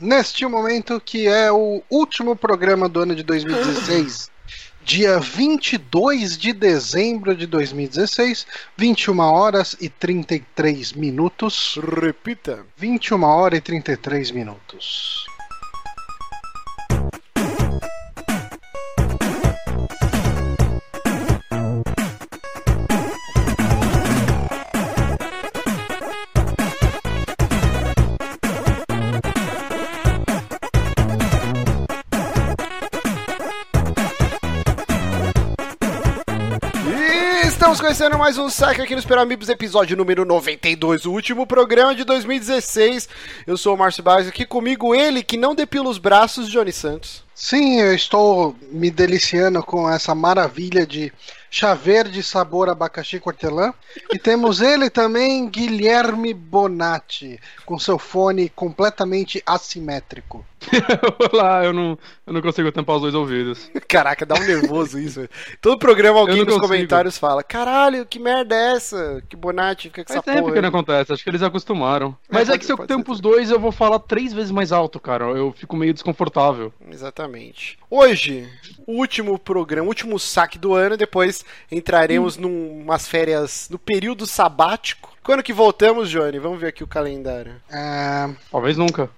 [0.00, 4.30] neste momento que é o último programa do ano de 2016.
[4.82, 11.78] Dia 22 de dezembro de 2016, 21 horas e 33 minutos.
[12.02, 12.64] Repita.
[12.78, 15.26] 21 horas e 33 minutos.
[37.90, 42.04] Conhecendo mais um saque aqui no Super Amigos, episódio número 92, o último programa de
[42.04, 43.08] 2016.
[43.44, 47.24] Eu sou o Márcio Barros, aqui comigo ele que não depila os braços, Johnny Santos.
[47.34, 51.12] Sim, eu estou me deliciando com essa maravilha de
[51.50, 53.74] chá verde sabor abacaxi cortelã.
[54.12, 60.46] E temos ele também, Guilherme Bonatti, com seu fone completamente assimétrico.
[61.32, 63.70] Olá, eu não, eu não consigo tampar os dois ouvidos.
[63.88, 65.28] Caraca, dá um nervoso isso.
[65.60, 66.66] Todo programa alguém nos consigo.
[66.66, 69.22] comentários fala: Caralho, que merda é essa?
[69.28, 70.54] Que Bonatti fica com Faz essa tempo porra.
[70.54, 72.16] que não aí." acontece, acho que eles acostumaram.
[72.30, 74.72] Mas é, pode- que se eu tampo os dois, eu vou falar três vezes mais
[74.72, 75.24] alto, cara.
[75.26, 76.72] Eu fico meio desconfortável.
[76.90, 77.78] Exatamente.
[77.88, 78.48] Hoje,
[78.86, 84.26] o último programa, o último saque do ano, depois entraremos num umas férias no período
[84.26, 85.09] sabático.
[85.22, 86.38] Quando que voltamos, Johnny?
[86.38, 87.54] Vamos ver aqui o calendário.
[87.70, 89.08] É, Talvez nunca.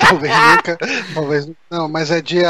[0.00, 0.78] talvez nunca.
[1.14, 1.50] Talvez.
[1.70, 2.48] Não, mas é dia.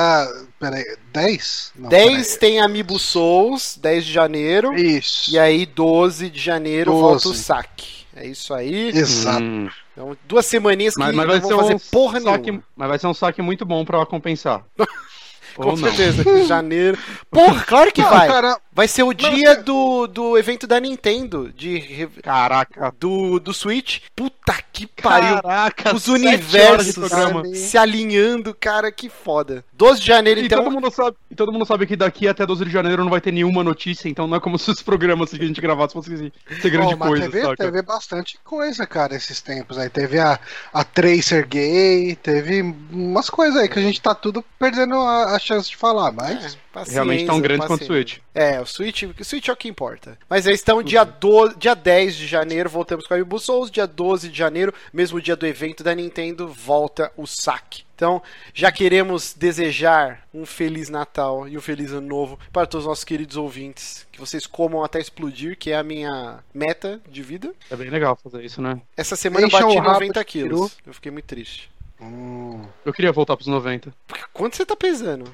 [0.58, 1.72] Peraí, 10?
[1.76, 4.70] Não, 10 tem Amiibo Souls, 10 de janeiro.
[4.70, 4.98] peraí.
[4.98, 5.30] Isso.
[5.30, 7.02] E aí, 12 de janeiro, 12.
[7.02, 8.02] volta o saque.
[8.14, 8.88] É isso aí.
[8.90, 9.42] Exato.
[9.42, 12.44] Hum, Então, duas semaninhas que mas, mas não vai vão ser fazer um porra saque,
[12.50, 12.64] nenhuma.
[12.76, 14.62] Mas vai ser um saque muito bom pra compensar.
[15.56, 15.76] Com Ou não.
[15.76, 16.24] certeza.
[16.46, 16.96] Janeiro.
[17.30, 18.26] Porra, claro que Não, vai.
[18.28, 21.52] cara, Vai ser o dia do, do evento da Nintendo.
[21.52, 22.92] De, Caraca.
[22.98, 24.00] do, do Switch.
[24.16, 25.42] Puta que pariu.
[25.42, 27.10] Caraca, Os universos
[27.54, 29.62] se alinhando, cara, que foda.
[29.74, 30.64] 12 de janeiro, E, então.
[30.64, 33.20] todo mundo sabe, e todo mundo sabe que daqui até 12 de janeiro não vai
[33.20, 36.32] ter nenhuma notícia, então não é como se os programas que a gente gravasse fossem
[36.60, 37.56] ser grande Bom, mas coisa, teve, saca?
[37.64, 39.90] teve bastante coisa, cara, esses tempos aí.
[39.90, 40.40] Teve a,
[40.72, 45.38] a Tracer Gay, teve umas coisas aí que a gente tá tudo perdendo a, a
[45.38, 46.56] chance de falar, mas.
[46.72, 47.94] Paciência, Realmente tão grande quanto o paciência.
[48.14, 48.18] Switch.
[48.34, 50.18] É, o Switch, o Switch é o que importa.
[50.28, 53.70] Mas aí estão dia, do, dia 10 de janeiro, voltamos com a Amiibo Souls.
[53.70, 57.84] Dia 12 de janeiro, mesmo dia do evento da Nintendo, volta o saque.
[57.94, 58.20] Então,
[58.52, 63.04] já queremos desejar um Feliz Natal e um Feliz Ano Novo para todos os nossos
[63.04, 64.06] queridos ouvintes.
[64.10, 67.52] Que vocês comam até explodir, que é a minha meta de vida.
[67.70, 68.80] É bem legal fazer isso, né?
[68.96, 70.48] Essa semana eu Encham bati o rabo 90 de peru.
[70.48, 70.76] quilos.
[70.86, 71.70] Eu fiquei muito triste.
[72.00, 73.94] Hum, Eu queria voltar pros 90.
[74.08, 75.32] Porque Quanto você tá pesando?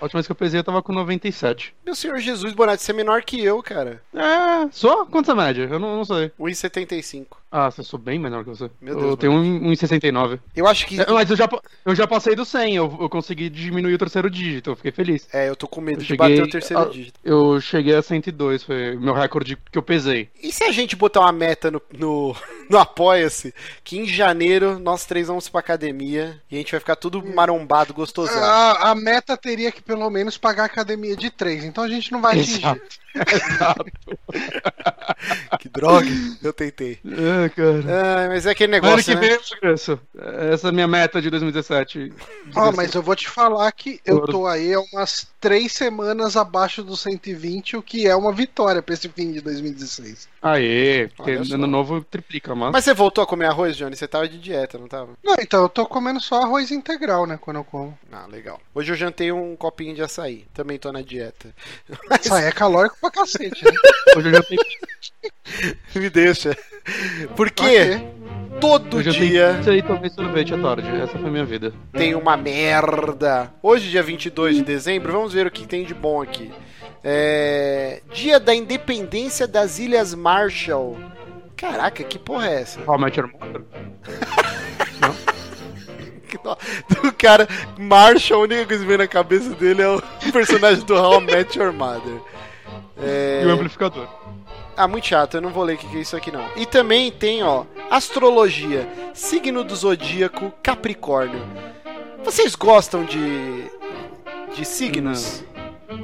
[0.00, 1.74] A última vez que eu pesei eu tava com 97.
[1.84, 4.02] Meu senhor Jesus, Bonatti, você é menor que eu, cara.
[4.14, 5.04] É, só?
[5.04, 5.68] Quanto é a média?
[5.70, 6.32] Eu não, não sei.
[6.40, 7.26] 1,75.
[7.52, 8.70] Ah, eu sou bem menor que você.
[8.80, 10.38] Meu eu Deus, tenho um- 1,69.
[10.54, 11.00] Eu acho que.
[11.00, 11.48] É, Mas eu já,
[11.84, 15.26] eu já passei do 100, eu, eu consegui diminuir o terceiro dígito, eu fiquei feliz.
[15.32, 17.18] É, eu tô com medo Eu de cheguei bater o terceiro a- dígito.
[17.24, 20.28] Eu cheguei a 102, foi o meu recorde que eu pesei.
[20.40, 22.36] E se a gente botar uma meta no, no,
[22.70, 26.94] no Apoia-se, que em janeiro nós três vamos pra academia e a gente vai ficar
[26.94, 28.44] tudo marombado, gostosão.
[28.44, 32.12] a, a meta teria que pelo menos pagar a academia de 3, então a gente
[32.12, 32.58] não vai atingir.
[32.58, 32.80] Exato.
[33.34, 33.84] Exato.
[35.58, 36.06] Que droga,
[36.42, 36.98] eu tentei.
[37.04, 37.84] É, cara.
[37.88, 39.20] Ah, mas é aquele Ano negócio, que né?
[39.20, 39.30] vem
[39.62, 40.00] eu.
[40.52, 42.12] Essa é a minha meta de 2017.
[42.54, 46.82] Ó, mas eu vou te falar que eu tô aí há umas 3 semanas abaixo
[46.82, 50.28] do 120, o que é uma vitória pra esse fim de 2016.
[50.42, 52.72] Aê, porque ano novo triplica, mas.
[52.72, 53.94] Mas você voltou a comer arroz, Johnny?
[53.94, 55.10] Você tava de dieta, não tava?
[55.22, 57.98] Não, então eu tô comendo só arroz integral, né, quando eu como.
[58.10, 58.58] Ah, legal.
[58.74, 60.46] Hoje eu jantei um copinho de açaí.
[60.54, 61.54] Também tô na dieta.
[62.22, 63.72] Isso aí é calórico pra cacete, né?
[64.16, 64.60] Hoje eu tenho,
[65.96, 66.56] Me deixa.
[67.36, 68.58] Porque Ok.
[68.60, 70.88] todo eu dia tenho e tomei sorvete à tarde.
[70.88, 71.72] Essa foi a minha vida.
[71.92, 73.52] tem uma merda.
[73.62, 76.50] Hoje, dia 22 de dezembro, vamos ver o que tem de bom aqui.
[77.02, 78.02] É...
[78.12, 80.98] Dia da Independência das Ilhas Marshall.
[81.56, 82.80] Caraca, que porra é essa?
[82.86, 83.62] How Met Your Mother?
[86.88, 90.00] Do cara, Marshall, a única coisa que vem na cabeça dele é o
[90.32, 92.20] personagem do How I Met Your Mother.
[93.02, 93.42] É...
[93.42, 94.08] E o amplificador.
[94.76, 96.48] Ah, muito chato, eu não vou ler o que é isso aqui não.
[96.56, 101.42] E também tem, ó, astrologia, signo do zodíaco, Capricórnio.
[102.24, 103.70] Vocês gostam de
[104.54, 105.44] de signos?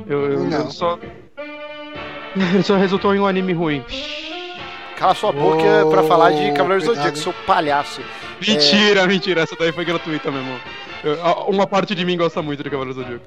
[0.06, 0.58] Eu, eu, Não.
[0.64, 0.98] eu só.
[2.36, 3.84] Ele só resultou em um anime ruim.
[4.96, 8.00] Cala sua boca Ô, pra falar de Cavaleiro do Zodíaco, seu palhaço.
[8.46, 9.42] Mentira, mentira.
[9.42, 10.58] Essa daí foi gratuita mesmo.
[11.04, 13.26] Eu- a- uma parte de mim gosta muito de Cavaleiros do Zodíaco.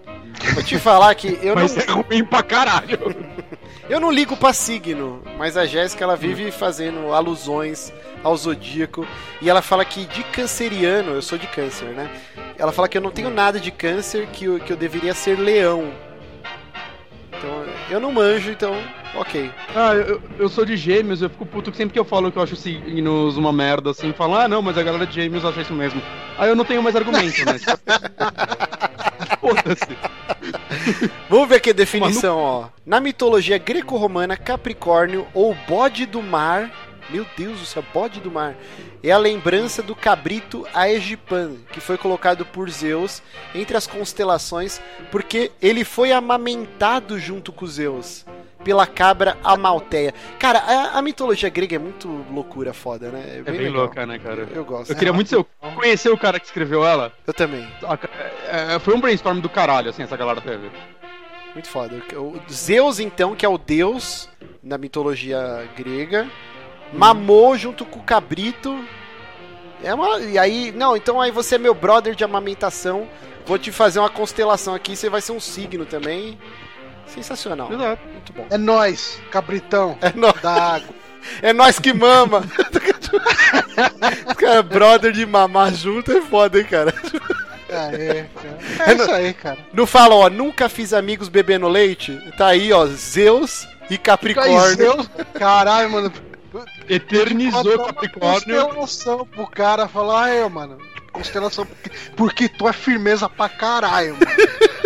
[0.54, 3.16] Vou te falar que eu não, Mas é ruim pra caralho.
[3.90, 9.06] eu não ligo pra signo, mas a Jéssica ela vive fazendo alusões ao zodíaco
[9.42, 12.10] e ela fala que de canceriano, eu sou de câncer, né?
[12.58, 15.40] ela fala que eu não tenho nada de câncer, que eu, que eu deveria ser
[15.40, 15.90] leão.
[17.40, 18.76] Então, eu não manjo, então,
[19.16, 19.50] ok.
[19.74, 22.38] Ah, eu, eu sou de gêmeos, eu fico puto que sempre que eu falo que
[22.38, 25.62] eu acho signos uma merda, assim, falam, ah, não, mas a galera de gêmeos acha
[25.62, 26.02] isso mesmo.
[26.38, 27.54] Aí eu não tenho mais argumento, né?
[29.40, 29.98] Foda-se.
[31.30, 32.66] Vamos ver aqui a definição, ó.
[32.86, 36.70] Na mitologia greco-romana, Capricórnio ou bode do mar
[37.12, 38.56] meu Deus do céu, bode do mar.
[39.04, 43.22] É a lembrança do cabrito Aegipan, que foi colocado por Zeus
[43.54, 48.26] entre as constelações, porque ele foi amamentado junto com Zeus
[48.64, 50.14] pela cabra Amalteia.
[50.38, 53.38] Cara, a, a, mitologia grega é muito loucura foda, né?
[53.38, 54.42] É bem, é bem louca, né, cara?
[54.42, 54.92] Eu, eu gosto.
[54.92, 55.46] Eu queria muito ser,
[55.76, 57.12] conhecer o cara que escreveu ela.
[57.26, 57.68] Eu também.
[58.48, 60.70] É, é, foi um brainstorm do caralho, assim, essa galera teve.
[61.54, 62.02] Muito foda.
[62.16, 64.30] O Zeus, então, que é o deus
[64.62, 66.30] na mitologia grega,
[66.94, 68.84] mamou junto com o cabrito.
[69.84, 73.08] É uma, e aí, não, então aí você é meu brother de amamentação.
[73.46, 76.38] Vou te fazer uma constelação aqui, você vai ser um signo também.
[77.08, 77.72] Sensacional.
[77.72, 78.02] Exato.
[78.08, 78.46] Muito bom.
[78.50, 79.98] É nós, cabritão.
[80.02, 80.40] É nós.
[80.42, 81.00] Da água.
[81.42, 82.44] É nós que mama.
[84.38, 86.94] cara, brother de mamar junto é foda, hein, cara.
[87.70, 88.58] Ah, é, cara.
[88.80, 89.58] É, é isso aí, cara.
[89.74, 92.18] Não fala, ó, nunca fiz amigos bebendo leite?
[92.38, 94.76] Tá aí, ó, Zeus e Capricórnio.
[94.76, 95.10] Zeus?
[95.34, 96.14] Caralho, mano.
[96.88, 98.66] Eternizou Capricórnio.
[98.66, 100.78] Constelação pro cara falar, ah, é, mano.
[101.12, 104.26] Constelação porque, porque tu é firmeza pra caralho, mano.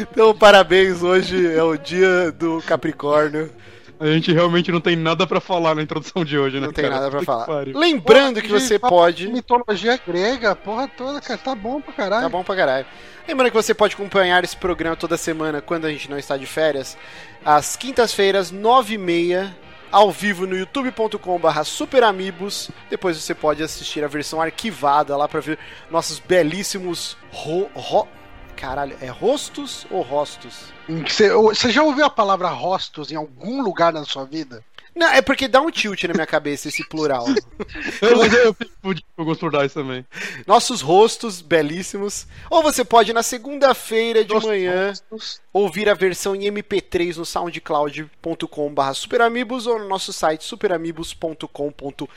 [0.00, 3.50] Então, parabéns, hoje é o dia do Capricórnio.
[3.98, 6.66] A gente realmente não tem nada para falar na introdução de hoje, né?
[6.66, 6.96] Não tem cara?
[6.96, 7.64] nada para falar.
[7.64, 9.28] Que Lembrando Pô, que você pode.
[9.28, 12.22] Mitologia grega, porra toda, cara, tá bom pra caralho.
[12.22, 12.86] Tá bom pra caralho.
[13.28, 16.46] Lembrando que você pode acompanhar esse programa toda semana quando a gente não está de
[16.46, 16.98] férias,
[17.44, 19.56] às quintas-feiras, nove e meia,
[19.92, 22.70] ao vivo no youtube.com/barra superamigos.
[22.90, 25.58] Depois você pode assistir a versão arquivada lá para ver
[25.90, 28.08] nossos belíssimos ro, ro
[28.56, 30.72] Caralho, é rostos ou rostos?
[31.08, 34.64] Você já ouviu a palavra rostos em algum lugar na sua vida?
[34.94, 37.26] Não, é porque dá um tilt na minha cabeça esse plural.
[38.02, 40.04] eu, eu pude gostar isso também.
[40.46, 42.26] Nossos rostos belíssimos.
[42.50, 45.40] Ou você pode, na segunda-feira de manhã, rostos.
[45.52, 52.08] ouvir a versão em MP3 no soundcloud.com.br superamigos ou no nosso site superamigos.com.br.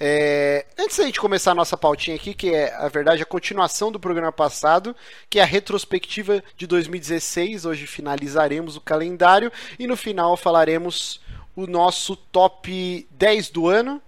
[0.00, 0.66] É...
[0.76, 4.00] Antes da gente começar a nossa pautinha aqui, que é, a verdade, a continuação do
[4.00, 4.94] programa passado,
[5.30, 7.64] que é a retrospectiva de 2016.
[7.64, 11.20] Hoje finalizaremos o calendário e no final falaremos
[11.58, 14.00] o nosso top 10 do ano.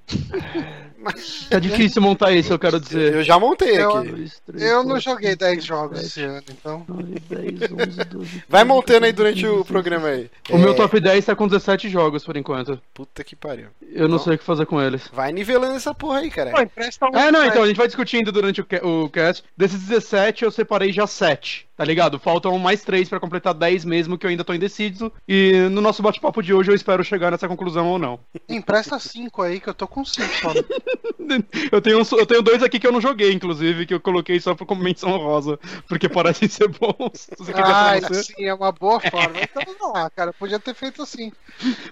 [1.50, 3.14] É difícil montar isso, eu quero dizer.
[3.14, 4.08] Eu já montei eu, aqui.
[4.10, 6.84] Dois, três, eu não joguei 10 jogos 7, esse ano, então.
[6.86, 10.30] 9, 10, 11, 12, Vai montando aí durante 15, o programa aí.
[10.50, 10.58] O é...
[10.58, 12.78] meu top 10 tá com 17 jogos por enquanto.
[12.92, 13.68] Puta que pariu.
[13.90, 15.08] Eu não sei o que fazer com eles.
[15.10, 16.50] Vai nivelando essa porra aí, cara.
[16.50, 18.66] Pô, empresta um é, não, então a gente vai discutindo durante o,
[19.04, 19.42] o cast.
[19.56, 22.18] Desses 17 eu separei já 7 tá ligado?
[22.18, 25.10] Faltam mais três para completar 10 mesmo, que eu ainda tô indeciso.
[25.26, 28.20] E no nosso bate-papo de hoje eu espero chegar nessa conclusão ou não.
[28.46, 30.52] Empresta 5 aí, que eu tô com 5 só.
[31.72, 34.54] eu, tenho, eu tenho dois aqui que eu não joguei, inclusive, que eu coloquei só
[34.54, 37.30] como menção rosa, porque parecem ser bons.
[37.54, 39.40] ah, sim, é uma boa forma.
[39.40, 41.32] Então, não, cara, podia ter feito assim.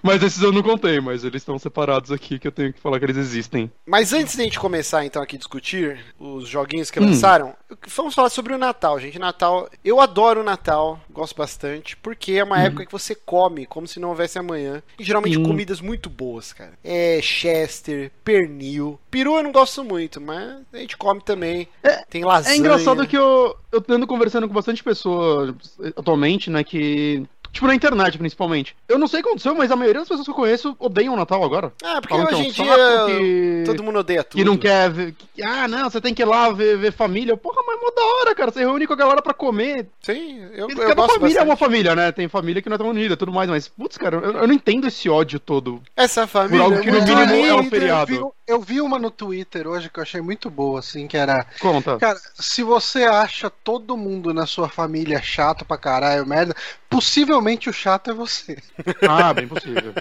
[0.03, 2.99] Mas esses eu não contei, mas eles estão separados aqui, que eu tenho que falar
[2.99, 3.71] que eles existem.
[3.87, 7.07] Mas antes da gente começar, então, aqui discutir os joguinhos que hum.
[7.07, 7.55] lançaram,
[7.87, 9.17] vamos falar sobre o Natal, gente.
[9.17, 12.63] Natal eu adoro o Natal, gosto bastante, porque é uma uhum.
[12.63, 14.83] época que você come como se não houvesse amanhã.
[14.97, 15.45] E geralmente uhum.
[15.45, 16.73] comidas muito boas, cara.
[16.83, 18.99] É Chester, pernil.
[19.09, 21.67] Peru eu não gosto muito, mas a gente come também.
[21.83, 22.55] É, Tem lasanha.
[22.55, 25.55] É engraçado que eu, eu ando conversando com bastante pessoas
[25.95, 28.75] atualmente, né, que Tipo, na internet, principalmente.
[28.87, 31.13] Eu não sei o que aconteceu, mas a maioria das pessoas que eu conheço odeiam
[31.13, 31.73] o Natal agora.
[31.83, 32.75] Ah, porque Falam hoje é em dia
[33.07, 33.63] que...
[33.65, 34.39] todo mundo odeia tudo.
[34.39, 35.13] Que não quer ver...
[35.13, 37.35] Que, ah, não, você tem que ir lá ver, ver família.
[37.35, 38.51] Porra, mas é mó da hora, cara.
[38.51, 39.87] Você reúne com a galera pra comer.
[40.01, 41.37] Sim, eu, eu Cada família bastante.
[41.37, 42.11] é uma família, né?
[42.11, 44.47] Tem família que não é tão unida e tudo mais, mas, putz, cara, eu, eu,
[44.47, 45.81] não entendo esse ódio todo.
[45.95, 48.33] Essa família Por algo que no mínimo é um feriado.
[48.49, 51.45] Eu vi uma no Twitter hoje que eu achei muito boa, assim, que era...
[51.59, 51.97] Conta.
[51.97, 56.55] Cara, se você acha todo mundo na sua família chato pra caralho, merda,
[56.89, 58.57] possivelmente o chato é você.
[59.07, 59.93] Ah, bem possível.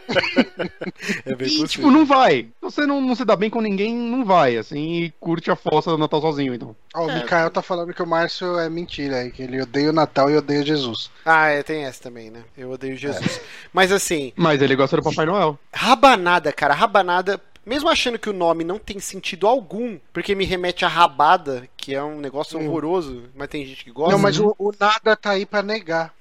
[1.27, 1.67] é bem e, possível.
[1.69, 2.49] tipo, não vai.
[2.61, 5.91] Você não, não se dá bem com ninguém, não vai, assim, e curte a fossa
[5.91, 6.75] do Natal sozinho, então.
[6.95, 9.93] Ó, o é, Mikael tá falando que o Márcio é mentira, que ele odeia o
[9.93, 11.11] Natal e odeia Jesus.
[11.25, 12.43] Ah, é, tem essa também, né?
[12.57, 13.39] Eu odeio Jesus.
[13.39, 13.41] É.
[13.73, 14.33] Mas assim.
[14.35, 15.59] Mas ele gosta do Papai Noel.
[15.73, 20.85] Rabanada, cara, rabanada mesmo achando que o nome não tem sentido algum, porque me remete
[20.87, 22.67] a rabada, que é um negócio hum.
[22.67, 24.13] horroroso, mas tem gente que gosta.
[24.13, 26.15] Não, mas o, o, nada tá aí para negar.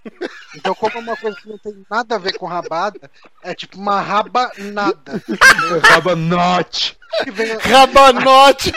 [0.55, 3.09] Então, como é uma coisa que não tem nada a ver com rabada,
[3.41, 4.01] é tipo uma
[7.61, 8.71] Rabanote.
[8.71, 8.73] Rabanote!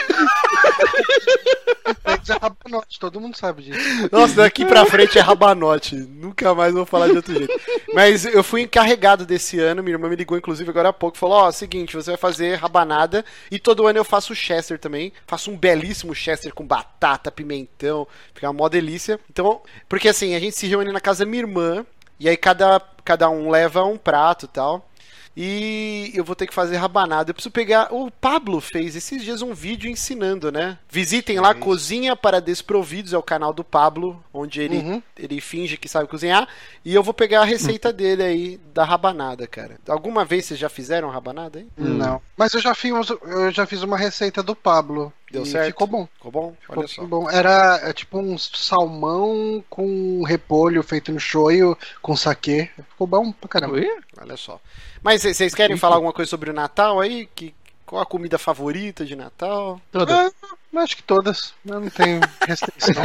[2.41, 4.09] Rabanote, todo mundo sabe disso.
[4.11, 5.95] Nossa, daqui pra frente é Rabanote.
[5.95, 7.53] Nunca mais vou falar de outro jeito.
[7.93, 11.37] Mas eu fui encarregado desse ano, minha irmã me ligou, inclusive, agora há pouco, falou,
[11.37, 15.11] ó, oh, seguinte, você vai fazer rabanada, e todo ano eu faço Chester também.
[15.27, 19.19] Faço um belíssimo Chester com batata, pimentão, fica uma mó delícia.
[19.29, 21.85] Então, porque assim, a gente se reúne na casa da minha irmã,
[22.19, 24.87] e aí cada, cada um leva um prato e tal.
[25.35, 27.29] E eu vou ter que fazer rabanada.
[27.29, 27.93] Eu preciso pegar.
[27.93, 30.77] O Pablo fez esses dias um vídeo ensinando, né?
[30.89, 35.03] Visitem lá Cozinha para Desprovidos, é o canal do Pablo, onde ele, uhum.
[35.17, 36.47] ele finge que sabe cozinhar.
[36.83, 37.95] E eu vou pegar a receita uhum.
[37.95, 39.77] dele aí da rabanada, cara.
[39.87, 41.67] Alguma vez vocês já fizeram rabanada aí?
[41.77, 42.21] Não.
[42.35, 45.13] Mas eu já fiz, eu já fiz uma receita do Pablo.
[45.31, 45.67] Deu certo?
[45.67, 46.07] Ficou bom.
[46.15, 46.55] Ficou bom?
[46.69, 47.05] Olha ficou só.
[47.05, 47.29] Bom.
[47.29, 52.69] Era é, tipo um salmão com repolho feito no shoyu com saquê.
[52.89, 53.77] Ficou bom pra caramba.
[54.19, 54.59] Olha só.
[55.01, 57.27] Mas vocês querem falar alguma coisa sobre o Natal aí?
[57.33, 57.53] Que,
[57.91, 59.81] qual a comida favorita de Natal?
[59.91, 60.33] Todas.
[60.41, 61.53] Ah, acho que todas.
[61.65, 63.03] Eu não tenho restrição.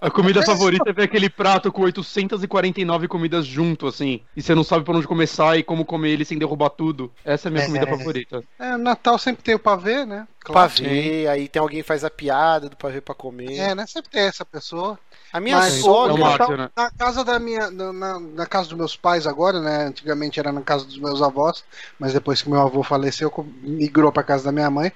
[0.00, 4.22] a comida favorita é ver aquele prato com 849 comidas junto, assim.
[4.34, 7.12] E você não sabe por onde começar e como comer ele sem derrubar tudo.
[7.26, 8.42] Essa é a minha é, comida favorita.
[8.58, 10.26] É, Natal sempre tem o pavê, né?
[10.46, 10.70] Claro.
[10.70, 13.56] Pavê, aí tem alguém que faz a piada do pavê pra comer.
[13.56, 13.84] É, né?
[13.84, 14.96] Sempre tem essa pessoa.
[15.32, 16.54] A minha Mas, sogra.
[16.54, 16.70] É né?
[16.76, 17.68] Na casa da minha.
[17.68, 19.86] Na, na, casa dos meus pais agora, né?
[19.86, 21.64] Antigamente era na casa dos meus avós,
[21.98, 24.92] mas depois que meu avô faleceu, migrou pra casa da minha mãe.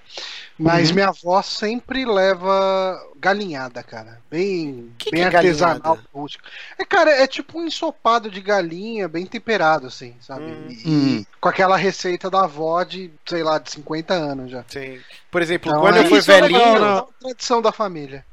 [0.56, 0.94] Mas uhum.
[0.94, 4.20] minha avó sempre leva galinhada, cara.
[4.30, 6.44] Bem, que bem que é artesanal, rústico.
[6.78, 10.44] É, cara, é tipo um ensopado de galinha, bem temperado, assim, sabe?
[10.44, 10.66] Hum.
[10.68, 11.24] E, hum.
[11.40, 14.64] com aquela receita da avó de, sei lá, de 50 anos já.
[14.68, 15.00] Sim.
[15.30, 16.60] Por exemplo, então, quando eu fui velhinho.
[16.60, 17.06] É legal, né?
[17.20, 18.24] tradição da família.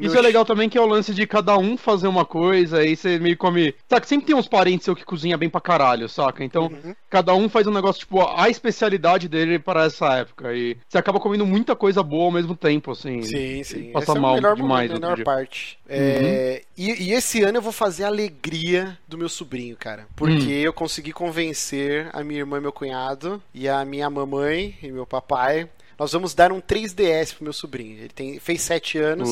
[0.00, 2.94] Isso é legal também que é o lance de cada um fazer uma coisa, aí
[2.94, 3.74] você meio come.
[3.88, 6.44] Saca, sempre tem uns parentes seu que cozinha bem pra caralho, saca?
[6.44, 6.94] Então, uhum.
[7.08, 10.54] cada um faz um negócio, tipo, a especialidade dele para essa época.
[10.54, 13.22] E você acaba comendo muita coisa boa ao mesmo tempo, assim.
[13.22, 13.90] Sim, sim.
[13.90, 14.90] Passa esse mal é demais.
[14.90, 15.78] a melhor parte.
[15.88, 15.96] Uhum.
[15.96, 16.62] É...
[16.76, 20.06] E, e, esse ano eu vou fazer a alegria do meu sobrinho, cara.
[20.14, 20.60] Porque uhum.
[20.60, 25.06] eu consegui convencer a minha irmã e meu cunhado, e a minha mamãe e meu
[25.06, 27.98] papai nós vamos dar um 3DS pro meu sobrinho.
[27.98, 29.28] Ele tem, fez 7 anos.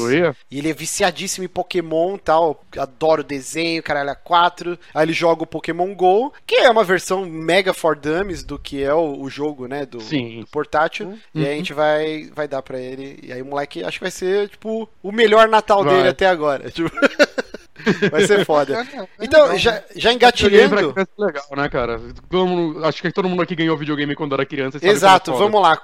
[0.51, 2.65] E ele é viciadíssimo em Pokémon e tal.
[2.77, 4.79] Adoro desenho, caralho, 4.
[4.95, 8.83] Aí ele joga o Pokémon GO, que é uma versão mega for dummies do que
[8.83, 9.87] é o, o jogo, né?
[9.87, 11.07] Do, do portátil.
[11.07, 11.19] Uhum.
[11.35, 11.57] E aí a uhum.
[11.59, 13.19] gente vai, vai dar pra ele.
[13.23, 15.95] E aí o moleque acho que vai ser, tipo, o melhor Natal vai.
[15.95, 16.71] dele até agora.
[16.77, 16.91] Tipo.
[18.11, 18.87] Vai ser foda.
[19.21, 20.95] Então, já, já engatilhando.
[21.19, 22.01] Legal, né, cara?
[22.31, 24.79] Mundo, acho que todo mundo aqui ganhou videogame quando era criança.
[24.83, 25.77] Exato, vamos lá.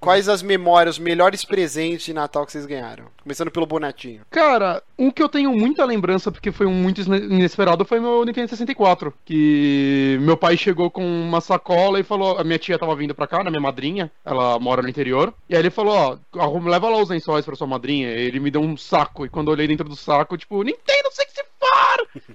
[0.00, 3.06] Quais as memórias, os melhores presentes de Natal que vocês ganharam?
[3.22, 4.22] Começando pelo Bonetinho.
[4.30, 8.48] Cara, um que eu tenho muita lembrança, porque foi um muito inesperado, foi meu Nintendo
[8.48, 9.12] 64.
[9.24, 13.26] Que meu pai chegou com uma sacola e falou: a minha tia tava vindo pra
[13.26, 15.34] cá, na minha madrinha, ela mora no interior.
[15.48, 18.08] E aí ele falou: ó, leva lá os lençóis pra sua madrinha.
[18.08, 19.26] E ele me deu um saco.
[19.26, 21.47] E quando eu olhei dentro do saco, tipo, Nintendo 64!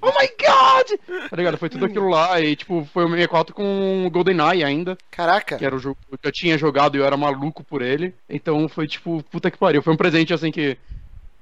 [0.02, 1.30] Oh my god!
[1.30, 1.58] Tá ligado?
[1.58, 2.40] Foi tudo aquilo lá.
[2.40, 4.98] E, tipo, foi o 64 com o GoldenEye ainda.
[5.10, 5.58] Caraca.
[5.58, 8.14] Que era o jogo que eu tinha jogado e eu era maluco por ele.
[8.30, 9.82] Então foi, tipo, puta que pariu.
[9.82, 10.78] Foi um presente, assim, que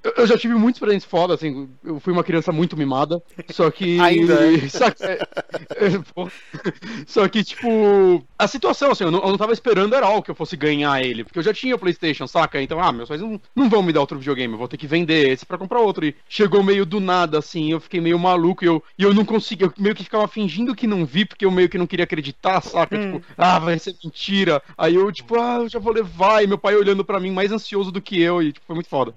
[0.03, 3.99] eu já tive muitos presentes foda, assim, eu fui uma criança muito mimada, só que...
[4.01, 4.51] Ainda é.
[4.69, 5.19] Só que, é,
[5.75, 6.01] é,
[7.05, 10.31] só que tipo, a situação, assim, eu não, eu não tava esperando era algo que
[10.31, 12.61] eu fosse ganhar ele, porque eu já tinha o Playstation, saca?
[12.61, 14.87] Então, ah, meus pais não, não vão me dar outro videogame, eu vou ter que
[14.87, 16.05] vender esse pra comprar outro.
[16.05, 19.25] E chegou meio do nada, assim, eu fiquei meio maluco e eu, e eu não
[19.25, 22.05] consegui, eu meio que ficava fingindo que não vi, porque eu meio que não queria
[22.05, 22.97] acreditar, saca?
[22.97, 23.13] Hum.
[23.13, 24.61] Tipo, ah, vai ser mentira.
[24.77, 27.51] Aí eu, tipo, ah, eu já vou levar, e meu pai olhando pra mim mais
[27.51, 29.13] ansioso do que eu, e tipo, foi muito foda.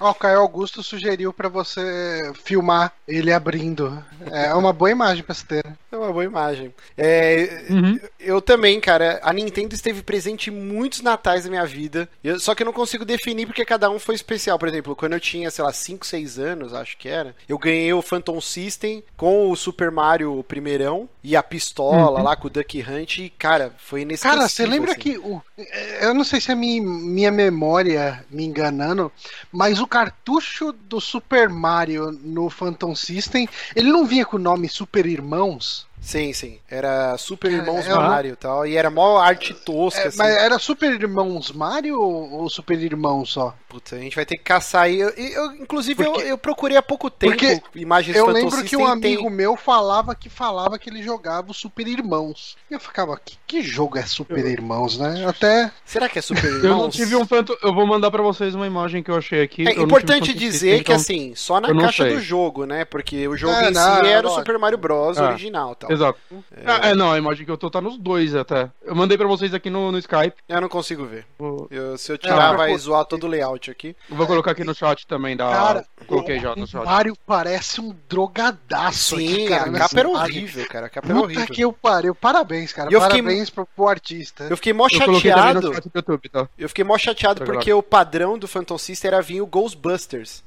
[0.00, 4.02] Ó, o Caio Augusto sugeriu para você filmar ele abrindo.
[4.30, 5.64] É uma boa imagem pra se ter.
[5.90, 6.74] É uma boa imagem.
[6.96, 8.00] É, uhum.
[8.18, 9.20] Eu também, cara.
[9.22, 12.08] A Nintendo esteve presente em muitos natais da minha vida.
[12.22, 14.58] Eu, só que eu não consigo definir porque cada um foi especial.
[14.58, 17.92] Por exemplo, quando eu tinha, sei lá, 5, 6 anos, acho que era, eu ganhei
[17.92, 22.22] o Phantom System com o Super Mario primeirão e a pistola uhum.
[22.22, 23.18] lá com o Duck Hunt.
[23.18, 24.36] E, cara, foi inesquecível.
[24.38, 25.00] Cara, você lembra assim.
[25.00, 25.18] que.
[25.18, 29.12] O, eu não sei se é minha, minha memória me enganando,
[29.52, 34.68] mas o cartucho do Super Mario no Phantom System, ele não vinha com o nome
[34.68, 35.86] Super Irmãos?
[36.04, 36.58] Sim, sim.
[36.70, 38.66] Era Super Irmãos é, Mario e tal.
[38.66, 40.18] E era mó arte tosca, é, assim.
[40.18, 43.54] Mas era Super Irmãos Mario ou Super Irmãos só?
[43.68, 45.00] Puta, a gente vai ter que caçar aí.
[45.00, 48.76] Eu, eu, inclusive, porque, eu, eu, procurei há pouco tempo porque imagens Eu lembro que
[48.76, 49.30] um amigo tem...
[49.30, 52.56] meu falava que falava que ele jogava o Super Irmãos.
[52.70, 55.24] E eu ficava, que, que jogo é Super Irmãos, né?
[55.26, 55.72] Até.
[55.86, 56.64] Será que é Super Irmãos?
[56.64, 57.56] eu não tive um tanto.
[57.62, 59.66] Eu vou mandar para vocês uma imagem que eu achei aqui.
[59.66, 62.14] É importante dizer que, então, assim, só na caixa sei.
[62.14, 62.84] do jogo, né?
[62.84, 65.18] Porque o jogo é, em não, si era o Super Mario Bros.
[65.18, 65.30] Ah.
[65.30, 65.93] original tal.
[65.94, 66.18] Exato.
[66.56, 66.90] É...
[66.90, 68.70] é, não, a imagem que eu tô tá nos dois até.
[68.82, 70.36] Eu mandei pra vocês aqui no, no Skype.
[70.48, 71.26] Eu não consigo ver.
[71.70, 73.96] Eu, se eu tirar, vai zoar todo o layout aqui.
[74.10, 75.50] Eu vou colocar aqui no chat também da.
[75.50, 76.84] Cara, Coloquei já no o chat.
[76.84, 79.70] Mario parece um drogadaço Sim, aqui, cara.
[79.70, 80.86] a capa era horrível, cara.
[80.86, 81.46] A capa era Puta horrível.
[81.54, 82.14] que eu pariu.
[82.14, 82.92] Parabéns, cara.
[82.92, 84.44] Eu fiquei- Parabéns pro, pro artista.
[84.50, 85.74] Eu fiquei mó Eu chateado.
[85.74, 86.48] chat do YouTube, tá?
[86.58, 90.42] Eu fiquei mó chateado Tá porque o padrão do Phantom System era vir o Ghostbusters.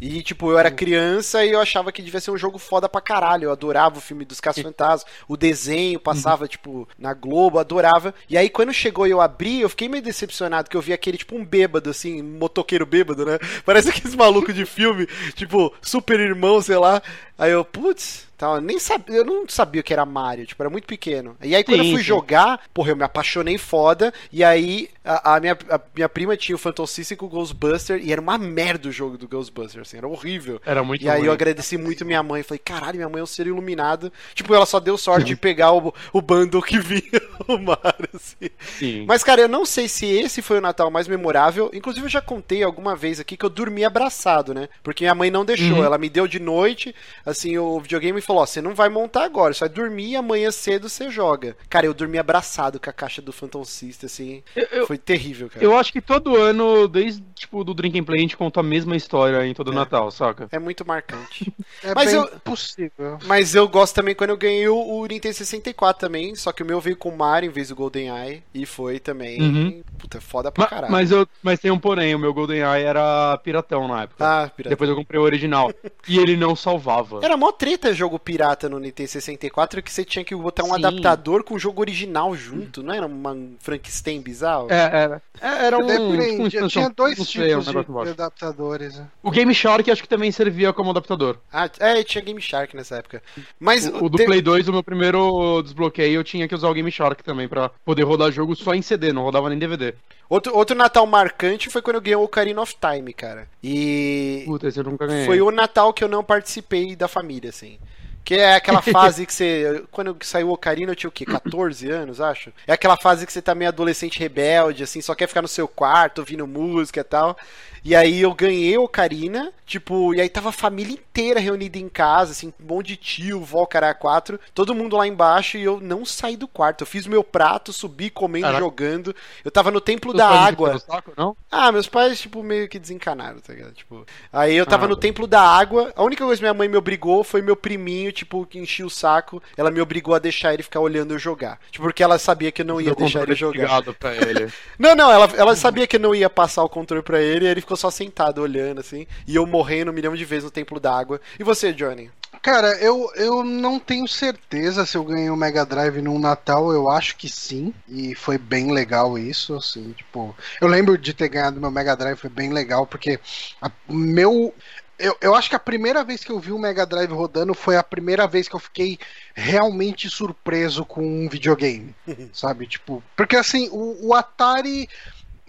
[0.00, 3.00] E, tipo, eu era criança e eu achava que devia ser um jogo foda pra
[3.00, 3.44] caralho.
[3.44, 8.14] Eu adorava o filme dos Caça-Fantasmas, o desenho passava, tipo, na Globo, adorava.
[8.28, 11.18] E aí, quando chegou e eu abri, eu fiquei meio decepcionado, que eu vi aquele,
[11.18, 13.38] tipo, um bêbado, assim, um motoqueiro bêbado, né?
[13.64, 17.02] Parece aqueles malucos de filme, tipo, super irmão, sei lá.
[17.36, 20.62] Aí eu, putz, tal, eu nem sabia, eu não sabia o que era Mario, tipo,
[20.62, 21.36] era muito pequeno.
[21.42, 22.06] E aí, quando eu Sim, fui sim.
[22.06, 24.12] jogar, porra, eu me apaixonei foda.
[24.32, 28.00] E aí, a, a minha, a minha prima tinha o Phantom System com o Ghostbuster
[28.02, 30.60] e era uma merda o jogo do Ghostbuster, assim, era horrível.
[30.64, 31.26] Era muito E aí ruim.
[31.26, 32.42] eu agradeci muito minha mãe.
[32.42, 34.10] Falei, caralho, minha mãe é um ser iluminado.
[34.34, 38.50] Tipo, ela só deu sorte de pegar o, o bundle que vinha o Mario, assim.
[38.78, 39.04] Sim.
[39.06, 41.70] Mas, cara, eu não sei se esse foi o Natal mais memorável.
[41.74, 44.68] Inclusive, eu já contei alguma vez aqui que eu dormi abraçado, né?
[44.82, 45.78] Porque minha mãe não deixou.
[45.78, 45.84] Uhum.
[45.84, 46.94] Ela me deu de noite,
[47.24, 50.50] assim, o videogame falou: Ó, você não vai montar agora, você vai dormir e amanhã
[50.50, 51.56] cedo você joga.
[51.68, 54.42] Cara, eu dormi abraçado com a caixa do Phantom System, assim.
[54.56, 55.64] Eu- eu- Foi terrível, cara.
[55.64, 58.62] Eu acho que todo ano, desde tipo do Drink and Play, a gente conta a
[58.62, 59.74] mesma história em todo É.
[59.74, 60.48] Natal, saca?
[60.52, 61.52] É muito marcante.
[61.82, 63.18] É Mas bem eu- possível.
[63.24, 66.66] Mas eu gosto também quando eu ganhei o, o Nintendo 64 também, só que o
[66.66, 69.82] meu veio com o Mario em vez do GoldenEye, e foi também, Uhum.
[69.98, 70.92] puta, foda pra caralho.
[70.92, 74.16] Mas, eu, mas tem um porém, o meu GoldenEye era piratão na época.
[74.24, 74.68] Ah, pirata.
[74.70, 75.72] Depois eu comprei o original.
[76.06, 77.20] e ele não salvava.
[77.22, 80.74] Era mó treta jogo pirata no Nintendo 64 que você tinha que botar um Sim.
[80.74, 84.68] adaptador com o jogo original junto, não era uma um Frankenstein bizarro?
[84.70, 85.22] É, era.
[85.40, 85.86] É, era um.
[85.86, 86.68] Depende.
[86.68, 88.96] tinha dois um tipos negócio de, de adaptadores.
[88.96, 89.06] né?
[89.22, 91.38] O Game Shark acho que também servia como adaptador.
[91.52, 93.22] Ah, é, tinha Game Shark nessa época.
[93.58, 96.74] Mas O, o do Play 2, o meu primeiro desbloqueio, eu tinha que usar o
[96.74, 99.94] Game Shark também pra poder rodar jogo só em CD, não rodava nem DVD.
[100.28, 103.48] outro, outro Natal marcante foi quando eu ganhei o Ocarina of Time, cara.
[103.62, 105.26] E Puta, esse eu nunca ganhei.
[105.26, 107.78] Foi o Natal que eu não participei da família, assim.
[108.24, 109.84] Que é aquela fase que você.
[109.90, 111.24] Quando saiu o Ocarina, eu tinha o quê?
[111.24, 112.52] 14 anos, acho?
[112.66, 115.66] É aquela fase que você tá meio adolescente rebelde, assim, só quer ficar no seu
[115.66, 117.36] quarto, ouvindo música e tal.
[117.84, 121.88] E aí eu ganhei o Ocarina, tipo, e aí tava a família inteira reunida em
[121.88, 125.80] casa, assim, um monte de tio, vó, cara, quatro, todo mundo lá embaixo e eu
[125.80, 126.82] não saí do quarto.
[126.82, 128.60] Eu fiz o meu prato, subi comendo, Caraca.
[128.64, 129.14] jogando.
[129.44, 130.78] Eu tava no templo Seus da água.
[130.78, 131.36] saco, não?
[131.50, 133.72] Ah, meus pais, tipo, meio que desencanaram, tá ligado?
[133.72, 135.92] Tipo, aí eu tava Ah, no templo da água.
[135.96, 138.90] A única coisa que minha mãe me obrigou foi meu priminho, tipo, que enchia o
[138.90, 139.42] saco.
[139.56, 141.58] Ela me obrigou a deixar ele ficar olhando eu jogar.
[141.70, 143.82] Tipo, porque ela sabia que eu não ia deixar ele jogar.
[143.98, 144.52] pra ele.
[144.78, 147.48] Não, não, ela, ela sabia que eu não ia passar o controle pra ele, e
[147.48, 149.06] ele ficou só sentado olhando, assim.
[149.26, 151.20] E eu morrendo um milhão de vezes no templo da água.
[151.38, 152.10] E você, Johnny?
[152.42, 156.88] Cara, eu, eu não tenho certeza se eu ganhei o Mega Drive num Natal, eu
[156.88, 161.60] acho que sim, e foi bem legal isso, assim, tipo, eu lembro de ter ganhado
[161.60, 163.18] meu Mega Drive, foi bem legal, porque
[163.60, 164.54] a- meu,
[164.98, 167.76] eu, eu acho que a primeira vez que eu vi o Mega Drive rodando foi
[167.76, 168.98] a primeira vez que eu fiquei
[169.34, 171.94] realmente surpreso com um videogame,
[172.32, 174.88] sabe, tipo, porque assim, o, o Atari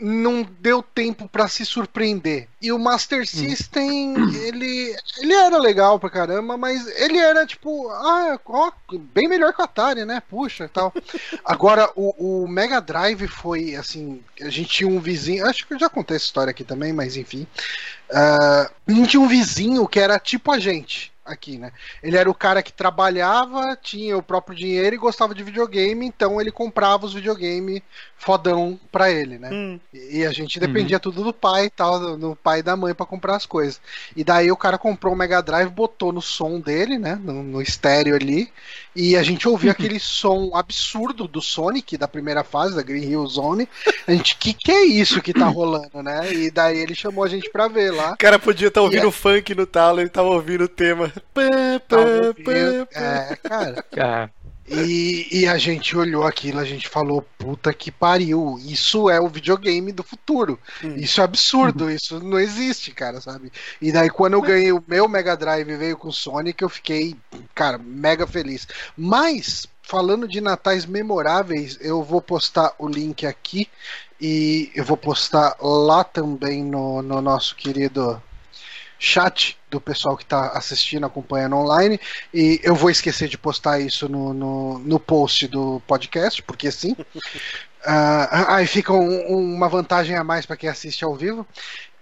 [0.02, 2.48] não deu tempo pra se surpreender.
[2.62, 8.40] E o Master System, ele, ele era legal pra caramba, mas ele era tipo, ah,
[8.46, 8.72] ó,
[9.14, 10.22] bem melhor que o Atari, né?
[10.28, 10.92] Puxa, tal.
[11.46, 15.80] Agora o, o Mega Drive foi assim, a gente tinha um vizinho, acho que eu
[15.80, 17.46] já contei essa história aqui também, mas enfim.
[18.12, 21.72] Ah, a gente tinha um vizinho que era tipo a gente aqui, né?
[22.02, 26.40] Ele era o cara que trabalhava, tinha o próprio dinheiro e gostava de videogame, então
[26.42, 27.82] ele comprava os videogames
[28.18, 29.56] fodão pra ele, né?
[29.94, 32.76] E e a gente dependia tudo do pai e tal, do, do pai e da
[32.76, 33.82] mãe pra comprar as coisas.
[34.16, 37.16] E daí o cara comprou o Mega Drive, botou no som dele, né?
[37.16, 38.52] No, no estéreo ali.
[38.96, 43.26] E a gente ouvia aquele som absurdo do Sonic, da primeira fase, da Green Hill
[43.28, 43.68] Zone.
[44.08, 46.32] A gente, que que é isso que tá rolando, né?
[46.34, 48.14] E daí ele chamou a gente pra ver lá.
[48.14, 49.12] O cara podia estar ouvindo Yeah.
[49.12, 51.12] funk no talo, ele tava ouvindo o tema.
[51.34, 51.42] Pá,
[51.88, 53.64] Tava pá, ouvindo- pá, pá.
[53.64, 54.34] É, cara.
[54.38, 54.42] É.
[54.74, 59.28] E, e a gente olhou aquilo, a gente falou, puta que pariu, isso é o
[59.28, 60.58] videogame do futuro.
[60.82, 60.96] Hum.
[60.96, 63.52] Isso é absurdo, isso não existe, cara, sabe?
[63.82, 66.70] E daí quando eu ganhei o meu Mega Drive e veio com o Sonic, eu
[66.70, 67.18] fiquei,
[67.54, 68.66] cara, mega feliz.
[68.96, 73.68] Mas, falando de natais memoráveis, eu vou postar o link aqui
[74.22, 78.22] e eu vou postar lá também no, no nosso querido
[79.04, 82.00] chat do pessoal que está assistindo, acompanhando online.
[82.32, 86.96] E eu vou esquecer de postar isso no, no, no post do podcast, porque sim.
[87.84, 91.48] Ah, aí fica um- uma vantagem a mais para quem assiste ao vivo.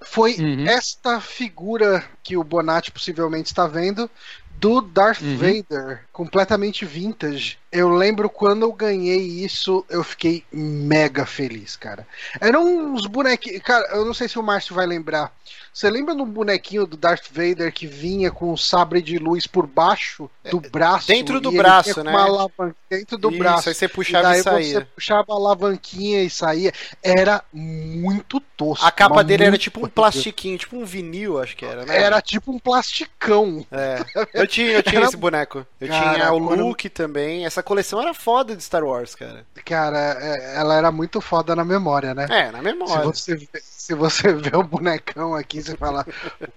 [0.03, 0.67] Foi Uhum.
[0.67, 4.12] esta figura que o Bonatti possivelmente está vendo
[4.57, 5.38] do Darth Uhum.
[5.38, 7.58] Vader, completamente vintage.
[7.71, 12.05] Eu lembro quando eu ganhei isso, eu fiquei mega feliz, cara.
[12.41, 13.62] Eram uns bonequinhos.
[13.62, 15.32] Cara, eu não sei se o Márcio vai lembrar.
[15.71, 19.65] Você lembra um bonequinho do Darth Vader que vinha com um sabre de luz por
[19.65, 21.10] baixo do braço?
[21.10, 22.12] É, dentro do e braço, né?
[22.12, 23.69] Alavanca dentro do Isso, braço.
[23.69, 24.79] aí você puxava daí e saía.
[24.79, 26.73] você puxava a alavanquinha e saía.
[27.03, 28.86] Era muito tosco.
[28.86, 31.95] A capa dele era tipo um plastiquinho, tipo um vinil, acho que era, né?
[32.01, 33.65] Era tipo um plasticão.
[33.71, 34.03] É.
[34.34, 35.65] Eu tinha, eu tinha Era- esse boneco.
[35.79, 37.45] Eu Cara, tinha o quando- Luke também.
[37.45, 39.45] Essa coleção era foda de Star Wars, cara.
[39.65, 42.27] Cara, é- ela era muito foda na memória, né?
[42.29, 43.03] É, na Se memória.
[43.05, 43.47] você, vê,
[43.89, 46.06] se você vê o bonecão aqui, você fala.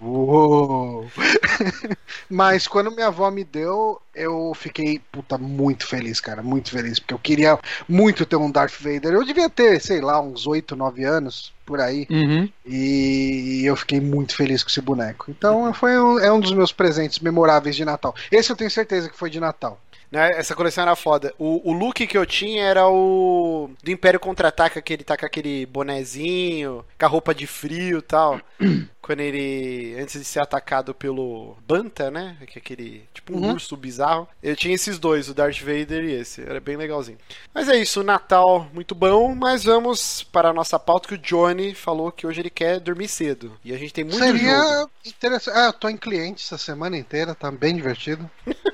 [0.00, 1.06] Uou!
[2.28, 6.42] Mas quando minha avó me deu, eu fiquei, puta, muito feliz, cara.
[6.42, 6.98] Muito feliz.
[6.98, 9.14] Porque eu queria muito ter um Darth Vader.
[9.14, 12.06] Eu devia ter, sei lá, uns 8, 9 anos, por aí.
[12.10, 12.48] Uhum.
[12.66, 15.30] E eu fiquei muito feliz com esse boneco.
[15.30, 18.14] Então foi um, é um dos meus presentes memoráveis de Natal.
[18.30, 19.80] Esse eu tenho certeza que foi de Natal.
[20.12, 21.34] Né, Essa coleção era foda.
[21.38, 25.24] O, o look que eu tinha era o do Império Contra-Ataca, que ele tá com
[25.24, 28.38] aquele bonezinho, com a roupa de frio e tal.
[29.02, 29.96] Quando ele.
[29.98, 32.36] Antes de ser atacado pelo Banta, né?
[32.46, 33.04] Que é aquele.
[33.12, 33.52] Tipo um Uhum.
[33.54, 34.28] urso bizarro.
[34.40, 36.42] Eu tinha esses dois, o Darth Vader e esse.
[36.42, 37.18] Era bem legalzinho.
[37.52, 39.34] Mas é isso, Natal muito bom.
[39.34, 43.08] Mas vamos para a nossa pauta que o Johnny falou que hoje ele quer dormir
[43.08, 43.58] cedo.
[43.64, 44.38] E a gente tem muito jogo.
[44.38, 45.56] Seria interessante.
[45.56, 48.30] Ah, eu tô em cliente essa semana inteira, tá bem divertido.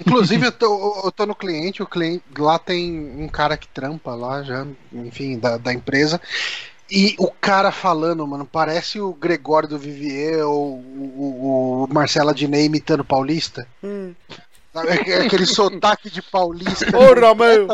[0.00, 4.14] Inclusive, eu tô, eu tô no cliente, o cliente lá tem um cara que trampa
[4.14, 6.20] lá já, enfim, da, da empresa.
[6.90, 12.30] E o cara falando, mano, parece o Gregório do Vivier ou o, o, o Marcelo
[12.30, 13.66] Adnet imitando paulista.
[13.82, 14.14] Hum.
[14.74, 16.86] Aquele sotaque de paulista.
[16.90, 17.68] Porra, meu!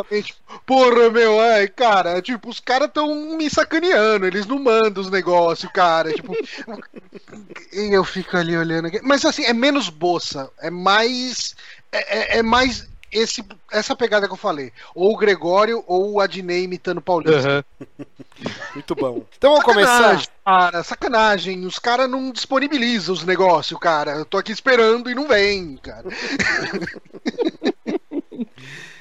[0.66, 5.72] Porra, meu, ai, cara, tipo, os caras tão me sacaneando, eles não mandam os negócios,
[5.72, 6.36] cara, tipo.
[7.72, 9.00] e eu fico ali olhando aqui.
[9.02, 11.54] Mas assim, é menos boça, é mais.
[11.92, 14.72] É, é- é mais esse, essa pegada que eu falei.
[14.94, 17.64] Ou o Gregório ou o Adnei imitando o Paulista.
[17.80, 18.06] Uhum.
[18.74, 19.24] Muito bom.
[19.36, 20.22] Então vamos começar.
[20.44, 21.66] Cara, sacanagem.
[21.66, 24.12] Os caras não disponibilizam os negócios, cara.
[24.12, 26.08] Eu tô aqui esperando e não vem, cara.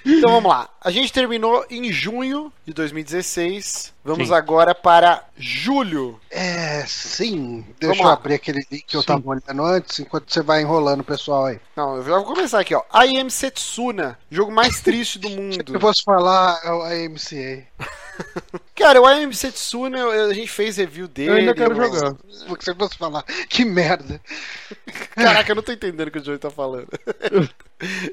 [0.06, 0.70] Então vamos lá.
[0.82, 3.94] A gente terminou em junho de 2016.
[4.04, 4.34] Vamos Sim.
[4.34, 6.20] agora para julho.
[6.32, 7.62] É, sim.
[7.62, 8.14] Vamos Deixa eu lá.
[8.14, 9.08] abrir aquele link que eu Sim.
[9.08, 11.60] tava olhando antes, enquanto você vai enrolando o pessoal aí.
[11.76, 12.82] Não, eu já vou começar aqui, ó.
[12.94, 15.74] I Am Setsuna, jogo mais triste do mundo.
[15.74, 17.68] Eu posso falar é o AMCA.
[18.80, 21.30] Cara, o I Am Setsuna, a gente fez review dele.
[21.30, 22.16] Eu ainda quero mas- jogar.
[22.48, 24.20] Você posso falar, que merda.
[25.16, 26.88] Caraca, eu não tô entendendo o que o Joey tá falando.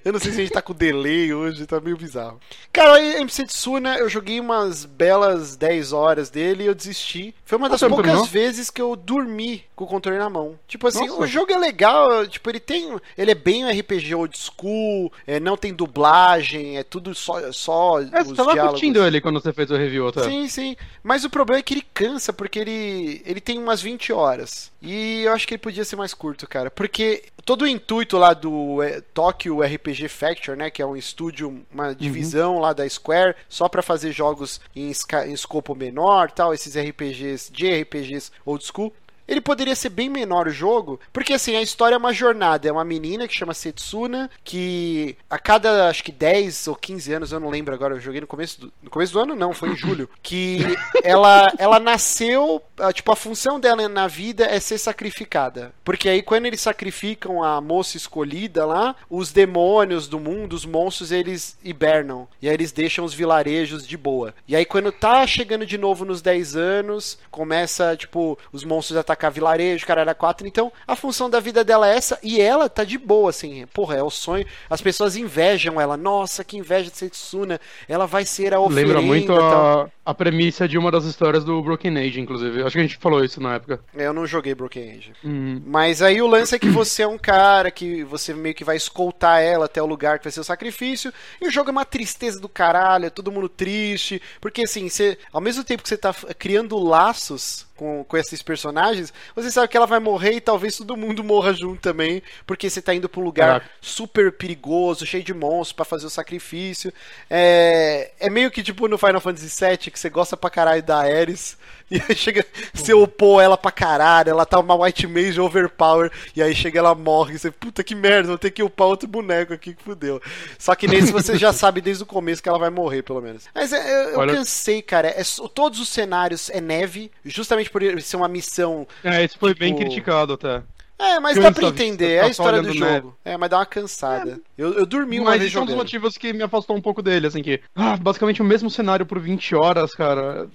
[0.05, 2.40] eu não sei se a gente tá com delay hoje, tá meio bizarro.
[2.72, 7.35] Cara, o I Am Setsuna, eu joguei umas belas 10 horas dele e eu desisti.
[7.44, 8.31] Foi uma das Nossa, não poucas terminou?
[8.33, 10.59] vezes que eu dormi com o controle na mão.
[10.66, 11.22] Tipo assim, Nossa.
[11.22, 12.96] o jogo é legal, tipo, ele tem.
[13.16, 18.00] Ele é bem um RPG old school, é, não tem dublagem, é tudo só, só
[18.00, 18.81] É, os você tava diálogos.
[18.81, 20.24] curtindo ele quando você fez o review até.
[20.24, 20.77] Sim, sim.
[21.03, 24.73] Mas o problema é que ele cansa, porque ele, ele tem umas 20 horas.
[24.81, 26.71] E eu acho que ele podia ser mais curto, cara.
[26.71, 30.71] Porque todo o intuito lá do é, Tokyo RPG Factor, né?
[30.71, 34.90] Que é um estúdio, uma divisão lá da Square, só pra fazer jogos em,
[35.27, 38.92] em escopo menor tal, esses RPGs, JRPGs old school.
[39.27, 42.69] Ele poderia ser bem menor o jogo, porque assim, a história é uma jornada.
[42.69, 47.33] É uma menina que chama Setsuna, que a cada acho que 10 ou 15 anos,
[47.33, 49.71] eu não lembro agora, eu joguei no começo do, no começo do ano, não, foi
[49.71, 50.09] em julho.
[50.27, 50.59] Que
[51.05, 55.73] ela, ela nasceu, ah, tipo, a função dela na vida é ser sacrificada.
[55.85, 61.12] Porque aí quando eles sacrificam a moça escolhida lá, os demônios do mundo, os monstros,
[61.12, 62.27] eles hibernam.
[62.43, 64.35] E aí eles deixam os vilarejos de boa.
[64.49, 69.31] E aí quando tá chegando de novo nos 10 anos, começa, tipo, os monstros atacar
[69.31, 70.46] vilarejo, cara, era 4.
[70.46, 72.18] Então, a função da vida dela é essa.
[72.22, 73.66] E ela tá de boa, assim.
[73.72, 74.46] Porra, é o sonho.
[74.68, 75.96] As pessoas invejam ela.
[75.96, 77.59] Nossa, que inveja de Setsuna.
[77.88, 78.98] Ela vai ser a oferenda.
[78.98, 79.83] Lembra muito tal.
[79.83, 82.62] a, a premissa de uma das histórias do Broken Age, inclusive.
[82.62, 83.81] Acho que a gente falou isso na época.
[83.92, 85.12] Eu não joguei Broken Age.
[85.25, 85.61] Uhum.
[85.66, 88.77] Mas aí o lance é que você é um cara que você meio que vai
[88.77, 91.12] escoltar ela até o lugar que vai ser o sacrifício.
[91.40, 94.23] E o jogo é uma tristeza do caralho, é todo mundo triste.
[94.40, 99.12] Porque assim, você, ao mesmo tempo que você tá criando laços com, com esses personagens,
[99.35, 102.23] você sabe que ela vai morrer e talvez todo mundo morra junto também.
[102.47, 103.71] Porque você tá indo pra um lugar Caraca.
[103.81, 106.92] super perigoso, cheio de monstros pra fazer o sacrifício.
[107.29, 110.98] É, é meio que tipo no Final Fantasy VII, que você gosta pra caralho da
[110.98, 111.56] Ares.
[111.88, 116.42] E aí chega, você opô ela pra caralho, ela tá uma White Mage overpower, e
[116.42, 119.52] aí chega ela morre, e você, puta que merda, vou ter que upar outro boneco
[119.52, 120.20] aqui que fudeu.
[120.59, 123.44] Só que nesse você já sabe desde o começo que ela vai morrer, pelo menos.
[123.54, 125.06] Mas é, eu, eu Olha- cansei, cara.
[125.11, 125.22] É
[125.54, 129.85] todos os cenários é neve, justamente por ser uma missão É, isso foi bem Tipo-
[129.87, 130.64] criticado até.
[130.98, 132.96] É, mas Cansa dá pra entender, é a história do olhando neve.
[133.02, 133.16] jogo.
[133.22, 134.40] É, mas dá uma cansada.
[134.56, 136.80] Eu, eu dormi uma Mas vez isso é um dos motivos que me afastou um
[136.80, 137.61] pouco dele, assim, que.
[137.74, 140.48] Ah, basicamente o mesmo cenário por 20 horas, cara.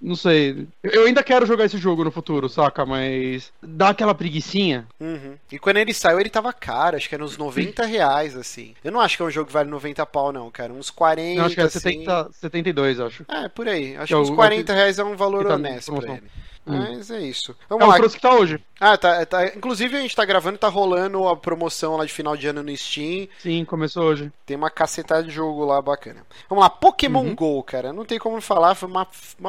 [0.00, 0.66] Não sei.
[0.82, 2.84] Eu ainda quero jogar esse jogo no futuro, saca?
[2.84, 3.50] Mas.
[3.62, 4.86] Dá aquela preguicinha.
[5.00, 5.36] Uhum.
[5.50, 8.74] E quando ele saiu, ele tava caro, acho que era uns 90 reais, assim.
[8.84, 10.74] Eu não acho que é um jogo que vale 90 pau, não, cara.
[10.74, 11.78] Uns 40, Eu acho que é assim.
[11.80, 13.24] 70, 72, acho.
[13.28, 13.96] É, por aí.
[13.96, 16.22] Acho Que é que uns o- 40 reais é um valor tá honesto pra ele.
[16.66, 16.78] Hum.
[16.78, 17.52] Mas é isso.
[17.52, 17.96] É Vamos o lá.
[17.96, 18.60] preço que tá hoje.
[18.80, 19.46] Ah, tá, tá.
[19.46, 22.76] Inclusive a gente tá gravando, tá rolando a promoção lá de final de ano no
[22.76, 23.26] Steam.
[23.38, 24.30] Sim, começou hoje.
[24.44, 26.26] Tem uma cacetada de jogo lá bacana.
[26.48, 27.34] Vamos lá, Pokémon Uhum.
[27.34, 27.92] GO, cara.
[27.92, 29.06] Não tem como falar, foi uma.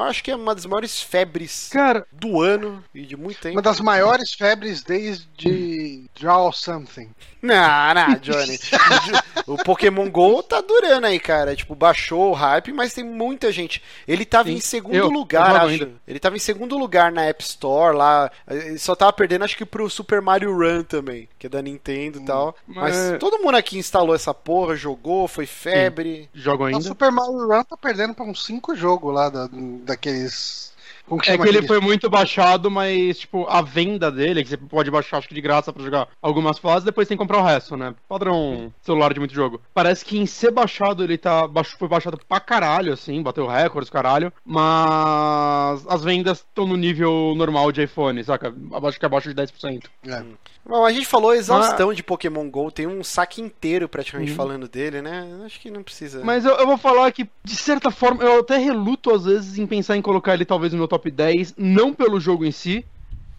[0.07, 3.55] Acho que é uma das maiores febres Cara, do ano e de muito tempo.
[3.55, 7.09] Uma das maiores febres desde Draw Something.
[7.41, 8.57] Não, não, Johnny.
[9.45, 11.55] o Pokémon GO tá durando aí, cara.
[11.55, 13.81] Tipo, baixou o hype, mas tem muita gente.
[14.07, 14.55] Ele tava Sim.
[14.55, 15.67] em segundo Eu- lugar, eu acho.
[15.67, 15.91] ainda.
[16.07, 18.31] Ele tava em segundo lugar na App Store lá.
[18.49, 22.19] Ele só tava perdendo, acho que pro Super Mario Run também, que é da Nintendo
[22.19, 22.55] e tal.
[22.67, 26.29] Mas, mas- todo mundo aqui instalou essa porra, jogou, foi febre.
[26.33, 26.81] jogo O ainda.
[26.81, 30.71] Super Mario Run tá perdendo pra uns 5 jogos lá da, daqueles.
[31.07, 34.57] Como que É que ele foi muito baixado, mas, tipo, a venda dele, que você
[34.57, 37.43] pode baixar, acho que de graça pra jogar algumas fases, depois tem que comprar o
[37.43, 37.95] resto, né?
[38.09, 39.61] Padrão celular de muito jogo.
[39.73, 41.47] Parece que em ser baixado ele tá.
[41.47, 44.31] baixo- Foi baixado pra caralho, assim, bateu recordes, caralho.
[44.45, 48.53] Mas as vendas estão no nível normal de iPhone, saca?
[48.83, 49.89] Acho que abaixo de 10%.
[50.07, 50.23] É.
[50.65, 54.35] Bom, a gente falou exaustão de Pokémon GO, tem um saque inteiro praticamente Uhum.
[54.37, 55.25] falando dele, né?
[55.45, 56.21] Acho que não precisa.
[56.25, 59.65] Mas eu, eu vou falar que, de certa forma, eu até reluto às vezes em
[59.65, 62.85] pensar em colocar ele talvez no meu top 10, não pelo jogo em si,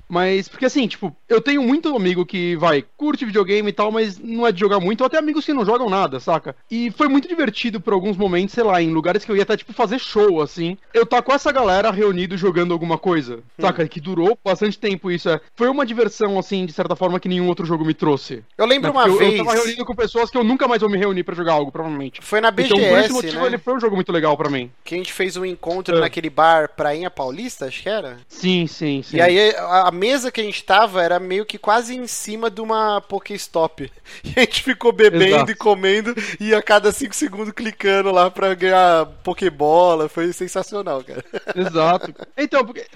[0.08, 4.18] mas porque assim, tipo, eu tenho muito amigo que vai, curte videogame e tal, mas
[4.18, 6.56] não é de jogar muito, ou até amigos que não jogam nada, saca?
[6.70, 9.56] E foi muito divertido por alguns momentos, sei lá, em lugares que eu ia até,
[9.56, 10.76] tipo, fazer show, assim.
[10.94, 13.86] Eu tá com essa galera reunido jogando alguma coisa, saca?
[13.86, 15.28] Que durou bastante tempo isso.
[15.28, 15.40] É.
[15.54, 18.42] Foi uma diversão, assim, de certa forma, que nenhum outro jogo me trouxe.
[18.56, 18.98] eu lembro né?
[18.98, 19.38] uma eu, vez.
[19.38, 21.70] eu tava reunido com pessoas que eu nunca mais vou me reunir pra jogar algo,
[21.70, 22.20] provavelmente.
[22.22, 23.46] Foi na BGS, então, por esse motivo, né?
[23.46, 24.70] ele foi um jogo muito legal pra mim.
[24.84, 26.00] Que a gente fez um encontro É.
[26.00, 28.16] naquele bar Prainha Paulista, acho que era.
[28.28, 29.16] Sim, sim, sim.
[29.16, 32.50] E aí a, a mesa que a gente tava era meio que quase em cima
[32.50, 33.90] de uma Pokéstop.
[34.24, 35.50] E a gente ficou bebendo Exato.
[35.50, 40.08] e comendo e a cada 5 segundos clicando lá pra ganhar Pokébola.
[40.08, 41.24] Foi sensacional, cara.
[41.54, 42.14] Exato.
[42.36, 42.86] Então, porque.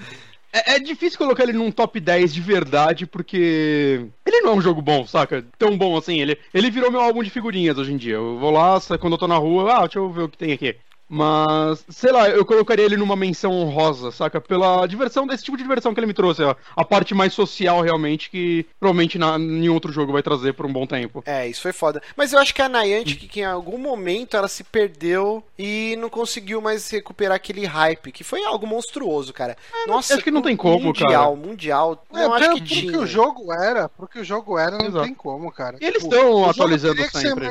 [0.53, 4.07] É, é difícil colocar ele num top 10 de verdade, porque.
[4.25, 5.45] Ele não é um jogo bom, saca?
[5.59, 6.21] Tão bom assim.
[6.21, 8.15] Ele, ele virou meu álbum de figurinhas hoje em dia.
[8.15, 10.53] Eu vou lá, quando eu tô na rua, ah, deixa eu ver o que tem
[10.53, 10.77] aqui.
[11.15, 14.41] Mas, sei lá, eu colocaria ele numa menção honrosa, saca?
[14.41, 16.43] Pela diversão, desse tipo de diversão que ele me trouxe.
[16.43, 16.55] ó.
[16.75, 20.73] A parte mais social, realmente, que provavelmente na, nenhum outro jogo vai trazer por um
[20.73, 21.23] bom tempo.
[21.27, 22.01] É, isso foi foda.
[22.17, 26.09] Mas eu acho que a Niantic, que em algum momento ela se perdeu e não
[26.09, 29.55] conseguiu mais recuperar aquele hype, que foi algo monstruoso, cara.
[29.87, 31.37] Nossa, acho que não tem como, mundial, cara.
[31.49, 32.99] Mundial, É, Não, acho que pro que tinha.
[32.99, 35.05] o jogo era, porque o jogo era, não Exato.
[35.05, 35.77] tem como, cara.
[35.79, 37.51] E eles Tipo, estão o jogo atualizando teria que ser sempre.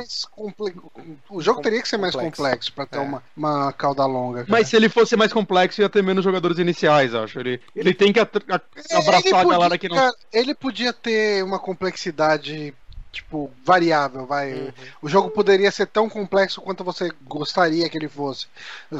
[1.30, 2.42] O jogo teria que ser mais Complexo.
[2.42, 3.00] complexo pra ter É.
[3.00, 4.38] uma, uma cauda longa.
[4.40, 4.46] cara.
[4.50, 7.38] Mas se ele fosse mais complexo, ia ter menos jogadores iniciais, acho.
[7.40, 9.96] Ele, ele tem que a- É, abraçar ele a podia- galera que não.
[9.96, 12.74] cara, ele podia ter uma complexidade,
[13.12, 14.52] tipo, variável, vai.
[14.54, 14.72] Uhum.
[15.02, 18.46] O jogo poderia ser tão complexo quanto você gostaria que ele fosse.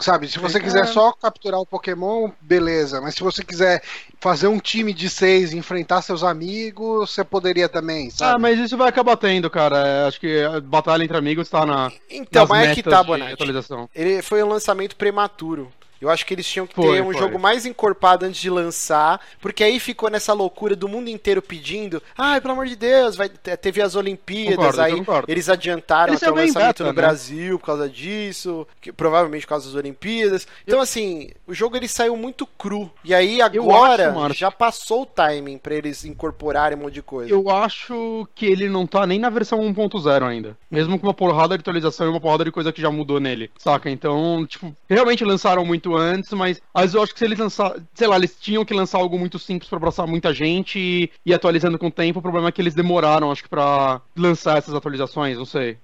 [0.03, 0.61] Sabe, se você É.
[0.61, 3.01] quiser só capturar o Pokémon, beleza.
[3.01, 3.83] Mas se você quiser
[4.21, 8.43] fazer um time de seis e enfrentar seus amigos, você poderia também, Ah, sabe?
[8.43, 9.79] mas isso vai acabar tendo, cara.
[9.89, 11.91] É, Acho que a batalha entre amigos tá na.
[12.11, 13.33] Então, nas mas é que tá, Bonatti.
[13.33, 13.89] atualização.
[13.95, 15.73] Ele foi um lançamento prematuro.
[16.03, 17.19] Eu acho que eles tinham que Foi, ter um foi.
[17.19, 22.03] jogo mais encorpado antes de lançar, porque aí ficou nessa loucura do mundo inteiro pedindo,
[22.19, 25.31] ai, pelo amor de Deus, vai te- teve as Olimpíadas, Concordo, eu aí concordo.
[25.31, 26.95] eles adiantaram Ele até o lançamento beta, no né?
[26.95, 30.47] Brasil por causa disso, que- provavelmente por causa das Olimpíadas.
[30.67, 32.91] Então assim, o jogo ele saiu muito cru.
[33.05, 37.31] E aí agora acho, já passou o timing pra eles incorporarem um monte de coisa.
[37.33, 40.57] Eu acho que ele não tá nem na versão 1.0 ainda.
[40.71, 43.51] Mesmo com uma porrada de atualização e uma porrada de coisa que já mudou nele.
[43.59, 43.91] Saca?
[43.91, 47.83] Então, tipo, realmente lançaram muito antes, mas às vezes eu acho que se eles lançaram.
[47.95, 51.35] Sei lá, eles tinham que lançar algo muito simples pra abraçar muita gente e ir
[51.35, 52.19] atualizando com o tempo.
[52.19, 55.79] O problema é que eles demoraram, acho que, pra lançar essas atualizações, não sei.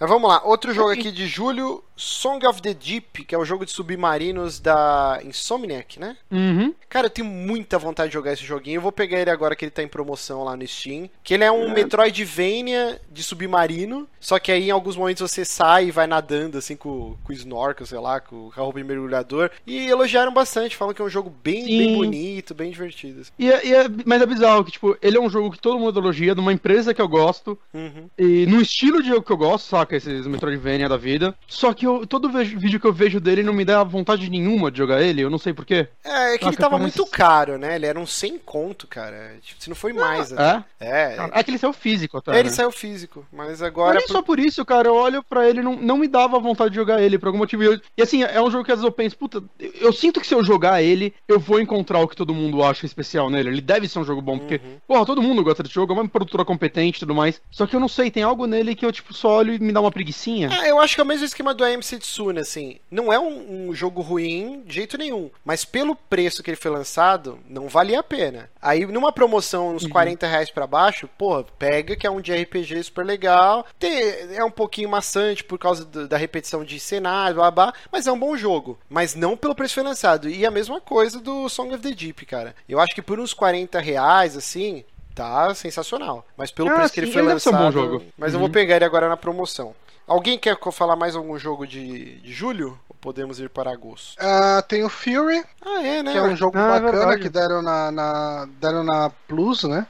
[0.00, 3.44] Mas vamos lá, outro jogo aqui de julho, Song of the Deep, que é o
[3.44, 6.16] jogo de submarinos da Insomniac, né?
[6.30, 6.72] Uhum.
[6.88, 8.76] Cara, eu tenho muita vontade de jogar esse joguinho.
[8.76, 11.10] Eu vou pegar ele agora que ele tá em promoção lá no Steam.
[11.24, 14.08] Que ele é um Metroidvania de submarino.
[14.20, 17.34] Só que aí em alguns momentos você sai e vai nadando, assim, com, com o
[17.34, 19.50] snorkel, sei lá, com o roupa de mergulhador.
[19.66, 21.78] E elogiaram bastante, falam que é um jogo bem, Sim.
[21.78, 23.22] bem bonito, bem divertido.
[23.22, 23.32] assim.
[23.38, 25.78] E é, e é- mas é bizarro que, tipo, ele é um jogo que todo
[25.78, 28.08] mundo elogia, de uma empresa que eu gosto, Uhum.
[28.16, 29.87] e no estilo de jogo que eu gosto, saca?
[29.88, 29.96] Saca?
[29.96, 31.34] Esses Metroidvania da vida.
[31.46, 34.78] Só que eu, todo vídeo que eu vejo dele não me dá vontade nenhuma de
[34.78, 35.88] jogar ele, eu não sei porquê.
[36.04, 37.74] É, é que Ah, ele tava parece- muito caro, né?
[37.76, 39.34] Ele era um 100 conto, cara.
[39.42, 40.32] Tipo, se não foi mais.
[40.32, 40.64] até.
[40.80, 41.16] É?
[41.16, 42.32] É, É que ele saiu físico até.
[42.36, 42.54] É, ele né?
[42.54, 43.98] saiu físico, mas Mas agora.
[43.98, 46.70] nem só por isso, cara, eu olho pra ele e não, não me dava vontade
[46.70, 47.62] de jogar ele, por algum motivo.
[47.62, 49.92] E, eu- e assim, é um jogo que às vezes eu penso, puta, eu, eu
[49.92, 53.30] sinto que se eu jogar ele, eu vou encontrar o que todo mundo acha especial
[53.30, 53.48] nele.
[53.48, 54.76] Ele deve ser um jogo bom, porque, Uhum.
[54.86, 57.40] porra, todo mundo gosta desse jogo, é uma produtora competente e tudo mais.
[57.50, 59.72] Só que eu não sei, tem algo nele que eu, tipo, só olho e me
[59.72, 60.48] dá uma preguicinha.
[60.52, 62.78] Ah, eu acho que é o mesmo esquema do AMC Tsune, assim.
[62.90, 65.30] Não é um, um jogo ruim de jeito nenhum.
[65.44, 68.50] Mas pelo preço que ele foi lançado, não valia a pena.
[68.60, 72.82] Aí, numa promoção, uns 40 reais pra baixo, porra, pega que é um de RPG
[72.84, 73.64] super legal.
[73.78, 78.06] Tem- é um pouquinho maçante por causa do- da repetição de cenário, blá, blá, mas
[78.06, 78.78] é um bom jogo.
[78.88, 80.28] Mas não pelo preço que foi lançado.
[80.28, 82.54] E a mesma coisa do Song of the Deep, cara.
[82.68, 84.84] Eu acho que por uns 40 reais, assim,
[85.18, 86.26] tá sensacional.
[86.36, 87.56] Mas pelo Ah, preço que ele sim, foi ele deve ser um lançado.
[87.56, 88.02] bom jogo.
[88.16, 88.40] Mas eu Uhum.
[88.40, 89.74] vou pegar ele agora na promoção.
[90.06, 92.78] Alguém quer falar mais algum jogo de, de julho?
[92.88, 94.18] Ou podemos ir para agosto?
[94.20, 96.12] Ah, tem o Fury, Ah, é, né?
[96.12, 97.22] que é um jogo Ah, é bacana verdade.
[97.22, 99.86] que deram na, na- deram na Plus, né?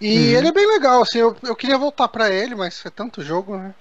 [0.00, 0.34] E Uhum.
[0.34, 3.56] ele é bem legal, assim, eu, eu queria voltar pra ele, mas é tanto jogo,
[3.58, 3.74] né?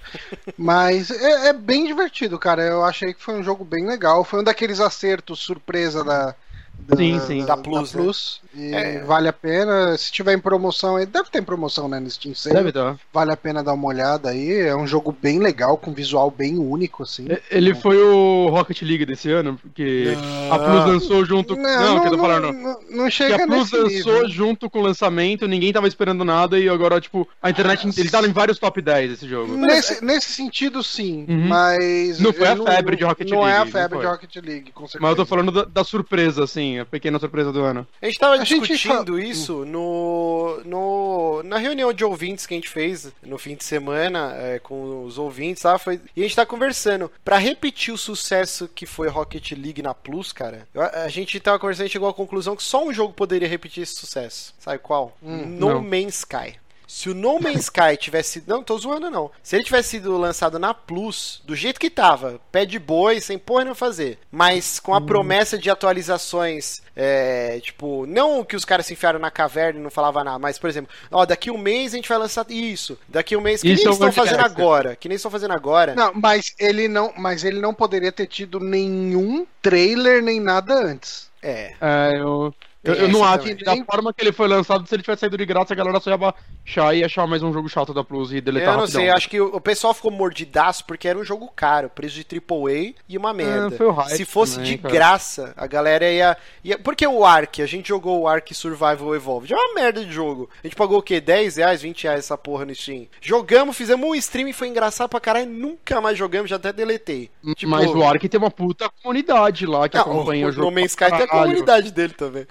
[0.58, 2.64] Mas é, é bem divertido, cara.
[2.64, 4.24] Eu achei que foi um jogo bem legal.
[4.24, 6.36] Foi um daqueles acertos surpresa da,
[6.80, 7.46] da, Sim, sim.
[7.46, 8.12] Da Plus, né?
[8.56, 9.04] E É.
[9.04, 9.98] vale a pena.
[9.98, 12.56] Se tiver em promoção, aí deve ter em promoção, né, no Steam Sale.
[12.56, 12.98] Deve dar.
[13.14, 14.52] Vale a pena dar uma olhada aí.
[14.62, 17.28] É um jogo bem legal, com visual bem único, assim.
[17.52, 20.14] Ele foi o Rocket League desse ano, porque
[20.52, 21.56] a Plus lançou junto.
[21.56, 22.54] Não, que eu tô falando.
[22.54, 24.30] não, não Que chega a Plus nesse lançou nível.
[24.30, 27.88] junto com o lançamento, ninguém tava esperando nada e agora, tipo, a internet.
[28.00, 29.56] Ele tá em vários top 10 esse jogo.
[29.58, 31.48] Nesse, nesse sentido, sim, Uhum.
[31.48, 32.20] mas.
[32.20, 34.36] Não foi a febre de Rocket não Não é a League, não febre de Rocket
[34.38, 35.02] League, com certeza.
[35.02, 37.86] Mas eu tô falando da, da surpresa, assim, a pequena surpresa do ano.
[38.02, 42.54] A gente tava A gente discutindo fa- isso no, no, na reunião de ouvintes que
[42.54, 45.78] a gente fez no fim de semana é, com os ouvintes, tá?
[45.78, 47.12] Foi, e a gente tá conversando.
[47.24, 51.60] Pra repetir o sucesso que foi Rocket League na Plus, cara, eu- a gente tava
[51.60, 54.54] conversando e chegou à conclusão que só um jogo poderia repetir esse sucesso.
[54.60, 55.16] Sabe qual?
[55.22, 55.82] no Hum, não.
[55.82, 56.56] Man's Sky.
[56.88, 58.48] Se o No Man's Sky tivesse sido.
[58.48, 59.30] Não, tô zoando, não.
[59.44, 63.38] Se ele tivesse sido lançado na Plus, do jeito que tava, pé de boi, sem
[63.38, 68.86] porra não fazer, mas com a promessa de atualizações, é, tipo, não que os caras
[68.86, 71.94] se enfiaram na caverna e não falava nada, mas, por exemplo, ó, daqui um mês
[71.94, 74.96] a gente vai lançar isso, daqui um mês, que Isso nem é estão fazendo agora,
[74.96, 75.94] que nem estão fazendo agora.
[75.94, 81.30] Não, mas ele não, mas ele não poderia ter tido nenhum trailer nem nada antes.
[81.42, 81.74] É.
[81.80, 82.54] É, eu.
[82.88, 85.20] Eu, eu não essa acho que da forma que ele foi lançado, se ele tivesse
[85.22, 88.04] saído de graça, a galera só ia baixar e achar mais um jogo chato da
[88.04, 89.02] Plus e deletar Eu não rapidão.
[89.02, 92.26] sei, acho que o o pessoal ficou mordidaço porque era um jogo caro, preço de
[92.38, 93.72] AAA e uma merda.
[93.76, 94.94] foi o hype Se fosse também, de cara.
[94.94, 96.78] graça, a galera ia, ia.
[96.78, 99.52] Porque o Ark, a gente jogou o Ark Survival Evolved.
[99.54, 100.50] É uma merda de jogo.
[100.64, 101.20] A gente pagou o quê?
[101.20, 103.08] 10 reais, 20 reais essa porra no Steam.
[103.20, 105.50] Jogamos, fizemos um stream e foi engraçado pra caralho.
[105.50, 107.30] Nunca mais jogamos, já até deletei.
[107.56, 110.70] Tipo, Mas o Ark tem uma puta comunidade lá que Não, acompanha o, o jogo.
[110.70, 112.46] No Man's Sky tem a comunidade dele também.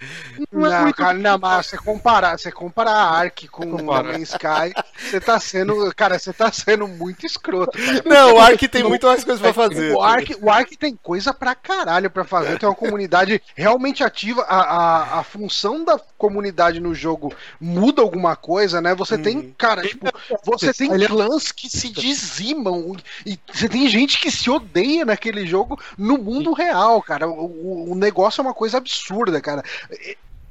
[0.53, 3.79] Não é Não, muito- cara, não, mas você comparar, você comparar a Ark com o
[3.79, 4.12] Compara.
[4.12, 8.03] Man's Sky, você tá sendo, cara, você tá sendo muito escroto, cara.
[8.05, 9.93] Não, o Ark tem muito mais coisas pra fazer.
[9.95, 14.43] O Ark, o Ark tem coisa pra caralho pra fazer, tem uma comunidade realmente ativa.
[14.43, 18.95] A, a, a função da comunidade no jogo muda alguma coisa, né?
[18.95, 20.07] Você tem, cara, tipo,
[20.45, 25.47] você tem é- clãs que se dizimam e você tem gente que se odeia naquele
[25.47, 27.29] jogo no mundo real, cara.
[27.29, 29.62] O, o- o negócio é uma coisa absurda, cara.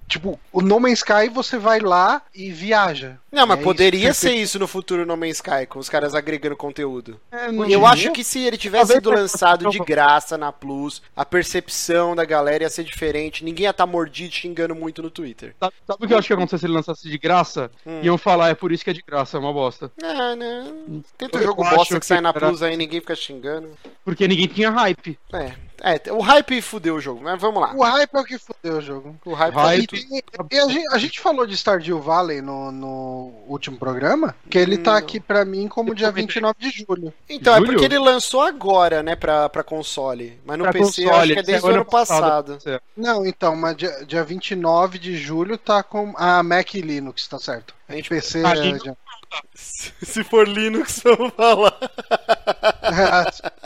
[0.05, 3.17] É, Tipo, o No Man's Sky você vai lá e viaja.
[3.31, 4.21] Não, mas É poderia isso.
[4.21, 7.19] ser isso no futuro No Man's Sky, com os caras agregando conteúdo.
[7.31, 7.87] É, não Eu diria.
[7.89, 12.23] acho que se ele tivesse Talvez sido lançado de graça na Plus, a percepção da
[12.23, 13.43] galera ia ser diferente.
[13.43, 15.55] Ninguém ia estar mordido xingando muito no Twitter.
[15.59, 17.71] Sabe, sabe o que eu acho que ia acontecer se ele lançasse de graça?
[17.85, 17.99] Hum.
[18.03, 19.91] Iam falar, é por isso que é de graça, é uma bosta.
[20.03, 21.03] Ah, não.
[21.17, 23.69] Tenta um Eu jogo bosta que, que sai na Plus aí ninguém fica xingando.
[24.03, 25.17] Porque ninguém tinha hype.
[25.33, 27.73] É, é, o hype fudeu o jogo, mas vamos lá.
[27.75, 29.15] O hype é o que fodeu o jogo.
[29.25, 30.07] O hype, Hype.
[30.11, 34.57] E, e a, gente, a gente falou de Stardew Valley no, no último programa, que
[34.57, 34.97] ele tá Não.
[34.97, 36.25] aqui pra mim como dia comentei.
[36.25, 37.13] 29 de julho.
[37.29, 37.71] Então, é Julho?
[37.71, 40.39] porque ele lançou agora, né, pra, pra console.
[40.45, 42.57] Mas no Pra PC eu console, acho que é desde o ano passado.
[42.95, 47.37] Não, então, mas dia, dia 29 de julho tá com a Mac e Linux, tá
[47.39, 47.73] certo.
[47.87, 48.43] A gente PC.
[48.43, 48.95] A é, gente- já-
[49.55, 51.77] Se for Linux, vamos falar.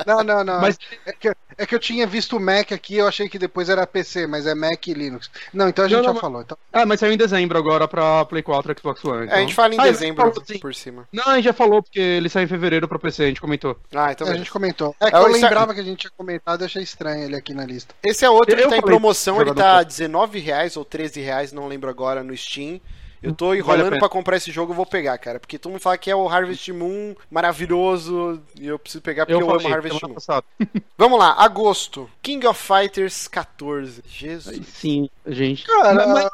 [0.05, 0.62] não, não, não.
[0.62, 3.70] Mas É, que, é que eu tinha visto o Mac aqui, eu achei que depois
[3.70, 5.30] era PC, mas é Mac e Linux.
[5.53, 6.41] Não, então a gente Não, já não, falou.
[6.41, 9.22] Então, Ah, mas saiu em dezembro agora pra Play 4 e Xbox One.
[9.22, 9.38] É, então.
[9.38, 10.59] a gente fala em Ah, dezembro falou, sim.
[10.59, 11.07] por cima.
[11.11, 13.78] Não, a gente já falou, porque ele saiu em fevereiro pra PC, a gente comentou.
[13.93, 14.38] Ah, então a beleza.
[14.38, 14.95] gente comentou.
[14.99, 17.24] É que É, eu o Star- lembrava que a gente tinha comentado e achei estranho
[17.26, 17.93] ele aqui na lista.
[18.03, 21.20] Esse é outro que Eu tá em promoção, ele tá pro- 19 reais ou 13
[21.22, 22.80] reais, não lembro agora, no Steam.
[23.22, 23.99] Eu tô enrolando pena.
[23.99, 25.39] pra comprar esse jogo, eu vou pegar, cara.
[25.39, 29.41] Porque todo mundo fala que é o Harvest Moon maravilhoso e eu preciso pegar porque
[29.41, 30.13] eu, falei, amo Harvest Moon.
[30.13, 30.45] passada.
[30.97, 32.09] Vamos lá, agosto.
[32.22, 34.03] King of Fighters 14.
[34.07, 34.67] Jesus.
[34.67, 35.65] Sim, gente.
[35.65, 36.30] Cara, Mas-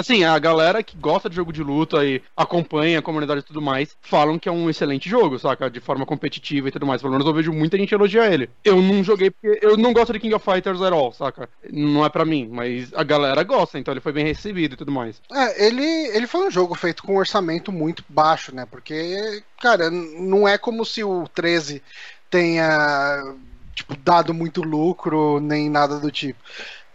[0.00, 3.60] Assim, a galera que gosta de jogo de luta e acompanha a comunidade e tudo
[3.60, 5.68] mais, falam que é um excelente jogo, saca?
[5.68, 7.02] De forma competitiva e tudo mais.
[7.02, 8.48] Pelo menos eu vejo muita gente elogiar ele.
[8.64, 11.50] Eu não joguei porque eu não gosto de King of Fighters at all, saca?
[11.70, 14.90] Não é pra mim, mas a galera gosta, então ele foi bem recebido e tudo
[14.90, 15.20] mais.
[15.30, 18.66] É, ele, ele foi um jogo feito com um orçamento muito baixo, né?
[18.70, 21.82] Porque, cara, não é como se o 13
[22.30, 23.34] tenha
[23.74, 26.38] tipo, dado muito lucro, nem nada do tipo.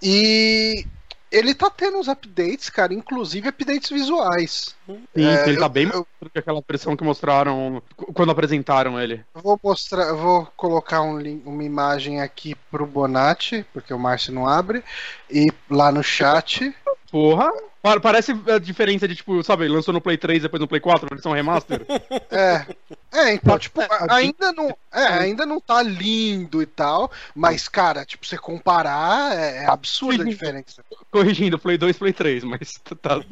[0.02, 0.88] E
[1.32, 4.76] ele tá tendo uns updates, cara, inclusive updates visuais.
[4.88, 8.32] Sim, É, ele tá eu- bem eu- do que aquela versão que mostraram qu- quando
[8.32, 9.24] apresentaram ele.
[9.34, 11.16] Vou mostrar, vou colocar um
[11.46, 14.84] uma imagem aqui pro Bonatti, porque o Márcio não abre,
[15.30, 16.74] e lá no chat.
[17.12, 17.52] Porra!
[17.86, 21.08] Pa- Parece a diferença de, tipo, sabe, lançou no Play 3 depois no Play 4,
[21.08, 21.86] versão remaster.
[22.32, 22.66] É,
[23.14, 28.04] é então, tipo, a- ainda não, é, ainda não tá lindo e tal, mas, cara,
[28.04, 30.84] tipo, você comparar, é, é absurda a diferença.
[31.12, 33.22] Corrigindo, Play 2, Play 3, mas tá.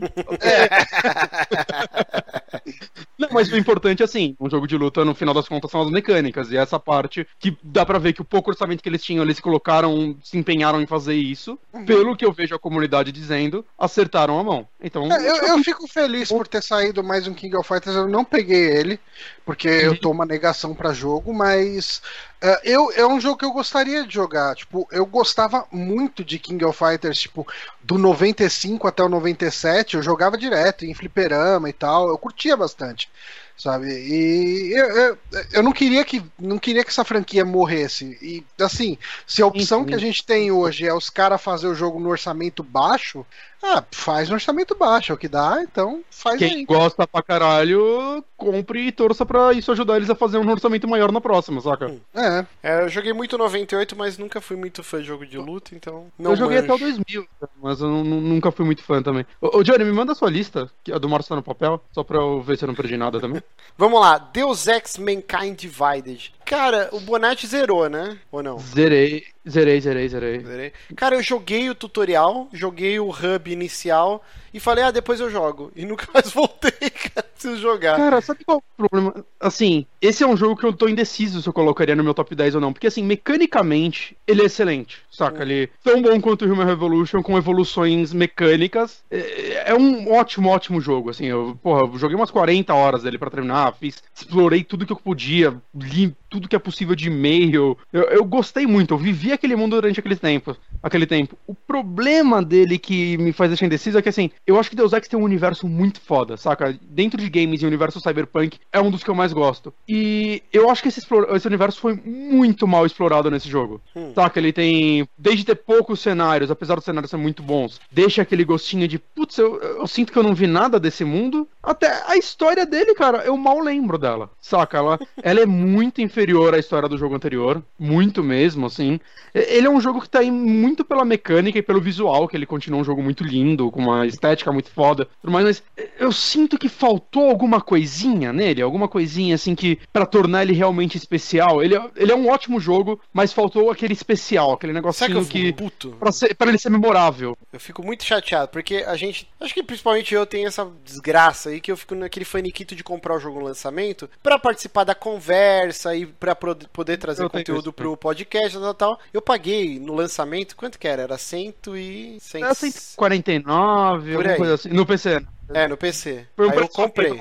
[3.18, 5.82] Não, mas o importante é assim, um jogo de luta, no final das contas, são
[5.82, 6.52] as mecânicas.
[6.52, 9.40] E essa parte que dá pra ver que o pouco orçamento que eles tinham, eles
[9.40, 11.58] colocaram, se empenharam em fazer isso.
[11.86, 14.68] Pelo que eu vejo a comunidade dizendo, acertaram mão.
[14.82, 17.96] Então, É, eu, eu fico feliz por ter saído mais um King of Fighters.
[17.96, 19.00] Eu não peguei ele,
[19.46, 22.02] porque eu tô uma negação pra jogo, mas
[22.42, 24.56] é, eu, é um jogo que eu gostaria de jogar.
[24.56, 27.48] Tipo, eu gostava muito de King of Fighters, tipo,
[27.82, 29.96] do 95 até o 97.
[29.96, 32.10] Eu jogava direto em fliperama e tal.
[32.10, 33.10] Eu curtia bastante.
[33.56, 33.88] Sabe?
[33.88, 35.18] E eu, eu,
[35.54, 38.18] eu não queria que não queria que essa franquia morresse.
[38.22, 38.98] E assim,
[39.28, 39.90] se a opção Sim, sim.
[39.90, 43.26] que a gente tem hoje é os caras fazer o jogo no orçamento baixo,
[43.62, 46.66] ah, faz no orçamento baixo, é o que dá, então faz quem aí.
[46.66, 51.12] gosta pra caralho, compre e torça pra isso ajudar eles a fazer um orçamento maior
[51.12, 51.96] na próxima, saca?
[52.14, 52.46] É.
[52.62, 56.12] É, eu joguei muito 98, mas nunca fui muito fã de jogo de luta, então.
[56.18, 56.74] Não eu joguei manjo.
[56.74, 57.28] até o 2000,
[57.62, 59.26] mas eu nu- nu- nunca fui muito fã também.
[59.40, 61.82] Ô, ô, Johnny, me manda a sua lista, que a do Márcio tá no papel,
[61.94, 63.43] só pra eu ver se eu não perdi nada também.
[63.78, 66.34] Vamos lá, Deus Ex Mankind Divided.
[66.46, 68.20] Cara, o Bonatti zerou, né?
[68.32, 68.60] Ou não?
[68.60, 70.40] Zerei, zerei, zerei, zerei.
[70.40, 70.74] Zerei.
[70.96, 74.24] Cara, eu joguei o tutorial, joguei o hub inicial
[74.54, 75.72] e falei, ah, depois eu jogo.
[75.76, 77.98] E nunca mais voltei, cara, preciso jogar.
[77.98, 79.26] Cara, sabe qual é o problema?
[79.40, 82.36] Assim, esse é um jogo que eu tô indeciso se eu colocaria no meu top
[82.36, 82.72] 10 ou não.
[82.72, 85.42] Porque, assim, mecanicamente, ele é excelente, saca?
[85.42, 89.04] Ele é tão bom quanto o Human Revolution, com evoluções mecânicas.
[89.10, 91.26] É, é um ótimo, ótimo jogo, assim.
[91.26, 94.98] Eu, porra, eu joguei umas 40 horas dele pra terminar, fiz, explorei tudo que eu
[94.98, 97.78] podia, li tudo que é possível de e-mail.
[97.92, 100.56] Eu, eu gostei muito, eu vivi aquele mundo durante aquele tempo.
[100.84, 101.38] Aquele tempo.
[101.48, 104.92] O problema dele que me faz deixar indeciso é que, assim, eu acho que Deus
[104.92, 106.78] Ex tem um universo muito foda, saca?
[106.82, 109.74] Dentro de games e universo cyberpunk é um dos que eu mais gosto.
[109.88, 113.82] E eu acho que esse, esse universo foi muito mal explorado nesse jogo.
[113.96, 114.12] Hum.
[114.14, 114.40] Saca?
[114.40, 115.08] Ele tem.
[115.18, 119.38] Desde ter poucos cenários, apesar dos cenários serem muito bons, deixa aquele gostinho de, putz,
[119.38, 121.48] eu, eu sinto que eu não vi nada desse mundo.
[121.62, 124.30] Até a história dele, cara, eu mal lembro dela.
[124.42, 124.78] Saca?
[124.78, 127.64] Ela, ela é muito inferior à história do jogo anterior.
[127.80, 129.00] Muito mesmo, assim.
[129.34, 132.46] Ele é um jogo que tá aí muito pela mecânica e pelo visual, que ele
[132.46, 135.10] continua um jogo muito lindo, com uma estética muito foda.
[135.20, 135.64] Tudo mais, mas
[136.00, 140.96] eu sinto que faltou alguma coisinha nele, alguma coisinha assim que pra tornar ele realmente
[140.98, 141.62] especial.
[141.62, 145.52] Ele é, ele é um ótimo jogo, mas faltou aquele especial, aquele que negocinho que
[145.52, 145.90] puto?
[146.00, 147.38] pra, ser- ele ser memorável.
[147.52, 149.28] Eu fico muito chateado, porque a gente.
[149.42, 153.16] Acho que principalmente eu tenho essa desgraça aí que eu fico naquele faniquito de comprar
[153.16, 157.74] o jogo no lançamento pra participar da conversa e pra pro- poder trazer Eu conteúdo
[157.74, 159.00] pro podcast e tal, tal.
[159.12, 161.02] Eu paguei no lançamento, quanto que era?
[161.04, 162.18] Era cento e.
[162.20, 164.70] cem- É 149, Por alguma coisa assim.
[164.70, 165.20] No PC.
[165.20, 165.26] né?
[165.54, 166.26] É, no PC.
[166.36, 167.12] Foi um aí eu comprei.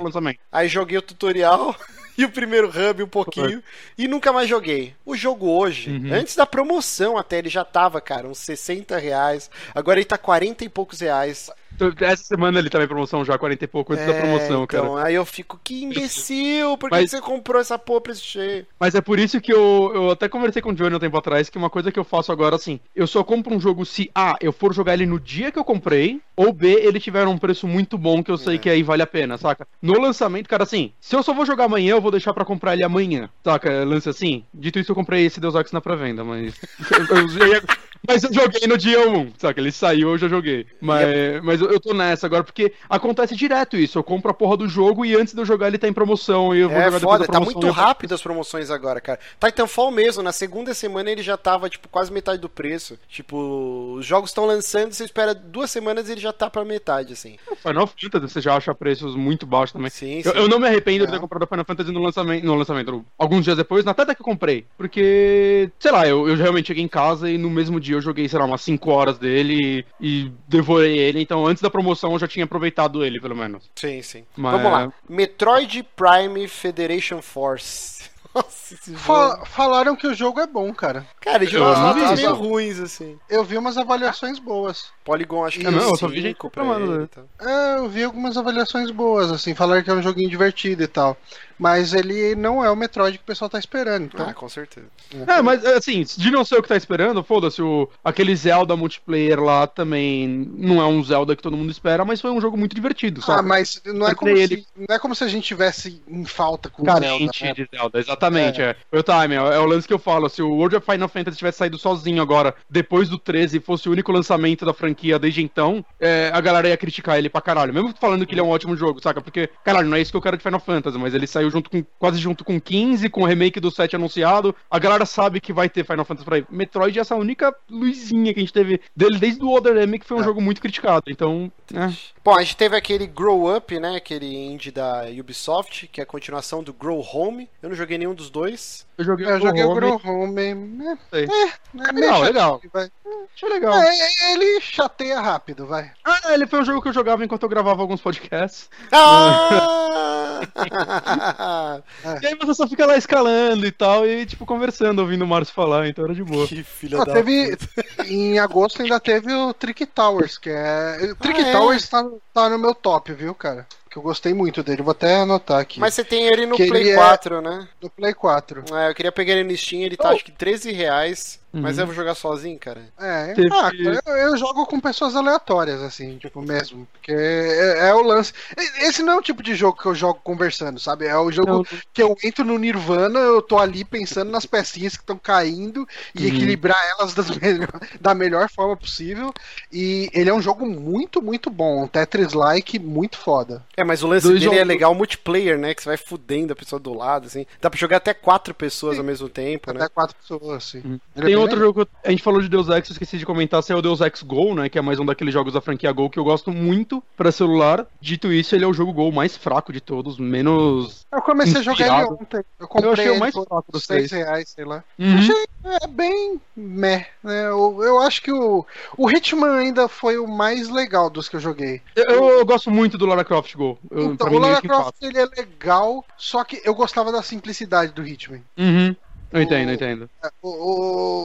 [0.50, 1.74] Aí joguei o tutorial
[2.16, 3.62] e o primeiro hub um pouquinho
[3.98, 4.94] e nunca mais joguei.
[5.04, 6.14] O jogo hoje, Uhum.
[6.14, 9.50] antes da promoção até, ele já tava, cara, uns 60 reais.
[9.74, 11.50] Agora ele tá 40 e poucos reais.
[11.88, 14.64] Então, Essa semana ele tava em promoção já, 40 e pouco antes da É, promoção,
[14.64, 15.06] então, cara.
[15.06, 18.66] aí eu fico, que imbecil, por que Mas- você comprou essa porra preço cheio?
[18.78, 21.48] Mas é por isso que eu, eu até conversei com o Johnny um tempo atrás,
[21.48, 24.34] que uma coisa que eu faço agora, assim, eu só compro um jogo se A,
[24.40, 27.66] eu for jogar ele no dia que eu comprei, ou B, ele tiver um preço
[27.66, 28.58] muito bom que eu sei É.
[28.58, 29.66] que aí vale a pena, saca?
[29.80, 32.74] No lançamento, cara, assim, se eu só vou jogar amanhã, eu vou deixar pra comprar
[32.74, 33.84] ele amanhã, saca?
[33.84, 34.44] Lance assim.
[34.52, 36.54] Dito isso, eu comprei esse Deus Ex na pré-venda, mas.
[37.10, 37.62] eu- eu- eu ia-
[38.06, 39.60] Mas eu joguei no dia 1, saca?
[39.60, 40.66] Ele saiu, eu já joguei.
[40.80, 41.06] Mas,
[41.42, 43.98] mas eu, eu tô nessa agora, porque acontece direto isso.
[43.98, 46.54] Eu compro a porra do jogo e antes de eu jogar ele tá em promoção.
[46.54, 49.20] E eu vou É jogar foda, da tá muito eu- rápido as promoções agora, cara.
[49.44, 52.98] Titanfall mesmo, na segunda semana ele já tava, tipo, quase metade do preço.
[53.08, 57.12] Tipo, os jogos estão lançando, você espera duas semanas e ele já tá pra metade,
[57.12, 57.36] assim.
[57.62, 59.90] Final Fantasy você já acha preços muito baixos também.
[59.90, 60.38] Sim, Eu, sim.
[60.38, 61.14] eu não me arrependo de É.
[61.14, 64.24] ter comprado Final Fantasy no lançamento, no lançamento, alguns dias depois, na data que eu
[64.26, 64.66] comprei.
[64.76, 68.28] Porque, sei lá, eu, eu realmente cheguei em casa e no mesmo dia eu joguei,
[68.28, 71.20] sei lá, umas 5 horas dele e, e devorei ele.
[71.20, 73.70] Então antes da promoção eu já tinha aproveitado ele, pelo menos.
[73.74, 74.24] Sim, sim.
[74.36, 74.92] Mas- Vamos lá.
[75.08, 78.10] Metroid Prime Federation Force.
[78.34, 78.98] Nossa, esse jogo.
[79.02, 81.06] Fa- falaram que o jogo é bom, cara.
[81.20, 83.18] Cara, de Eu umas não notas vi meio ruins, assim.
[83.28, 84.86] Eu vi umas avaliações boas.
[85.04, 85.90] Polygon acho que É mesmo?
[85.90, 87.08] Eu só vi gente pra reclamando ele, dele.
[87.12, 87.24] então.
[87.46, 91.14] É, eu vi algumas avaliações boas, assim, falaram que é um joguinho divertido e tal.
[91.62, 94.06] Mas ele não é o Metroid que o pessoal tá esperando.
[94.12, 94.88] Então, Ah, com certeza.
[95.28, 99.40] É, mas assim, de não ser o que tá esperando, foda-se, o- aquele Zelda multiplayer
[99.40, 100.26] lá também
[100.58, 103.26] não é um Zelda que todo mundo espera, mas foi um jogo muito divertido, ah,
[103.26, 103.48] sabe?
[103.48, 106.68] mas não é, como criei se, não é como se a gente tivesse em falta
[106.68, 107.38] com o Carente Zelda.
[107.42, 107.52] né?
[107.54, 108.60] de Zelda, exatamente.
[108.60, 108.74] É.
[108.90, 110.28] O time, é, é o lance que eu falo.
[110.28, 113.88] Se o World of Final Fantasy tivesse saído sozinho agora, depois do 13, e fosse
[113.88, 117.72] o único lançamento da franquia desde então, é, a galera ia criticar ele pra caralho.
[117.72, 119.20] Mesmo falando que ele é um ótimo jogo, saca?
[119.20, 121.70] Porque, caralho, não é isso que eu quero de Final Fantasy, mas ele saiu junto
[121.70, 124.54] com, quase junto com 15, com o remake do 7 anunciado.
[124.70, 126.46] A galera sabe que vai ter Final Fantasy ir.
[126.50, 130.06] Metroid é essa única luzinha que a gente teve dele desde o Other M, que
[130.06, 130.24] foi um É.
[130.24, 131.04] jogo muito criticado.
[131.08, 131.92] Então, é.
[132.24, 133.96] Bom, a gente teve aquele Grow Up, né?
[133.96, 137.48] Aquele indie da Ubisoft, que é a continuação do Grow Home.
[137.62, 138.86] Eu não joguei nenhum dos dois.
[139.02, 140.40] Eu joguei, Eu joguei o Home, Grow Home.
[140.42, 141.24] É, sei.
[141.26, 142.60] é, é meio Legal, chatinho, legal.
[142.72, 142.90] vai.
[143.34, 143.74] Achei legal.
[143.74, 145.90] É, é, ele chateia rápido, vai.
[146.04, 148.68] Ah, ele foi um jogo que eu jogava enquanto eu gravava alguns podcasts.
[148.90, 150.40] Ah!
[152.22, 155.54] E aí você só fica lá escalando e tal, e tipo, conversando, ouvindo o Márcio
[155.54, 156.46] falar, então era de boa.
[156.46, 157.56] que filha Ah, da teve,
[158.06, 161.10] em agosto ainda teve o Trick Towers, que é.
[161.12, 161.52] O Trick Ah, é?
[161.52, 163.66] Towers tá, tá no meu top, viu, cara?
[163.92, 164.80] Que eu gostei muito dele.
[164.82, 165.78] Vou até anotar aqui.
[165.78, 167.68] Mas você tem ele no Que Play ele é- 4, né?
[167.78, 168.64] No Play 4.
[168.74, 170.14] É, eu queria pegar ele no Steam, ele tá Oh.
[170.14, 171.38] acho que 13 reais.
[171.52, 171.82] Mas Uhum.
[171.82, 172.82] eu vou jogar sozinho, cara.
[172.98, 176.88] É, Teve- ah, cara, eu, eu jogo com pessoas aleatórias, assim, tipo, mesmo.
[176.92, 178.32] Porque é, é o lance.
[178.80, 181.06] Esse não é o tipo de jogo que eu jogo conversando, sabe?
[181.06, 181.64] É o jogo Não.
[181.92, 186.22] que eu entro no Nirvana, eu tô ali pensando nas pecinhas que estão caindo e
[186.22, 186.28] Uhum.
[186.28, 189.32] equilibrar elas das melhor- da melhor forma possível.
[189.70, 191.84] E ele é um jogo muito, muito bom.
[191.84, 193.62] Um Tetris-like muito foda.
[193.76, 195.74] É, mas o lance Dois dele é jogos- legal multiplayer, né?
[195.74, 197.44] Que você vai fudendo a pessoa do lado, assim.
[197.60, 199.80] Dá pra jogar até quatro pessoas ao mesmo tempo, né?
[199.80, 200.78] Até quatro pessoas, assim.
[201.16, 201.68] Ele é Tem outro legal.
[201.74, 203.76] jogo que eu- a gente falou de Deus Ex, eu esqueci de comentar, se é
[203.76, 204.68] o Deus Ex Go, né?
[204.68, 207.86] Que é mais um daqueles jogos da franquia Go que eu gosto muito pra celular.
[208.00, 211.06] Dito isso, ele é o jogo Go mais fraco de todos, menos.
[211.12, 212.18] Eu comecei a jogar ele inspirado.
[212.20, 212.44] ontem.
[212.58, 214.24] Eu comprei achei o mais fraco dos 6 três.
[214.24, 214.82] reais, sei lá.
[214.98, 215.18] Uhum.
[215.18, 217.46] Achei é, bem meh, né?
[217.48, 218.64] Eu, eu acho que o,
[218.96, 221.80] o Hitman ainda foi o mais legal dos que eu joguei.
[221.94, 223.78] Eu, eu gosto muito do Lara Croft Go.
[223.90, 227.22] Eu, Então, o Lara meio que Croft ele é legal, só que eu gostava da
[227.22, 228.42] simplicidade do Hitman.
[228.58, 228.96] Uhum.
[229.32, 230.10] Eu entendo, entendo.
[230.42, 230.48] O,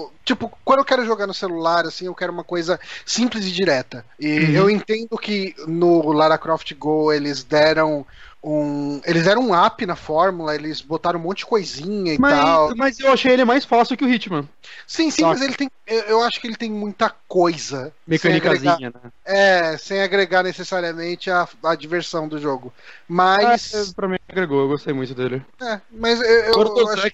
[0.05, 3.51] o- tipo, quando eu quero jogar no celular, assim, eu quero uma coisa simples e
[3.51, 4.05] direta.
[4.20, 4.51] E Uhum.
[4.51, 8.05] eu entendo que no Lara Croft Go eles deram
[8.43, 9.01] um.
[9.05, 12.68] Eles deram um up na fórmula, eles botaram um monte de coisinha e tal.
[12.70, 14.47] Mas, mas eu achei ele mais fácil que o Hitman.
[14.86, 15.34] Sim, sim, Saca.
[15.34, 15.70] mas ele tem.
[15.86, 17.91] Eu, acho que ele tem muita coisa.
[18.08, 19.12] sem agregar- Mecânicazinha, né?
[19.26, 22.72] É, sem agregar necessariamente a, a diversão do jogo.
[23.08, 23.74] Mas.
[23.74, 25.43] É, pra mim agregou, eu gostei muito dele.
[25.62, 27.12] É, mas eu, eu, eu acho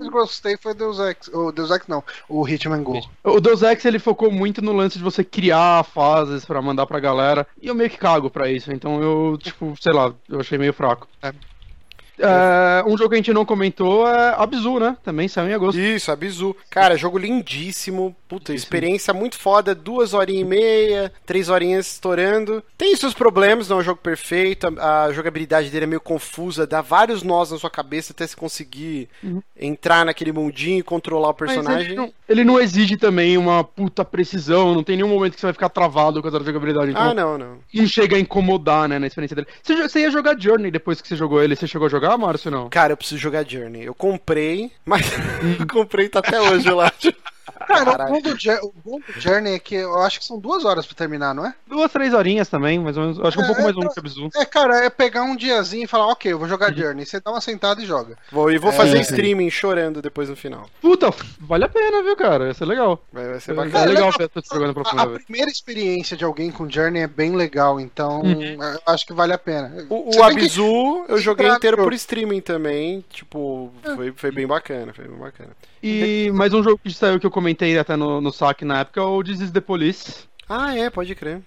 [0.00, 1.28] Eu gostei foi Deus Ex.
[1.28, 3.00] O Deus Ex não, o Hitman Go.
[3.24, 7.00] O Deus Ex ele focou muito no lance de você criar fases pra mandar pra
[7.00, 7.46] galera.
[7.60, 8.72] E eu meio que cago pra isso.
[8.72, 11.08] Então eu, tipo, sei lá, eu achei meio fraco.
[11.22, 11.32] É.
[12.18, 14.96] É, um jogo que a gente não comentou é Abzu, né?
[15.02, 15.78] Também saiu em agosto.
[15.78, 16.54] Isso, a Bizu.
[16.70, 18.14] Cara, jogo lindíssimo.
[18.28, 19.74] Puta, experiência muito foda.
[19.74, 22.62] Duas horinhas e meia, três horinhas estourando.
[22.76, 24.66] Tem seus problemas, não é um jogo perfeito.
[24.78, 26.66] A, a jogabilidade dele é meio confusa.
[26.66, 29.08] Dá vários nós na sua cabeça até se conseguir
[29.56, 31.86] entrar naquele mundinho e controlar o personagem.
[31.86, 35.46] Ele não, ele não exige também uma puta precisão, não tem nenhum momento que você
[35.46, 36.90] vai ficar travado com essa jogabilidade.
[36.90, 37.58] Então Ah, não, não.
[37.72, 39.48] não chega a incomodar, né, na experiência dele.
[39.62, 41.56] Você, você ia jogar Journey depois que você jogou ele?
[41.56, 42.68] Você chegou a jogar, Márcio, não?
[42.70, 43.84] Cara, eu preciso jogar Journey.
[43.84, 45.02] Eu comprei, mas
[45.70, 46.92] comprei tá até hoje lá.
[47.66, 50.64] Cara, o bom, do, o bom do Journey é que eu acho que são duas
[50.64, 51.54] horas pra terminar, não é?
[51.66, 53.20] Duas, três horinhas também, mais ou menos.
[53.20, 54.28] Acho que um É, pouco mais é, longo que Abzu.
[54.36, 57.04] É, cara, é pegar um diazinho e falar, ok, eu vou jogar Journey.
[57.06, 58.16] Você dá uma sentada e joga.
[58.32, 59.00] Vou, e vou fazer É.
[59.00, 60.68] streaming chorando depois no final.
[60.80, 62.46] Puta, vale a pena, viu, cara?
[62.46, 63.02] Ia ser legal.
[63.12, 63.84] Vai, vai ser É, bacana.
[63.86, 64.12] legal legal.
[64.18, 65.24] ver você jogando pra A, a primeira vez.
[65.24, 68.62] primeira experiência de alguém com Journey é bem legal, então Uhum.
[68.62, 69.86] eu acho que vale a pena.
[69.88, 73.04] O, o que- eu joguei inteiro por streaming também.
[73.10, 75.50] Tipo, foi, foi bem bacana, foi bem bacana.
[75.82, 79.00] E mais um jogo que saiu que eu comentei até no, no saque na época,
[79.00, 80.27] é o This is the Police.
[80.48, 81.40] Ah, é, pode crer.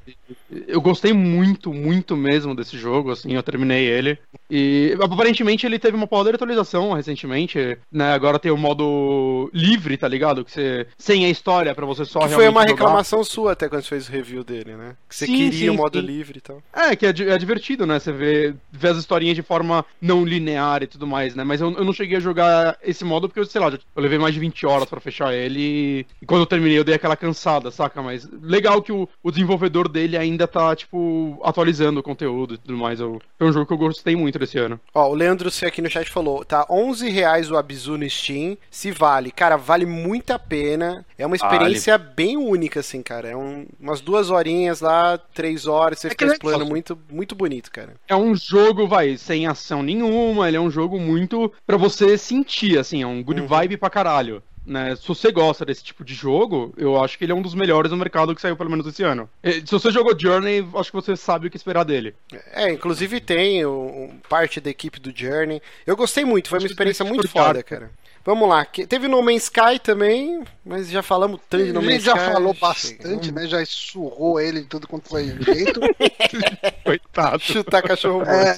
[0.68, 4.18] Eu gostei muito, muito mesmo desse jogo, assim, eu terminei ele.
[4.50, 8.14] E aparentemente ele teve uma porrada de atualização recentemente, né?
[8.14, 10.44] Agora tem o modo livre, tá ligado?
[10.46, 10.88] Que você.
[10.98, 12.72] Sem a história, pra você só Que foi uma jogar.
[12.74, 14.96] reclamação sua até quando você fez o review dele, né?
[15.10, 16.06] Que você Sim, queria o sim, modo sim.
[16.06, 16.62] livre e tal.
[16.74, 17.98] É, que é, é divertido, né?
[18.00, 21.44] Você vê, vê as historinhas de forma não linear e tudo mais, né?
[21.44, 24.20] Mas eu, eu não cheguei a jogar esse modo porque, eu, sei lá, eu levei
[24.20, 27.72] mais de 20 horas pra fechar ele e quando eu terminei eu dei aquela cansada,
[27.72, 28.02] saca?
[28.02, 32.78] Mas legal que o, o desenvolvedor dele ainda tá, tipo, atualizando o conteúdo e tudo
[32.78, 33.00] mais.
[33.00, 34.80] Eu, foi um jogo que eu gostei muito desse ano.
[34.94, 38.58] Ó, o Leandro C aqui no chat falou, tá 11 reais o Abzu no Steam,
[38.70, 39.32] se vale.
[39.32, 41.06] Cara, vale muito a pena.
[41.18, 43.30] É uma experiência bem única, assim, cara.
[43.30, 46.72] É um- umas duas horinhas lá, três horas, você É fica que explorando negócio.
[46.96, 47.96] muito, muito bonito, cara.
[48.08, 52.78] É um jogo, vai, sem ação nenhuma, ele é um jogo muito pra você sentir,
[52.78, 53.48] assim, é um good Uhum.
[53.48, 54.42] vibe pra caralho.
[54.66, 54.96] Né?
[54.96, 57.92] Se você gosta desse tipo de jogo, eu acho que ele é um dos melhores
[57.92, 59.28] no mercado que saiu pelo menos esse ano.
[59.44, 62.14] E, Se você jogou Journey, acho que você sabe o que esperar dele.
[62.54, 65.62] É, inclusive tem um, parte da equipe do Journey.
[65.86, 67.90] Eu gostei muito, foi uma Acho que experiência muito foda, cara.
[68.24, 71.94] Vamos lá, que- teve No Man's Sky também, mas já falamos tanto de No Man's
[71.94, 72.32] gente já Sky.
[72.32, 72.68] falou chega.
[72.68, 73.48] bastante, né?
[73.48, 75.80] Já surrou ele em tudo quanto foi jeito.
[76.86, 77.42] Coitado.
[77.42, 78.24] Chutar cachorro.
[78.24, 78.58] É,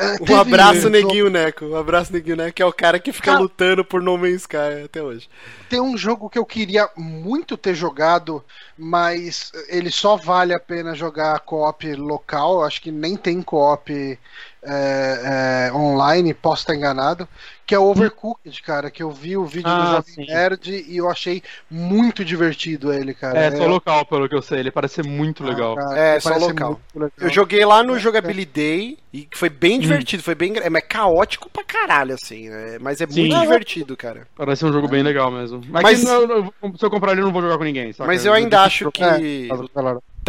[0.30, 1.64] Um abraço, Neguinho Neco.
[1.66, 4.42] Um abraço, Neguinho Neco, que é o cara que fica Cara- lutando por No Man's
[4.42, 5.28] Sky até hoje.
[5.68, 8.44] Tem um jogo que eu queria muito ter jogado,
[8.76, 12.64] mas ele só vale a pena jogar co-op local.
[12.64, 14.18] Acho que nem tem co-op
[14.62, 17.26] é, é, online, posso estar enganado.
[17.66, 18.90] Que é o Overcooked, cara.
[18.90, 20.26] Que eu vi o vídeo do Ah, Jovem sim.
[20.26, 21.40] Nerd e eu achei
[21.70, 23.38] muito divertido ele, cara.
[23.38, 25.76] É, só local, pelo que eu sei, ele parece ser muito legal.
[25.76, 26.80] cara, É, só parece local.
[26.92, 27.10] legal.
[27.20, 30.52] Eu joguei lá É, no Jogability Day e foi bem divertido, foi bem.
[30.58, 32.78] É, mas caótico pra caralho, assim, né?
[32.80, 33.20] Mas é Sim.
[33.28, 34.26] muito divertido, cara.
[34.36, 35.62] Parece um jogo bem legal mesmo.
[35.68, 38.08] Mas, Mas- eu- se eu comprar ele, eu não vou jogar com ninguém, saca?
[38.08, 39.18] Mas eu ainda acho que É.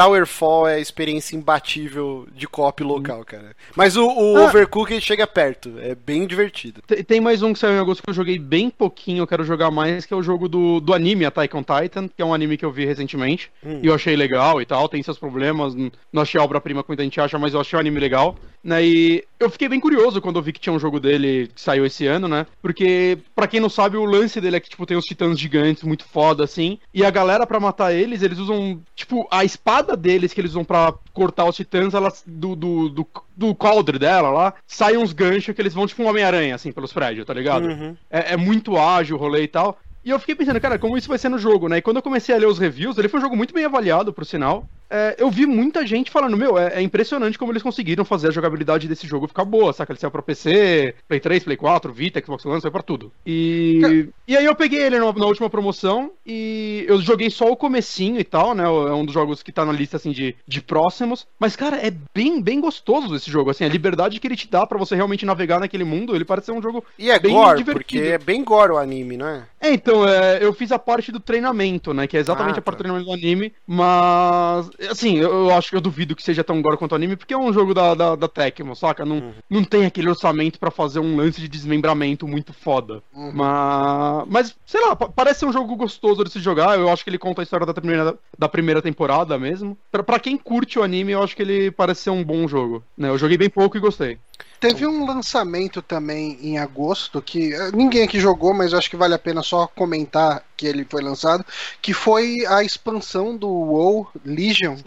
[0.06, 3.56] Towerfall é a experiência imbatível de co-op local, cara.
[3.76, 4.46] Mas o, o Ah.
[4.46, 6.82] Overcooked chega perto, é bem divertido.
[6.88, 9.44] Tem- Tem mais um que saiu em agosto que eu joguei bem pouquinho, eu quero
[9.44, 12.34] jogar mais, que é o jogo do, do anime Attack on Titan, que é um
[12.34, 13.52] anime que eu vi recentemente.
[13.64, 13.80] Hum.
[13.84, 15.76] E eu achei legal e tal, tem seus problemas,
[16.12, 18.36] não achei a obra-prima como muita gente acha, mas eu achei o anime legal.
[18.64, 18.84] Né?
[18.86, 21.84] E eu fiquei bem curioso quando eu vi que tinha um jogo dele que saiu
[21.86, 22.46] esse ano, né?
[22.62, 25.82] Porque, pra quem não sabe, o lance dele é que, tipo, tem os titãs gigantes
[25.84, 26.78] muito foda, assim.
[26.94, 30.64] E a galera, pra matar eles, eles usam, tipo, a espada deles que eles usam
[30.64, 35.54] pra cortar os titãs, elas, do, do, do, do coldre dela lá, saem uns ganchos
[35.56, 37.66] que eles vão, tipo, um Homem-Aranha, assim, pelos prédios, tá ligado?
[37.68, 37.96] Uhum.
[38.10, 39.78] é, é muito ágil o rolê e tal.
[40.04, 41.78] E eu fiquei pensando, cara, como isso vai ser no jogo, né?
[41.78, 44.12] E quando eu comecei a ler os reviews, ele foi um jogo muito bem avaliado,
[44.12, 44.68] por sinal.
[44.94, 48.32] É, eu vi muita gente falando, meu, é, é impressionante como eles conseguiram fazer a
[48.32, 49.92] jogabilidade desse jogo ficar boa, saca?
[49.94, 53.12] Ele saiu pra PC, Play 3, Play 4, Vita, Xbox One, saiu pra tudo.
[53.26, 57.56] E, e aí eu peguei ele na, na última promoção e eu joguei só o
[57.56, 58.64] comecinho e tal, né?
[58.66, 61.26] É um dos jogos que tá na lista, assim, de, de próximos.
[61.40, 64.68] Mas, cara, é bem, bem gostoso esse jogo, assim, a liberdade que ele te dá
[64.68, 67.58] pra você realmente navegar naquele mundo, ele parece ser um jogo E é Bem gore,
[67.58, 67.72] divertido.
[67.74, 69.44] porque é bem gore o anime, não é?
[69.62, 72.08] é, então, é, eu fiz a parte do treinamento, né?
[72.08, 72.84] Que é exatamente Ah, a parte tá.
[72.84, 73.54] do treinamento do anime.
[73.66, 77.16] Mas, assim, eu, eu acho que eu duvido que seja tão gore quanto o anime,
[77.16, 79.06] porque é um jogo da, da, da Tecmo, saca?
[79.06, 79.34] Não, Uhum.
[79.50, 83.02] não tem aquele orçamento pra fazer um lance de desmembramento muito foda.
[83.14, 83.32] Uhum.
[83.34, 86.78] Mas, mas, sei lá, pa- parece ser um jogo gostoso de se jogar.
[86.80, 89.78] Eu acho que ele conta a história da primeira, da primeira temporada mesmo.
[89.92, 92.84] Pra, pra quem curte o anime, eu acho que ele parece ser um bom jogo.
[92.98, 93.10] Né?
[93.10, 94.18] Eu joguei bem pouco e gostei.
[94.62, 98.96] Teve um lançamento também em agosto que eh, ninguém aqui jogou, mas eu acho que
[98.96, 101.44] vale a pena só comentar que ele foi lançado,
[101.82, 104.78] que foi a expansão do WoW Legion,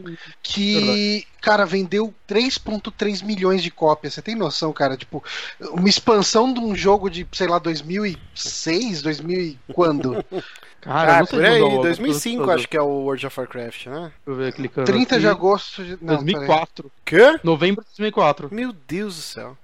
[0.40, 4.14] que, cara, vendeu 3.3 milhões de cópias.
[4.14, 4.96] Você tem noção, cara?
[4.96, 5.22] Tipo,
[5.72, 10.24] uma expansão de um jogo de, sei lá, 2006, 2000 e quando?
[10.80, 13.40] Cara, ah, não sei por aí, jogar o- 2005 acho que é o World of
[13.40, 14.00] Warcraft, né?
[14.00, 15.34] Deixa eu ver clicando 30 de aqui.
[15.34, 16.24] agosto de não, peraí.
[16.34, 16.92] 2004.
[17.06, 17.40] Quê?
[17.42, 18.50] Novembro de 2004.
[18.52, 19.56] Meu Deus do céu.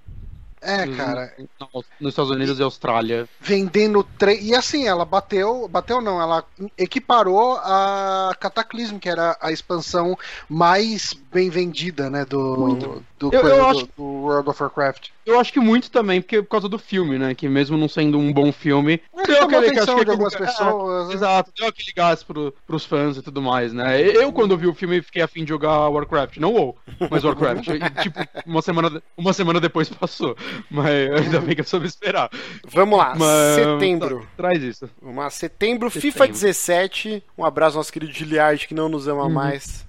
[0.61, 1.67] É, cara, Não,
[1.99, 3.27] Nos Estados Unidos e Austrália.
[3.39, 4.39] vendendo tre...
[4.39, 6.43] e assim ela bateu bateu não ela
[6.77, 10.15] equiparou a Cataclysm que era a expansão
[10.47, 13.03] mais bem vendida né do Muito.
[13.17, 16.41] do, Eu- eu do- acho- do World of Warcraft Eu acho que muito também, porque
[16.41, 17.35] por causa do filme, né?
[17.35, 18.99] Que mesmo não sendo um bom filme.
[19.15, 21.13] É, deu aquele- atenção que de algumas aquele- pessoas né?
[21.13, 24.01] É, exato, deu aquele gás pro, pros fãs e tudo mais, né?
[24.01, 26.37] Eu, quando vi o filme, fiquei afim de jogar Warcraft.
[26.37, 26.75] Não WoW,
[27.11, 27.67] mas Warcraft.
[27.67, 30.35] E, tipo, uma semana, uma semana depois passou.
[30.69, 32.29] Mas ainda bem que eu soube esperar.
[32.65, 34.27] Vamos lá, Mas, setembro.
[34.37, 34.89] Traz isso.
[35.01, 36.11] Vamos lá, setembro, Setembro.
[36.11, 37.23] FIFA 17.
[37.37, 39.29] Um abraço ao nosso querido Giliard que não nos ama Uhum.
[39.29, 39.85] mais.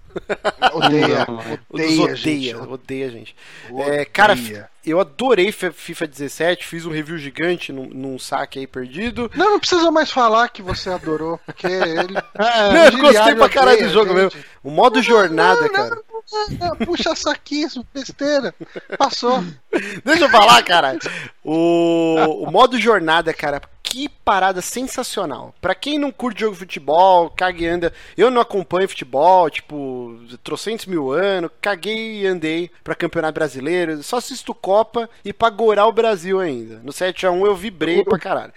[0.73, 1.27] Odeia.
[1.69, 2.55] Os Odeia, gente.
[2.55, 3.37] odeia, odeia, gente.
[3.79, 4.71] É, cara, Odeia.
[4.85, 9.31] eu adorei FIFA 17, fiz um review gigante num, num saque aí perdido.
[9.35, 12.15] Não, não precisa mais falar que você adorou, porque ele.
[12.15, 14.35] Não, eu gostei pra caralho do odeia, jogo gente.
[14.37, 14.45] mesmo.
[14.63, 15.97] O modo jornada, Não, cara.
[15.97, 18.55] não, não, Puxa saquismo, besteira.
[18.97, 19.43] Passou.
[20.05, 20.99] Deixa eu falar, cara.
[21.45, 23.61] O, o modo jornada, cara,
[23.93, 25.55] que parada sensacional.
[25.61, 27.93] Pra quem não curte jogo de futebol, cague e anda.
[28.17, 34.03] Eu não acompanho futebol, tipo, trocentos mil anos, caguei e andei pra campeonato brasileiro.
[34.03, 36.81] Só assisto Copa e pra gorar o Brasil ainda.
[36.83, 38.55] No 7x1 eu vibrei pra caralho.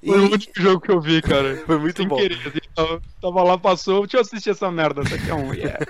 [0.00, 1.56] E Foi o único jogo que eu vi, cara.
[1.66, 2.16] foi muito Sem bom.
[2.16, 2.38] querer.
[2.46, 4.02] assim, tava, tava lá, passou.
[4.02, 5.02] Deixa eu assistir essa merda.
[5.02, 5.48] Essa aqui é um.
[5.58, 5.84] Yeah.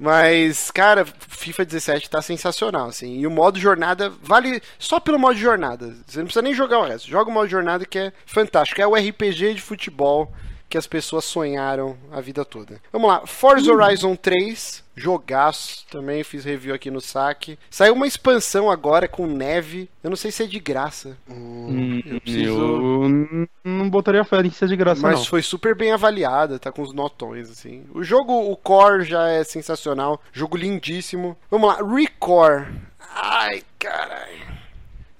[0.00, 3.18] Mas, cara, FIFA 17 tá sensacional, assim.
[3.18, 5.94] E o modo jornada vale só pelo modo jornada.
[6.06, 7.10] Você não precisa nem jogar o resto.
[7.10, 8.80] Joga o modo jornada que é fantástico.
[8.80, 10.32] É o RPG de futebol
[10.72, 12.80] que as pessoas sonharam a vida toda.
[12.90, 13.26] Vamos lá.
[13.26, 15.84] Forza Horizon 3, jogaço.
[15.90, 17.58] Também fiz review aqui no saque.
[17.70, 19.90] Saiu uma expansão agora com neve.
[20.02, 21.14] Eu não sei se é de graça.
[21.28, 25.24] Hum, eu preciso- eu não botaria fé em ser de graça, Mas não.
[25.26, 27.84] foi super bem avaliada, tá com os notões, assim.
[27.94, 30.22] O jogo, o core já é sensacional.
[30.32, 31.36] Jogo lindíssimo.
[31.50, 32.64] Vamos lá, Recore.
[33.14, 34.51] Ai, caralho.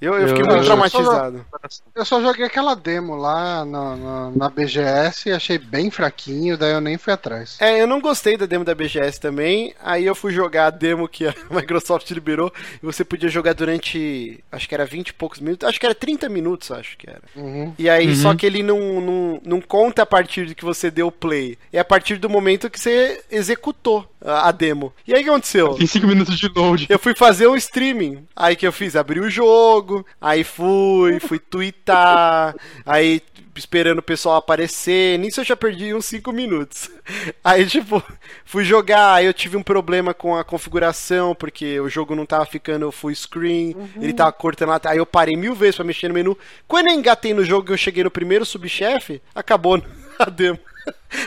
[0.02, 1.46] Eu, eu fiquei Eu- muito eu só- traumatizado.
[1.94, 6.72] Eu só joguei aquela demo lá na, na, na BGS e achei bem fraquinho, daí
[6.72, 7.56] eu nem fui atrás.
[7.60, 9.74] É, eu não gostei da demo da BGS também.
[9.80, 12.52] Aí eu fui jogar a demo que a Microsoft liberou.
[12.82, 14.42] E você podia jogar durante.
[14.50, 15.68] Acho que era 20 e poucos minutos.
[15.68, 17.22] Acho que era 30 minutos, acho que era.
[17.36, 17.72] Uhum.
[17.78, 18.14] E aí, Uhum.
[18.16, 21.56] só que ele não, não, não conta a partir de que você deu play.
[21.72, 24.92] É a partir do momento que você executou a, a demo.
[25.06, 25.74] E aí o que aconteceu?
[25.74, 26.86] Tem 5 minutos de load.
[26.88, 28.26] Eu fui fazer um streaming.
[28.34, 28.96] Aí que eu fiz?
[28.96, 33.22] Abri o jogo, aí fui, fui twittar, aí
[33.58, 35.18] esperando o pessoal aparecer.
[35.18, 36.90] Nisso eu já perdi uns 5 minutos.
[37.42, 38.02] Aí, tipo,
[38.44, 42.46] fui jogar, aí eu tive um problema com a configuração, porque o jogo não tava
[42.46, 44.80] ficando full screen, ele tava cortando lá.
[44.84, 46.38] Aí eu parei mil vezes pra mexer no menu.
[46.68, 49.82] Quando eu engatei no jogo e eu cheguei no primeiro subchefe, acabou
[50.18, 50.58] a demo.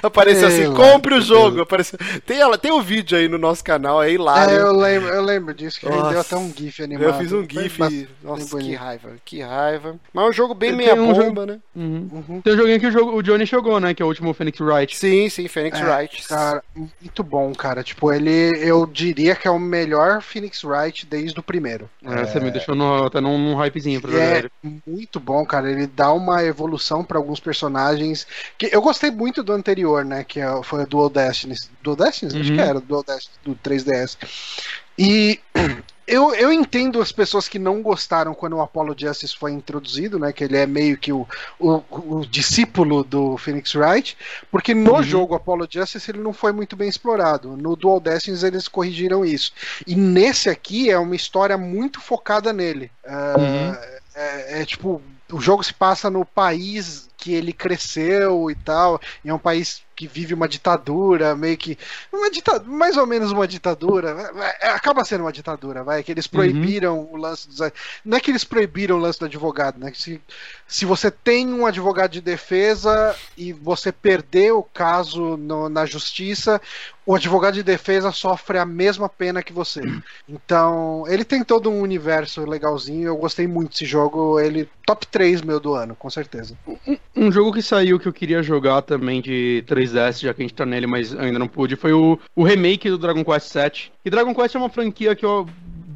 [0.02, 1.62] Apareceu assim, compre o jogo.
[1.62, 1.98] Apareceu...
[2.26, 4.56] Tem, ela, tem o vídeo aí no nosso canal, é hilário.
[4.56, 6.04] É, eu lembro, eu lembro disso, que Nossa.
[6.04, 7.06] rendeu até um GIF animado.
[7.08, 7.78] Eu fiz um GIF.
[7.80, 9.96] bastante Nossa, que raiva, que raiva.
[10.14, 11.60] Mas é um jogo bem Tem meia um bomba, né?
[11.76, 12.10] Uhum.
[12.30, 12.42] Uhum.
[12.42, 13.94] Tem um joguinho que o, jogo, o Johnny jogou, né?
[13.94, 14.96] Que é o último Phoenix Wright.
[14.98, 16.28] Sim, sim, Phoenix É, Wright.
[16.28, 17.84] Cara, muito bom, cara.
[17.84, 21.90] Tipo, ele, eu diria que é o melhor Phoenix Wright desde o primeiro.
[22.04, 24.52] É, Você me deixou no, até num, num hypezinho pra E jogar é ele.
[24.86, 25.70] muito bom, cara.
[25.72, 28.26] Ele dá uma evolução pra alguns personagens.
[28.58, 29.75] Que eu gostei muito do anterior,
[30.06, 30.24] né?
[30.24, 31.56] Que é- foi o Dual Destiny.
[31.82, 32.40] Dual Destiny?
[32.40, 32.56] Acho Uhum.
[32.56, 34.18] que era, Dual Destiny do 3DS.
[34.98, 35.40] E
[36.08, 40.32] eu, eu entendo as pessoas que não gostaram quando o Apollo Justice foi introduzido, né?
[40.32, 41.28] Que ele é meio que o,
[41.60, 41.82] o,
[42.20, 44.16] o discípulo do Phoenix Wright,
[44.52, 45.04] porque no Uhum.
[45.04, 47.58] jogo Apollo Justice ele não foi muito bem explorado.
[47.58, 49.52] No Dual Destiny eles corrigiram isso.
[49.86, 52.90] E nesse aqui é uma história muito focada nele.
[53.06, 53.76] Ah, Uhum.
[54.16, 55.02] é, é tipo,
[55.32, 59.82] o jogo se passa no país que ele cresceu e tal, e é um país
[59.96, 61.78] que vive uma ditadura, meio que.
[62.12, 64.10] Uma ditadura, mais ou menos uma ditadura.
[64.62, 67.60] é, acaba sendo uma ditadura, vai, que eles proibiram o lance dos.
[68.04, 69.92] Não é que eles proibiram o lance do advogado, né?
[69.96, 70.20] Se,
[70.68, 76.62] se você tem um advogado de defesa e você perder o caso no- na justiça,
[77.06, 79.82] o advogado de defesa sofre a mesma pena que você.
[80.28, 83.08] Então, ele tem todo um universo legalzinho.
[83.08, 84.40] Eu gostei muito desse jogo.
[84.40, 86.58] Ele, top 3 meu do ano, com certeza.
[87.16, 90.54] Um jogo que saiu que eu queria jogar também de 3DS, já que a gente
[90.54, 93.92] tá nele, mas ainda não pude, foi o, o remake do Dragon Quest VII.
[94.04, 95.48] E Dragon Quest é uma franquia que eu,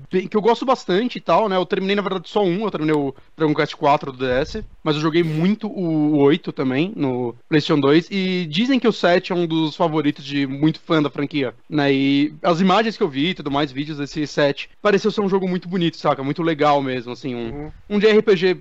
[0.10, 1.56] que eu gosto bastante e tal, né?
[1.56, 4.96] Eu terminei, na verdade, só um, eu terminei o Dragon Quest 4 do DS, mas
[4.96, 9.32] eu joguei muito o, o 8 também, no PlayStation 2, e dizem que o 7
[9.32, 11.94] é um dos favoritos de muito fã da franquia, né?
[11.94, 15.30] E as imagens que eu vi e tudo mais, vídeos desse 7, pareceu ser um
[15.30, 16.24] jogo muito bonito, saca?
[16.24, 17.72] Muito legal mesmo, assim, um, Uhum.
[17.92, 18.58] um de RPG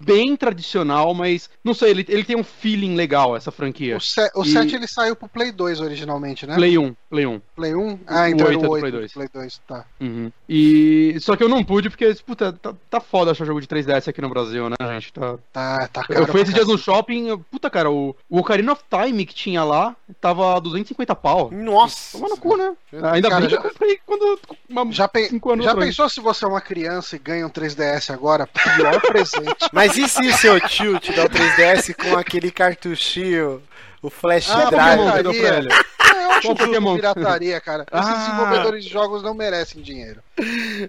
[0.00, 3.96] bem tradicional, mas não sei, ele, ele tem um feeling legal, essa franquia.
[3.96, 6.54] O, se, o E- 7 ele saiu pro Play 2 originalmente, né?
[6.54, 7.40] Play 1, Play 1.
[7.54, 7.98] Play 1?
[8.06, 9.12] Ah, então O oito é o do 8 Play do 2.
[9.12, 9.84] Play 2, tá.
[10.00, 10.32] Uhum.
[10.48, 14.08] E só que eu não pude porque, puta, tá, tá foda achar jogo de 3DS
[14.08, 15.12] aqui no Brasil, né, gente?
[15.12, 15.38] Tá...
[15.52, 18.72] Tá, tá caro Eu fui esses dias no shopping, eu- puta, cara, o, o Ocarina
[18.72, 21.50] of Time que tinha lá tava 250 pau.
[21.52, 22.16] Nossa.
[22.18, 22.72] Toma no cu, né?
[23.12, 24.38] Ainda Cara, bem que já- eu comprei quando.
[24.68, 25.28] Uma, Já, pe-
[25.62, 28.46] já pensou se você é uma criança e ganha um 3DS agora?
[28.76, 29.68] Pior presente.
[29.72, 33.62] Mas e se seu tio te dá o 3DS com aquele cartuchinho,
[34.02, 34.98] o Flash Ah, Drive?
[34.98, 35.68] Pokémon pra ele.
[35.72, 36.94] É, eu acho Qual justo Pokémon?
[36.96, 37.86] pirataria, cara.
[37.92, 38.14] Esses Ah.
[38.18, 40.20] desenvolvedores de jogos não merecem dinheiro.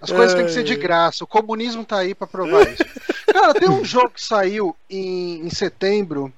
[0.01, 1.23] As coisas têm que ser de graça.
[1.23, 2.83] O comunismo tá aí pra provar isso.
[3.31, 6.33] Cara, tem um jogo que saiu em, em setembro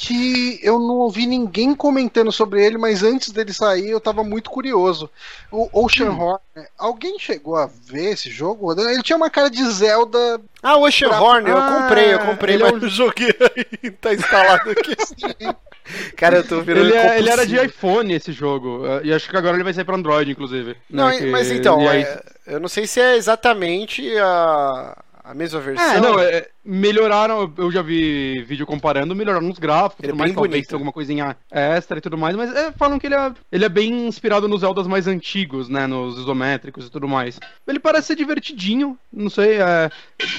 [0.00, 4.48] que eu não ouvi ninguém comentando sobre ele, mas antes dele sair eu tava muito
[4.48, 5.10] curioso.
[5.50, 6.20] O Ocean Hum.
[6.20, 6.40] Horn,
[6.78, 8.72] alguém chegou a ver esse jogo?
[8.80, 10.40] Ele tinha uma cara de Zelda.
[10.62, 12.88] Ah, o Ocean Pra- Horn, eu Ah, comprei, eu comprei, ele mas é um- não
[12.88, 13.34] joguei
[13.82, 14.94] aí, tá instalado aqui.
[16.16, 18.86] Cara, eu tô virando Ele, é- ele era de iPhone esse jogo.
[18.86, 20.76] eh, E acho que agora ele vai sair pra Android, inclusive.
[20.88, 24.96] Não, né, que- mas então, e aí- é, eu não sei se é exatamente a,
[25.28, 25.84] a mesma versão.
[25.84, 30.30] É, não, é, melhoraram, eu já vi vídeo comparando, melhoraram os gráficos, Ele é mais,
[30.30, 30.68] bem talvez bonito.
[30.68, 33.68] tenha alguma coisinha extra e tudo mais, mas é, falam que ele é, ele é
[33.68, 37.38] bem inspirado nos Zeldas mais antigos, né, nos isométricos e tudo mais.
[37.66, 39.90] Ele parece ser divertidinho, não sei, é,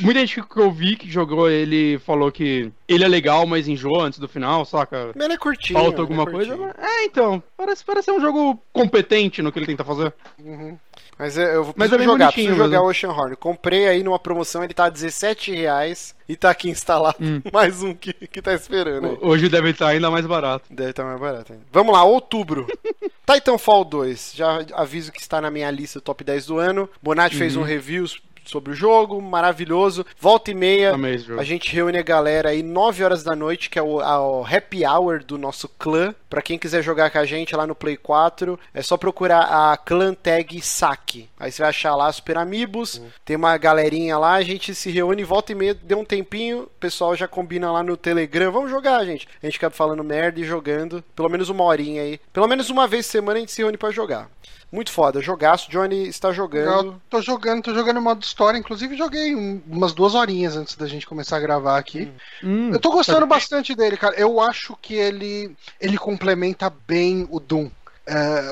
[0.01, 4.05] muita gente que eu vi que jogou ele falou que ele é legal, mas enjoa
[4.05, 5.11] antes do final, saca?
[5.13, 5.77] Ele é curtinho.
[5.77, 6.75] Falta ele alguma é coisa.
[6.79, 10.11] É, então, parece, parece ser um jogo competente no que ele tenta fazer.
[10.43, 10.75] Uhum.
[11.19, 12.85] Mas eu, eu Mas preciso é jogar, preciso jogar mesmo.
[12.85, 13.35] o Ocean Horn.
[13.35, 17.41] Comprei aí numa promoção, ele tá a 17 reais e tá aqui instalado Hum.
[17.51, 19.17] mais um que, que tá esperando aí.
[19.21, 20.65] Hoje deve estar ainda mais barato.
[20.69, 21.65] Deve estar mais barato ainda.
[21.73, 22.65] Vamos lá, outubro.
[23.29, 24.31] Titanfall 2.
[24.35, 26.89] Já aviso que está na minha lista top 10 do ano.
[27.03, 27.61] Bonatti fez Uhum.
[27.63, 28.05] um review
[28.49, 30.05] sobre o jogo, maravilhoso.
[30.19, 30.91] Volta e meia,
[31.39, 34.45] a gente reúne a galera aí 9 horas da noite, que é o, a- o
[34.45, 36.13] happy hour do nosso clã.
[36.29, 39.41] Pra quem quiser jogar com a gente lá no Play 4, é só procurar
[39.71, 41.27] a clan tag SAC.
[41.39, 45.23] Aí você vai achar lá Super Amigos, tem uma galerinha lá, a gente se reúne,
[45.23, 49.03] volta e meia, deu um tempinho, o pessoal já combina lá no Telegram, vamos jogar,
[49.05, 49.27] gente.
[49.41, 52.19] A gente fica falando merda e jogando, pelo menos uma horinha aí.
[52.31, 54.29] Pelo menos uma vez por semana a gente se reúne pra jogar.
[54.71, 56.87] Muito foda, jogaço, Johnny está jogando.
[56.93, 60.75] Eu tô jogando, tô jogando em modo história, inclusive joguei um- umas duas horinhas antes
[60.75, 62.11] da gente começar a gravar aqui.
[62.43, 64.15] Hum, Eu tô gostando bastante dele, cara.
[64.15, 67.69] Eu acho que ele, ele complementa bem o Doom.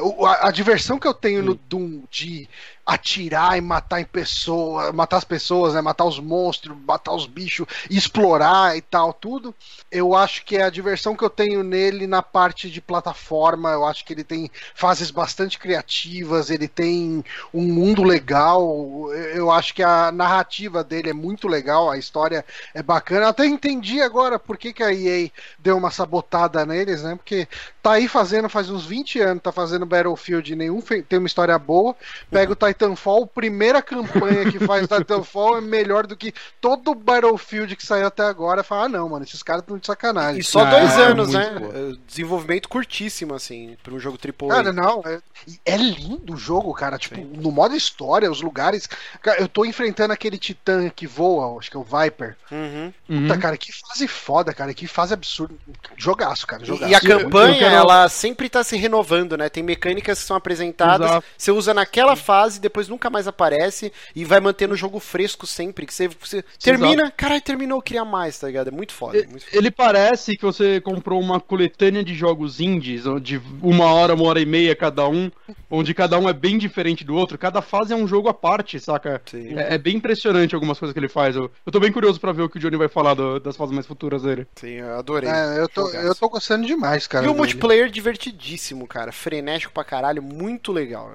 [0.03, 2.47] O- a, a diversão que eu tenho no Doom de
[2.87, 7.67] atirar e matar em pessoa, matar as pessoas, né, matar os monstros, matar os bichos,
[7.89, 9.53] explorar e tal, tudo.
[9.91, 13.71] Eu acho que é a diversão que eu tenho nele na parte de plataforma.
[13.71, 17.23] Eu acho que ele tem fases bastante criativas, ele tem
[17.53, 19.13] um mundo legal.
[19.13, 23.25] Eu- acho que a narrativa dele é muito legal, a história é bacana.
[23.25, 27.15] Eu até entendi agora por que, que a EA deu uma sabotada neles, né?
[27.15, 27.47] Porque
[27.81, 31.95] tá aí fazendo faz uns 20 anos, tá fazendo Battlefield nenhum tem uma história boa.
[32.31, 37.85] Pega o Titanfall, primeira campanha que faz Titanfall é melhor do que todo Battlefield que
[37.85, 38.63] saiu até agora.
[38.63, 40.39] Fala, ah, não, mano, esses caras estão de sacanagem.
[40.41, 41.49] E só Ah, dois é anos, né?
[41.59, 41.73] boa.
[41.73, 44.49] É, Desenvolvimento curtíssimo, assim, pra um jogo AAA.
[44.49, 45.19] Cara, não, é,
[45.65, 46.97] é lindo o jogo, cara.
[46.97, 48.87] Tipo, no modo história, os lugares.
[49.21, 52.35] Cara, eu tô enfrentando aquele titã que voa, acho que é o Viper.
[52.51, 52.93] Uhum.
[53.09, 53.21] uhum.
[53.27, 54.73] Puta, cara, que fase foda, cara.
[54.73, 55.55] Que fase absurda.
[55.95, 56.63] Jogaço, cara.
[56.63, 56.91] Jogaço.
[56.91, 59.49] E a campanha, ela sempre tá se renovando, né?
[59.49, 61.25] Tem mecânicas que são apresentadas, Exato.
[61.37, 65.85] você usa naquela fase, depois nunca mais aparece e vai mantendo o jogo fresco sempre.
[65.85, 68.67] Que você, você termina, caralho, terminou, eu queria mais, tá ligado?
[68.67, 69.17] É muito foda.
[69.17, 69.57] E- muito foda.
[69.57, 74.39] Ele parece que você comprou uma coletânea de jogos indies, de uma hora, uma hora
[74.39, 75.31] e meia cada um,
[75.69, 77.37] onde cada um é bem diferente do outro.
[77.37, 79.21] Cada fase é um jogo à parte, saca?
[79.25, 79.57] Sim.
[79.57, 81.35] É, é bem impressionante algumas coisas que ele faz.
[81.35, 83.55] Eu, eu tô bem curioso pra ver o que o Johnny vai falar do- das
[83.55, 84.47] fases mais futuras dele.
[84.55, 85.29] Sim, eu adorei.
[85.29, 87.25] É, eu tô, eu tô gostando demais, cara.
[87.25, 87.37] E o dele.
[87.39, 89.11] multiplayer divertidíssimo, cara.
[89.11, 91.11] Frenético pra caralho, muito legal.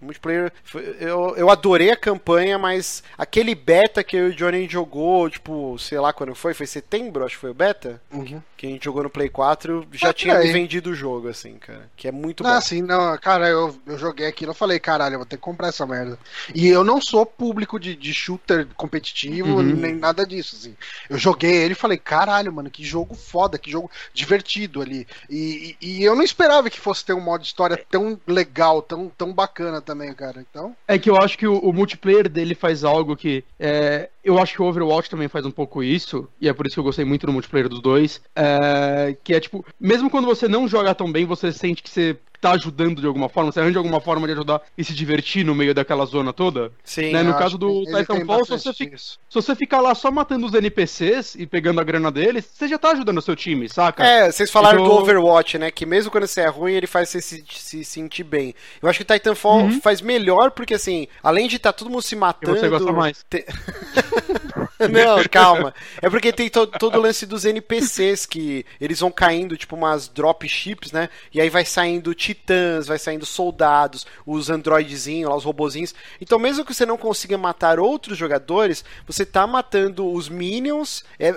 [0.00, 0.52] O multiplayer.
[0.98, 5.78] Eu, eu adorei a campanha, mas aquele beta que eu e o Johnny jogou, tipo,
[5.78, 8.00] sei lá quando foi, foi setembro, acho que foi o beta?
[8.12, 8.42] Uhum.
[8.56, 11.58] Que a gente jogou no Play 4, já Ah, tinha me vendido o jogo, assim,
[11.58, 11.90] cara.
[11.96, 12.56] Que é muito Não, bom.
[12.56, 15.68] assim, não, cara, eu, eu joguei aquilo, eu falei, caralho, eu vou ter que comprar
[15.68, 16.18] essa merda.
[16.54, 19.62] E eu não sou público de, de shooter competitivo, Uhum.
[19.62, 20.76] nem nada disso, assim.
[21.08, 25.06] Eu joguei ele e falei, caralho, mano, que jogo foda, que jogo divertido ali.
[25.28, 28.82] E, e, e eu não esperava que fosse ter um modo de história tão legal,
[28.82, 30.40] tão, tão bacana também, cara.
[30.40, 33.44] Então, É que eu acho que o, o multiplayer dele faz algo que.
[33.58, 36.74] é, eu acho que o Overwatch também faz um pouco isso, e é por isso
[36.74, 38.20] que eu gostei muito do multiplayer dos dois.
[38.34, 42.16] é, que é tipo, mesmo quando você não joga tão bem, você sente que você
[42.44, 45.54] tá ajudando de alguma forma, você arranja alguma forma de ajudar e se divertir no
[45.54, 46.70] meio daquela zona toda.
[46.84, 47.10] Sim.
[47.12, 48.96] né, no caso do Titanfall, se você fica-.
[48.98, 52.78] Se você ficar lá só matando os NPCs e pegando a grana deles, você já
[52.78, 54.04] tá ajudando o seu time, saca?
[54.04, 55.70] É, vocês falaram Então- do Overwatch, né?
[55.70, 58.54] Que mesmo quando você é ruim, ele faz você se, se sentir bem.
[58.82, 59.80] Eu acho que o Titanfall Uhum.
[59.80, 62.58] faz melhor, porque assim, além de estar todo mundo se E matando.
[62.58, 63.24] você gosta mais.
[63.28, 63.46] te-
[64.90, 65.72] Não, calma.
[66.02, 70.08] É porque tem to- todo o lance dos NPCs que eles vão caindo, tipo umas
[70.08, 71.08] dropships, né?
[71.32, 75.94] E aí vai saindo titãs, vai saindo soldados, os androidezinhos, lá, os robozinhos.
[76.20, 81.04] Então, mesmo que você não consiga matar outros jogadores, você tá matando os minions.
[81.18, 81.32] É,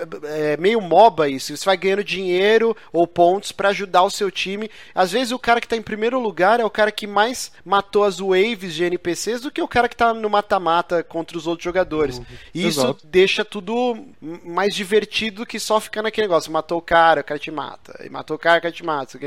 [0.52, 1.56] é meio MOBA isso.
[1.56, 4.68] Você vai ganhando dinheiro ou pontos pra ajudar o seu time.
[4.94, 8.02] Às vezes, o cara que tá em primeiro lugar é o cara que mais matou
[8.04, 11.64] as waves de NPCs do que o cara que tá no mata-mata contra os outros
[11.64, 12.20] jogadores.
[12.52, 13.06] E isso Exato.
[13.06, 14.06] deixa deixa tudo
[14.42, 16.50] mais divertido que só ficar naquele negócio.
[16.50, 18.02] Matou o cara, o cara te mata.
[18.04, 19.18] E matou o cara, o cara te mata.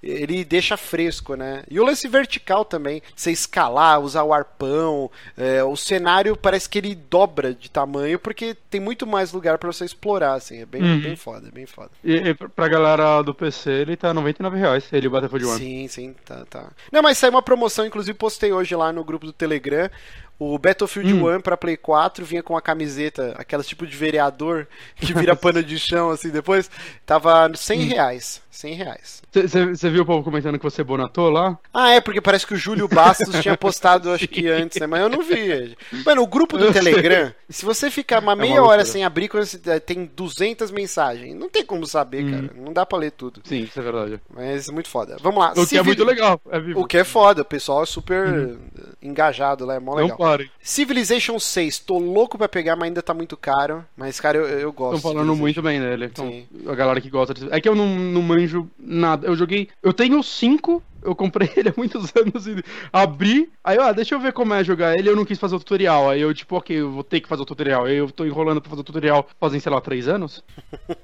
[0.00, 1.64] Ele deixa fresco, né?
[1.68, 3.02] E o lance vertical também.
[3.16, 5.10] Você escalar, usar o arpão.
[5.36, 9.72] é, o cenário parece que ele dobra de tamanho porque tem muito mais lugar pra
[9.72, 10.60] você explorar, assim.
[10.62, 11.00] É bem, Uhum.
[11.00, 11.90] bem foda, bem foda.
[12.04, 15.56] E, e pra- galera do PC, ele tá 99 reais, ele o Battlefield 1.
[15.58, 16.70] Sim, sim, tá, tá.
[16.92, 19.90] Não, mas saiu uma promoção, inclusive postei hoje lá no grupo do Telegram.
[20.38, 21.36] O Battlefield Hum.
[21.36, 25.62] 1 pra Play 4 vinha com uma camiseta, aquelas tipo de vereador que vira pano
[25.62, 26.70] de chão assim depois.
[27.04, 27.88] Tava 100 Hum.
[27.88, 28.40] reais.
[28.58, 29.22] 100 reais.
[29.32, 31.56] Você viu o povo comentando que você bonatou lá?
[31.72, 34.86] Ah, é, porque parece que o Júlio Bastos tinha postado, acho que antes, né?
[34.86, 35.76] Mas eu não vi.
[36.04, 36.82] Mano, o grupo do Eu sei.
[36.82, 38.84] Telegram, se você ficar uma uma meia hora loucura.
[38.84, 42.30] sem abrir, quando você eh, tem 200 mensagens, não tem como saber, Hum.
[42.30, 42.50] cara.
[42.56, 43.40] Não dá pra ler tudo.
[43.44, 44.20] Sim, isso é verdade.
[44.34, 45.16] Mas é muito foda.
[45.22, 45.52] Vamos lá.
[45.56, 46.40] O que é muito legal.
[46.50, 46.58] É.
[46.74, 48.56] O que é foda, o pessoal é super
[49.00, 50.18] engajado lá, é mó Não legal.
[50.18, 50.50] parem.
[50.60, 53.84] Civilization 6, tô louco pra pegar, mas ainda tá muito caro.
[53.96, 54.96] Mas, cara, eu, eu gosto.
[54.96, 56.06] Estão falando muito bem dele.
[56.06, 57.48] Então, a galera que gosta de...
[57.52, 58.47] É que eu não, não manjo
[58.78, 59.26] nada.
[59.26, 59.68] Eu joguei.
[59.82, 60.82] Eu tenho cinco.
[61.00, 63.48] Eu comprei ele há muitos anos e abri.
[63.62, 65.08] Aí, ó, deixa eu ver como é jogar ele.
[65.08, 66.10] Eu não quis fazer o tutorial.
[66.10, 67.84] Aí eu, tipo, ok, eu vou ter que fazer o tutorial.
[67.84, 70.42] Aí eu tô enrolando pra fazer o tutorial fazem, sei lá, três anos.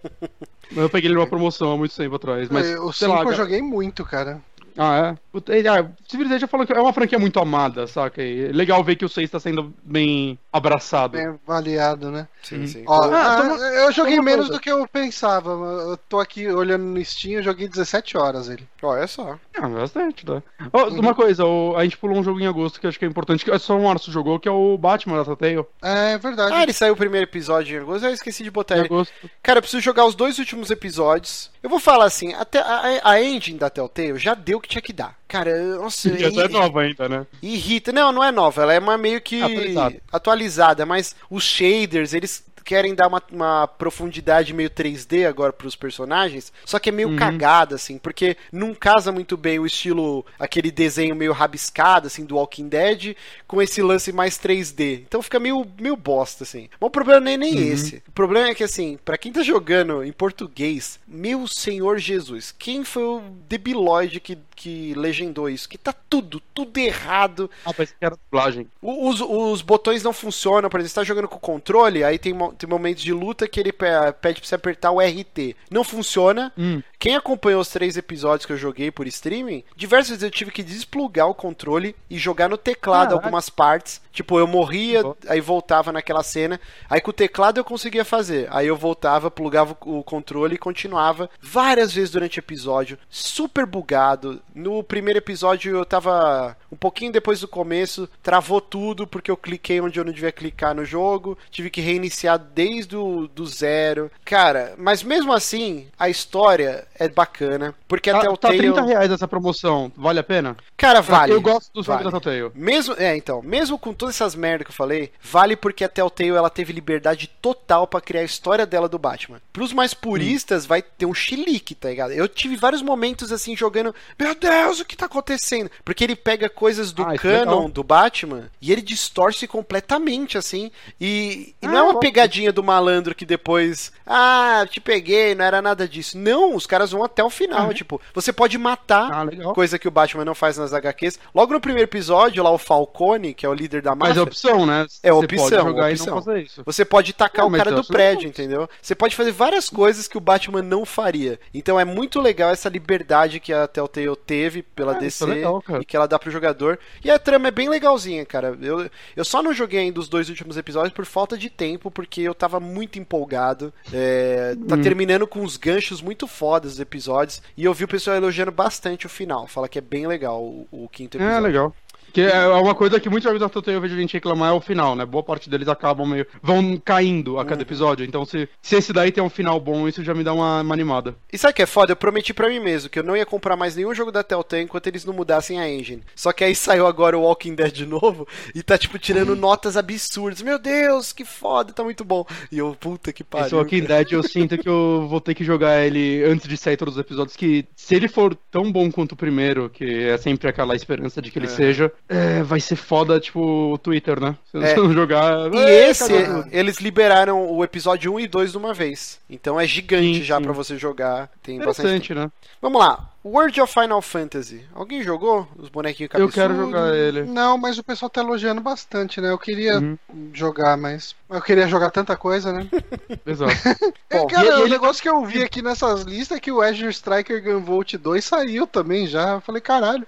[0.73, 2.49] Mas eu peguei ele numa promoção há muito tempo atrás.
[2.49, 3.21] Mas, É, o sei 5 lá.
[3.21, 4.41] eu cara- joguei muito, cara.
[4.77, 5.17] Ah,
[5.51, 5.59] é?
[5.59, 8.23] É, ah, Civilization falou que é uma franquia muito amada, saca?
[8.23, 11.13] E é legal ver que o 6 tá sendo bem abraçado.
[11.17, 12.27] Bem avaliado, né?
[12.43, 12.85] Sim, sim.
[12.87, 14.53] Ó, Ah, ah, uma- eu joguei menos coisa.
[14.53, 15.51] do que eu pensava.
[15.51, 18.67] Eu tô aqui olhando no Steam, eu joguei 17 horas ele.
[18.83, 19.39] Olha só.
[19.57, 20.43] Ah, bastante, tá?
[20.73, 23.09] Ó, Uma coisa, o- a gente pulou um jogo em agosto que acho que é
[23.09, 25.65] importante, que é só o Março jogou, que é o Batman da Telltale.
[25.83, 26.53] É verdade.
[26.55, 28.87] Ah, ele saiu o primeiro episódio em agosto, eu esqueci de botar Em ele.
[28.87, 29.13] agosto.
[29.43, 31.51] Cara, eu preciso jogar os dois últimos episódios.
[31.63, 34.83] Eu vou falar assim, até a, a engine da Telltale já deu o que tinha
[34.83, 35.17] que dar.
[35.29, 37.27] Cara, eu- nossa, E essa é nova ainda, né?
[37.43, 37.93] irrita.
[37.93, 39.97] Não, não é nova, ela é uma meio que Atualizada.
[40.13, 46.53] atualizada, mas os shaders, eles querem dar uma, uma profundidade meio 3D agora pros personagens,
[46.65, 47.17] só que é meio Uhum.
[47.17, 52.37] cagada, assim, porque não casa muito bem o estilo, aquele desenho meio rabiscado, assim, do
[52.37, 55.05] Walking Dead, com esse lance mais 3D.
[55.07, 56.69] Então fica meio, meio bosta, assim.
[56.81, 57.73] Mas o problema não é nem Uhum.
[57.73, 58.03] esse.
[58.09, 62.85] O problema é que, assim, pra quem tá jogando em português, meu senhor Jesus, quem
[62.85, 65.69] foi o debilóide que, que legendou isso?
[65.69, 67.51] Que tá tudo, tudo errado.
[67.65, 68.69] Ah, parece que era dublagem.
[68.81, 72.33] Os, os botões não funcionam, por exemplo, você tá jogando com o controle, aí tem,
[72.33, 73.87] mo- tem momentos de luta que ele pe-
[74.21, 75.55] pede pra você apertar o RT.
[75.71, 76.53] Não funciona.
[76.57, 76.83] Hum.
[77.05, 80.63] Quem acompanhou os três episódios que eu joguei por streaming, diversas vezes eu tive que
[80.63, 83.15] desplugar o controle e jogar no teclado Caraca.
[83.15, 84.01] algumas partes.
[84.11, 85.15] Tipo, eu morria, Bom.
[85.29, 86.59] aí voltava naquela cena.
[86.89, 88.49] Aí com o teclado eu conseguia fazer.
[88.51, 92.99] Aí eu voltava, plugava o o controle e continuava várias vezes durante o episódio.
[93.11, 94.41] Super bugado.
[94.55, 99.81] No primeiro episódio eu tava um pouquinho depois do começo, travou tudo porque eu cliquei
[99.81, 101.37] onde eu não devia clicar no jogo.
[101.51, 104.11] Tive que reiniciar desde o do zero.
[104.25, 107.75] Cara, mas mesmo assim, a história é bacana.
[107.89, 108.59] Porque até Tá, o tá Tale...
[108.59, 109.91] 30 reais essa promoção.
[109.97, 110.57] Vale a pena?
[110.77, 111.33] Cara, vale.
[111.33, 112.13] Eu gosto dos jogos vale.
[112.15, 112.53] da Telltale.
[112.55, 116.31] Mesmo, é, então, mesmo com todas essas merdas que eu falei, vale porque a Telltale
[116.31, 119.41] ela teve liberdade total pra criar a história dela do Batman.
[119.53, 122.13] Pros mais puristas, vai ter um chilique, tá ligado?
[122.13, 125.71] Eu tive vários momentos assim jogando, meu Deus, o que tá acontecendo?
[125.85, 127.69] Porque ele pega coisas do Ah, é canon legal.
[127.69, 130.71] do Batman e ele distorce completamente assim.
[131.01, 135.45] E, e não Ah, é uma pegadinha do malandro que depois, ah, te peguei, não
[135.45, 136.17] era nada disso.
[136.19, 139.91] Não, os caras vão até o final, tipo, você pode matar Ah, coisa que o
[139.91, 141.19] Batman não faz nas HQs.
[141.35, 144.23] Logo no primeiro episódio, lá o Falcone, que é o líder da Mas máfia, é
[144.23, 144.87] opção, né?
[145.03, 146.23] É Você opção, pode jogar opção.
[146.23, 146.63] e não isso.
[146.65, 148.69] você pode tacar Não, o mas cara eu do prédio, entendeu?
[148.81, 151.39] Você pode fazer várias coisas que o Batman não faria.
[151.53, 155.63] Então é muito legal essa liberdade que a Telltale teve pela Ah, DC é legal,
[155.81, 156.79] e que ela dá pro jogador.
[157.05, 158.57] E a trama é bem legalzinha, cara.
[158.61, 162.21] Eu, eu só não joguei ainda os dois últimos episódios por falta de tempo, porque
[162.23, 163.73] eu tava muito empolgado.
[163.93, 164.83] É, tá Hum.
[164.83, 167.43] terminando com uns ganchos muito fodas os episódios.
[167.57, 169.47] E eu vi o pessoal elogiando bastante o final.
[169.47, 171.37] Fala que é bem legal o, o quinto episódio.
[171.37, 171.75] É, legal.
[172.15, 174.61] Que é uma coisa que muitos jogos da Telltale eu vejo gente reclamar é o
[174.61, 175.05] final, né?
[175.05, 176.25] Boa parte deles acabam meio.
[176.41, 177.63] vão caindo a cada Uhum.
[177.63, 178.07] episódio.
[178.07, 180.73] Então, se, se esse daí tem um final bom, isso já me dá uma, uma
[180.75, 181.17] animada.
[181.33, 181.91] E sabe o que é foda?
[181.93, 184.63] Eu prometi pra mim mesmo que eu não ia comprar mais nenhum jogo da Telltale
[184.63, 186.05] enquanto eles não mudassem a engine.
[186.15, 189.77] Só que aí saiu agora o Walking Dead de novo e tá, tipo, tirando notas
[189.77, 190.41] absurdas.
[190.41, 192.25] Meu Deus, que foda, tá muito bom.
[192.53, 193.47] E eu, puta que pariu.
[193.47, 193.81] Esse Walking.
[193.83, 197.01] Dead eu sinto que eu vou ter que jogar ele antes de sair todos os
[197.01, 197.37] episódios.
[197.37, 201.33] Que se ele for tão bom quanto o primeiro, que é sempre aquela esperança de
[201.33, 201.51] que ele É.
[201.51, 204.37] seja, é, vai ser foda, tipo, o Twitter, né?
[204.51, 204.75] Se É.
[204.75, 205.53] você não jogar.
[205.53, 206.13] E é, esse,
[206.53, 209.19] eles liberaram o episódio 1 e 2 de uma vez.
[209.29, 211.31] Então é gigante Sim, já pra você jogar.
[211.43, 212.31] Tem bastante né?
[212.61, 213.11] Vamos lá.
[213.25, 214.63] World of Final Fantasy.
[214.75, 216.35] Alguém jogou os bonequinhos Eu cabeçudos?
[216.35, 217.23] quero jogar ele.
[217.23, 219.31] Não, mas o pessoal tá elogiando bastante, né?
[219.31, 219.97] Eu queria Uhum.
[220.35, 221.17] jogar, mas.
[221.31, 222.69] Eu queria jogar tanta coisa, né?
[223.27, 223.53] Exato.
[224.11, 226.53] É, Bom, cara, e- e o negócio que eu vi aqui nessas listas é que
[226.53, 229.33] o Azure Striker Gunvolt 2 saiu também já.
[229.33, 230.07] Eu falei, caralho.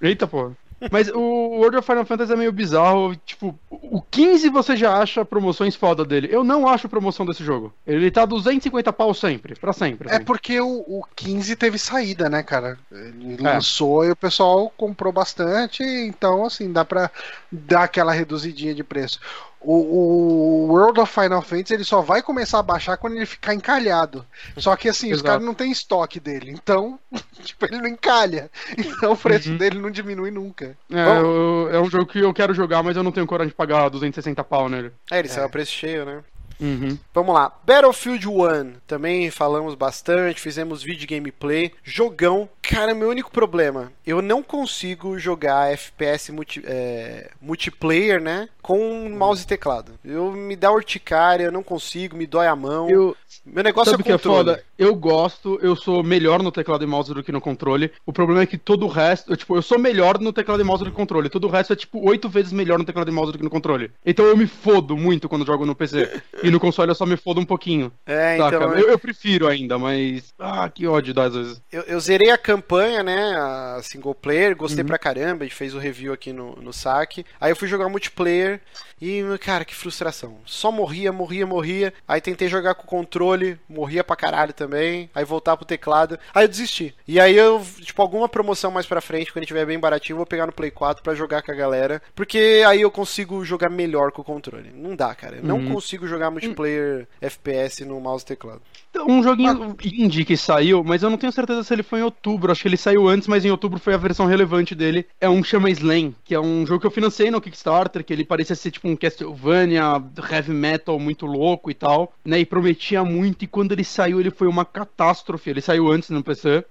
[0.00, 0.52] Eita, pô.
[0.90, 3.14] Mas o World of Final Fantasy é meio bizarro.
[3.26, 6.28] Tipo, o 15 você já acha promoções foda dele.
[6.30, 7.72] Eu não acho promoção desse jogo.
[7.86, 10.08] Ele tá 250 pau sempre, pra sempre.
[10.08, 10.24] É assim.
[10.24, 12.78] porque o, o 15 teve saída, né, cara?
[12.90, 13.54] Ele É.
[13.54, 17.10] lançou e o pessoal comprou bastante, então, assim, dá pra
[17.50, 19.20] dar aquela reduzidinha de preço.
[19.62, 23.52] O, o World of Final Fantasy ele só vai começar a baixar quando ele ficar
[23.54, 24.24] encalhado.
[24.56, 26.98] Só que assim, os caras não têm estoque dele, então,
[27.42, 28.50] tipo, ele não encalha.
[28.78, 29.56] Então o preço Uhum.
[29.58, 30.76] dele não diminui nunca.
[30.90, 33.54] É, eu- é um jogo que eu quero jogar, mas eu não tenho coragem de
[33.54, 34.92] pagar 260 pau nele.
[35.10, 35.46] É, ele saiu É.
[35.46, 36.22] a preço cheio, né?
[36.60, 36.98] Uhum.
[37.14, 37.52] Vamos lá.
[37.64, 38.72] Battlefield 1.
[38.86, 41.72] Também falamos bastante, fizemos vídeo gameplay.
[41.82, 42.48] Jogão.
[42.62, 43.92] Cara, meu único problema.
[44.06, 48.48] Eu não consigo jogar FPS multi- é, multiplayer, né?
[48.62, 49.92] Com mouse e teclado.
[50.04, 52.88] Eu me dá urticária, eu não consigo, me dói a mão.
[52.88, 54.36] Eu, Meu negócio sabe é o que é controle.
[54.38, 54.64] foda?
[54.78, 57.90] Eu gosto, eu sou melhor no teclado e mouse do que no controle.
[58.06, 60.64] O problema é que todo o resto, eu, tipo, eu sou melhor no teclado e
[60.64, 61.28] mouse do que no controle.
[61.28, 63.50] Todo o resto é tipo oito vezes melhor no teclado e mouse do que no
[63.50, 63.90] controle.
[64.06, 66.20] Então eu me fodo muito quando jogo no PC.
[66.42, 67.92] e no console eu só me fodo um pouquinho.
[68.06, 68.56] É, Saca?
[68.56, 68.74] então.
[68.74, 70.32] eu, eu prefiro ainda, mas.
[70.38, 71.62] Ah, que ódio dá às vezes.
[71.70, 73.34] Eu, eu zerei a campanha, né?
[73.36, 74.88] A single player, gostei Uhum.
[74.88, 75.44] pra caramba.
[75.44, 77.24] A gente fez o review aqui no, no saque.
[77.40, 78.60] Aí eu fui jogar multiplayer
[79.00, 80.36] e, cara, que frustração.
[80.44, 81.92] Só morria, morria, morria.
[82.06, 85.08] Aí tentei jogar com o controle, morria pra caralho também.
[85.14, 86.18] Aí voltar pro teclado.
[86.34, 86.94] Aí eu desisti.
[87.06, 90.26] E aí eu, tipo, alguma promoção mais pra frente, quando tiver bem baratinho, eu vou
[90.26, 92.02] pegar no Play 4 pra jogar com a galera.
[92.14, 94.70] Porque aí eu consigo jogar melhor com o controle.
[94.74, 95.36] Não dá, cara.
[95.36, 95.74] Eu não Uhum.
[95.74, 98.60] consigo jogar multiplayer FPS no mouse e teclado.
[99.06, 102.50] Um joguinho indie que saiu, mas eu não tenho certeza se ele foi em outubro.
[102.50, 105.06] Acho que ele saiu antes, mas em outubro foi a versão relevante dele.
[105.20, 108.24] É um chama Slam, que é um jogo que eu financei no Kickstarter, que ele
[108.24, 112.40] parecia ser tipo um Castlevania heavy metal muito louco e tal, né?
[112.40, 113.44] E prometia muito.
[113.44, 115.50] E quando ele saiu, ele foi uma catástrofe.
[115.50, 116.64] Ele saiu antes no PC.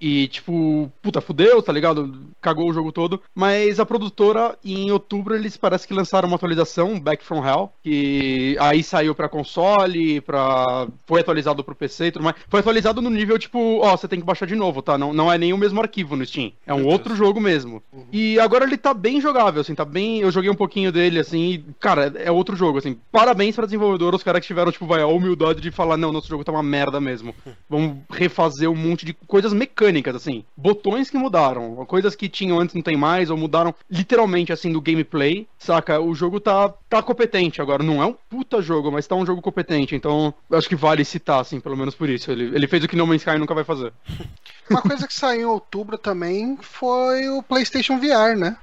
[0.00, 2.14] E, tipo, puta, fudeu, tá ligado?
[2.40, 3.20] Cagou o jogo todo.
[3.34, 8.56] Mas a produtora, em outubro, eles parece que lançaram uma atualização, Back from Hell, que
[8.58, 10.86] aí saiu pra console, pra...
[11.06, 12.36] foi atualizado pro PC e tudo mais.
[12.48, 14.96] Foi atualizado no nível, tipo, ó, você tem que baixar de novo, tá?
[14.96, 16.52] Não, não é nem o mesmo arquivo no Steam.
[16.66, 17.82] É um outro jogo mesmo.
[18.10, 20.20] E agora ele tá bem jogável, assim, tá bem...
[20.20, 22.96] Eu joguei um pouquinho dele, assim, e, cara, é outro jogo, assim.
[23.12, 26.28] Parabéns pra desenvolvedor, os caras que tiveram, tipo, vai, a humildade de falar, não, nosso
[26.28, 27.34] jogo tá uma merda mesmo.
[27.68, 30.44] Vamos refazer um monte de coisas mecânicas, assim.
[30.56, 34.80] Botões que mudaram, coisas que tinham antes não tem mais, ou mudaram literalmente, assim, do
[34.80, 36.00] gameplay, saca?
[36.00, 37.82] O jogo tá, tá competente agora.
[37.82, 39.94] Não é um puta jogo, mas tá um jogo competente.
[39.94, 42.30] Então, eu acho que vale citar, assim, pelo menos por isso.
[42.30, 43.92] Ele, ele fez o que No Man's Sky nunca vai fazer.
[44.70, 48.56] Uma coisa que saiu em outubro também foi o PlayStation VR, né?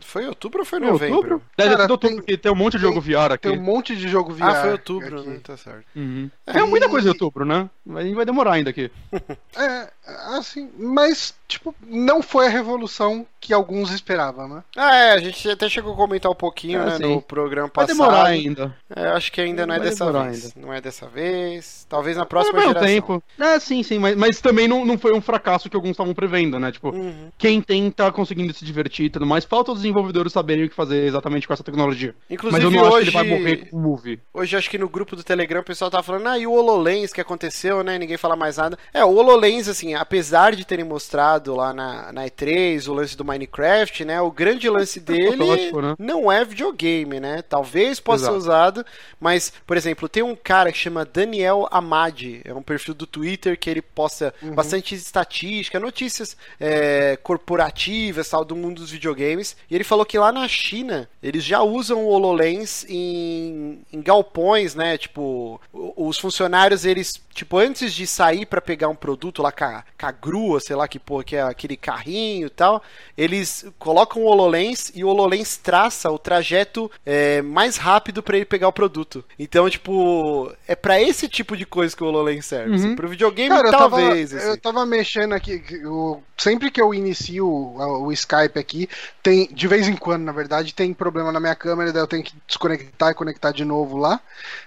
[0.00, 1.16] Foi outubro ou foi novembro?
[1.16, 1.42] outubro?
[1.56, 3.48] Cara, outubro, tem- porque tem um monte de jogo VR aqui.
[3.48, 4.42] Tem um monte de jogo VR.
[4.44, 5.28] Ah, foi outubro, aqui.
[5.30, 5.40] né?
[5.42, 5.86] Tá certo.
[5.96, 6.30] Uhum.
[6.46, 7.70] É, É muita e- coisa em outubro, né?
[7.86, 8.90] Vai, vai demorar ainda aqui.
[9.56, 9.90] É,
[10.36, 14.62] assim, mas, tipo, não foi a revolução que alguns esperavam, né?
[14.76, 17.14] Ah, é, a gente até chegou a comentar um pouquinho, Ah, né, sim.
[17.14, 17.96] no programa Vai passado.
[17.98, 18.76] demorar ainda.
[18.94, 20.44] É, acho que ainda não é Vai dessa vez.
[20.44, 20.54] ainda.
[20.66, 21.84] Não é dessa vez.
[21.88, 22.88] Talvez na Mas próxima vai um geração.
[22.88, 23.22] tempo.
[23.40, 26.58] É, sim, sim, mas, mas também não, não foi um fracasso que alguns estavam prevendo,
[26.60, 26.70] né?
[26.70, 27.30] Tipo, Uhum.
[27.36, 29.44] quem tem tá conseguindo se divertir e tudo mais.
[29.44, 32.14] Falta os desenvolvedores saberem o que fazer exatamente com essa tecnologia.
[32.30, 34.20] Inclusive mas eu não acho hoje, que ele vai morrer com o Move.
[34.32, 37.12] hoje acho que no grupo do Telegram o pessoal tava falando, ah, e o HoloLens
[37.12, 37.98] que aconteceu, né?
[37.98, 38.78] Ninguém fala mais nada.
[38.94, 43.24] É, o HoloLens, assim, apesar de terem mostrado lá na, na E3 o lance do
[43.24, 44.20] Minecraft, né?
[44.20, 45.94] O grande lance dele protótipo, né?
[45.98, 47.42] não é videogame, né?
[47.42, 48.36] Talvez possa ser Exato.
[48.38, 48.86] usado,
[49.20, 53.58] mas, por exemplo, tem um cara que chama Daniel Amadi, é um perfil do Twitter
[53.58, 54.54] que ele posta Uhum.
[54.54, 60.32] bastante estatística, notícias é, corporativas, tal, do mundo dos videogames, e ele falou que lá
[60.32, 64.96] na China eles já usam o HoloLens em, em galpões, né?
[64.98, 69.81] Tipo, os funcionários, eles, tipo, antes de sair pra pegar um produto lá com a,
[69.98, 72.82] com a grua, sei lá que porra, que é aquele carrinho e tal,
[73.16, 78.44] eles colocam o HoloLens e o HoloLens traça o trajeto é, mais rápido pra ele
[78.46, 79.24] pegar o produto.
[79.38, 82.74] Então, tipo, é pra esse tipo de coisa que o HoloLens serve.
[82.74, 82.88] assim.
[82.88, 82.96] Uhum.
[82.96, 84.34] Pro videogame, Cara, eu tava, talvez.
[84.34, 84.48] assim.
[84.48, 85.62] eu tava mexendo aqui.
[85.70, 88.88] eu- sempre que eu inicio o, o Skype aqui,
[89.22, 92.24] tem, de vez em quando, na verdade, tem problema na minha câmera, daí eu tenho
[92.24, 94.20] que desconectar e conectar de novo lá.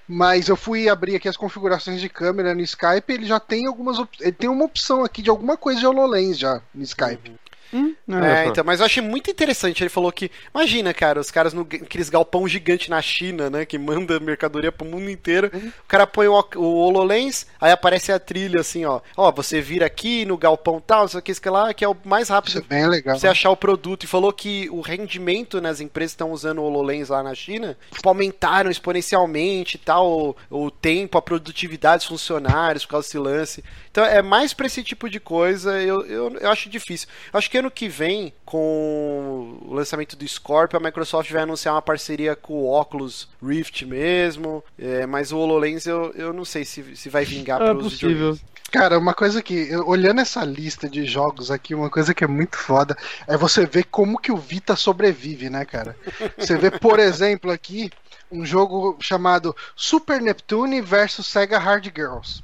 [0.08, 3.98] Mas eu fui abrir aqui as configurações de câmera no Skype, ele já tem algumas.
[4.20, 7.36] Ele tem uma opção aqui de alguma coisa de HoloLens já no Skype.
[7.76, 9.84] Hum, É, então, mas eu achei muito interessante.
[9.84, 13.66] Ele falou que, imagina, cara, os caras no aqueles galpão gigante na China, né?
[13.66, 15.52] Que manda mercadoria pro mundo inteiro.
[15.54, 15.68] Uhum.
[15.70, 19.02] O cara põe o, o HoloLens, aí aparece a trilha assim, ó.
[19.18, 21.96] Ó, você vira aqui no galpão tal, isso aqui, isso aqui lá, que é o
[22.06, 23.16] mais Isso rápido é bem legal.
[23.16, 24.04] pra você achar o produto.
[24.04, 27.78] E falou que o rendimento nas empresas que estão usando o HoloLens lá na China,
[27.92, 33.18] tipo, aumentaram exponencialmente e tal, o, o tempo, a produtividade dos funcionários por causa desse
[33.18, 33.64] lance.
[33.92, 37.08] Então é mais pra esse tipo de coisa, eu, eu, eu acho difícil.
[37.34, 41.74] Eu acho que ano que vem, com o lançamento do Scorpio, a Microsoft vai anunciar
[41.74, 46.64] uma parceria com o Oculus Rift mesmo, é, mas o HoloLens eu, eu não sei
[46.64, 48.10] se, se vai vingar É pros possível.
[48.34, 48.56] videogames.
[48.72, 52.58] Cara, uma coisa que, olhando essa lista de jogos aqui, uma coisa que é muito
[52.58, 52.98] foda
[53.28, 55.96] é você ver como que o Vita sobrevive, né, cara?
[56.38, 57.90] Você vê, por exemplo, aqui
[58.32, 62.44] um jogo chamado Super Neptune versus Sega Hard Girls.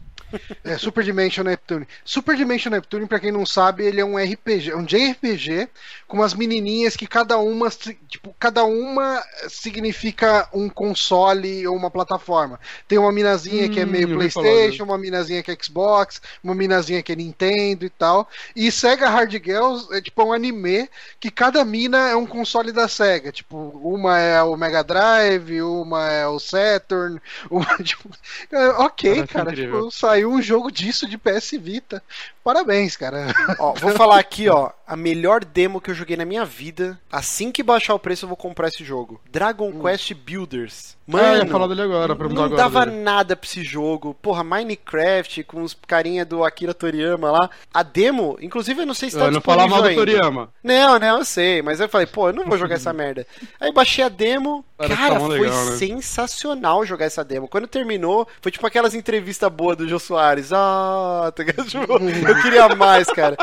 [0.63, 1.87] É, Super Dimension Neptune.
[2.03, 5.69] Super Dimension Neptune, pra quem não sabe, ele é um RPG, um JRPG
[6.07, 7.69] com umas menininhas que cada uma,
[8.07, 12.59] tipo, cada uma significa um console ou uma plataforma.
[12.87, 17.01] Tem uma minazinha que é Hum, meio PlayStation, uma minazinha que é Xbox, uma minazinha
[17.01, 18.29] que é Nintendo e tal.
[18.55, 20.89] E Sega Hard Girls é tipo um anime
[21.19, 23.31] que cada mina é um console da Sega.
[23.31, 28.09] Tipo, uma é o Mega Drive, uma é o Saturn, uma, tipo,
[28.51, 32.03] é, ok, Caraca, cara, tipo, saiu um jogo disso de PS Vita.
[32.43, 33.27] Parabéns, cara.
[33.59, 36.99] Ó, vou falar aqui, ó, a melhor demo que eu joguei na minha vida.
[37.11, 39.22] Assim que baixar o preço, eu vou comprar esse jogo.
[39.31, 40.97] Dragon Quest Builders.
[41.07, 41.18] Hum.
[41.18, 42.61] ah, eu ia Mano, falar dele agora, perguntar não agora.
[42.63, 43.01] dava dele.
[43.03, 44.15] nada pra esse jogo.
[44.22, 47.49] Porra, Minecraft com os carinha do Akira Toriyama lá.
[47.73, 50.11] A demo, inclusive eu não sei se tá Eu não falar disponível mal do.
[50.11, 50.49] Toriyama.
[50.63, 53.26] Não, não, eu sei, mas eu falei, pô, eu não vou jogar essa merda.
[53.59, 55.72] Aí baixei a demo, Parece cara, tá foi legal, né?
[55.77, 57.47] sensacional jogar essa demo.
[57.47, 60.51] Quando terminou, foi tipo aquelas entrevistas boas do Jô Soares.
[60.53, 61.61] Ah, tá ligado?
[61.72, 61.99] Tipo,
[62.31, 63.35] eu queria mais, cara.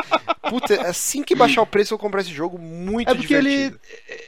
[0.49, 3.49] Puta, assim que baixar o preço, eu vou comprar esse jogo muito É porque ele,
[3.49, 3.79] divertido.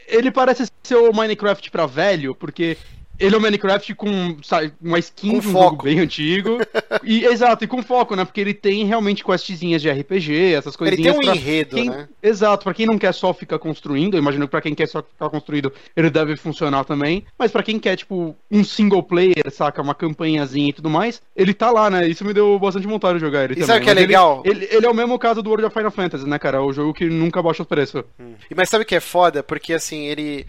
[0.08, 2.78] ele parece ser o Minecraft pra velho, porque
[3.22, 5.70] ele é o Minecraft com sabe, uma skin Com de um foco.
[5.72, 6.58] jogo bem antigo.
[7.04, 8.26] e, exato, e com foco, né?
[8.26, 11.18] Porque ele tem realmente questzinhas de RPG, essas Ele coisinhas.
[11.18, 12.08] tem um enredo, quem- né?
[12.22, 15.02] Exato, pra quem não quer só ficar construindo, eu imagino que pra quem quer só
[15.02, 17.24] ficar construído, ele deve funcionar também.
[17.38, 19.82] Mas pra quem quer, tipo, um single player, saca?
[19.82, 22.08] Uma campanhazinha e tudo mais, ele tá lá, né?
[22.08, 23.68] Isso me deu bastante vontade de jogar ele E também.
[23.68, 24.44] sabe o que é Mas ele- legal?
[24.46, 26.62] Ele, ele é o mesmo caso do World of Final Fantasy, né, cara?
[26.64, 28.04] O jogo que nunca baixa o preço.
[28.50, 29.42] E Mas sabe o que é foda?
[29.44, 30.46] Porque assim, ele.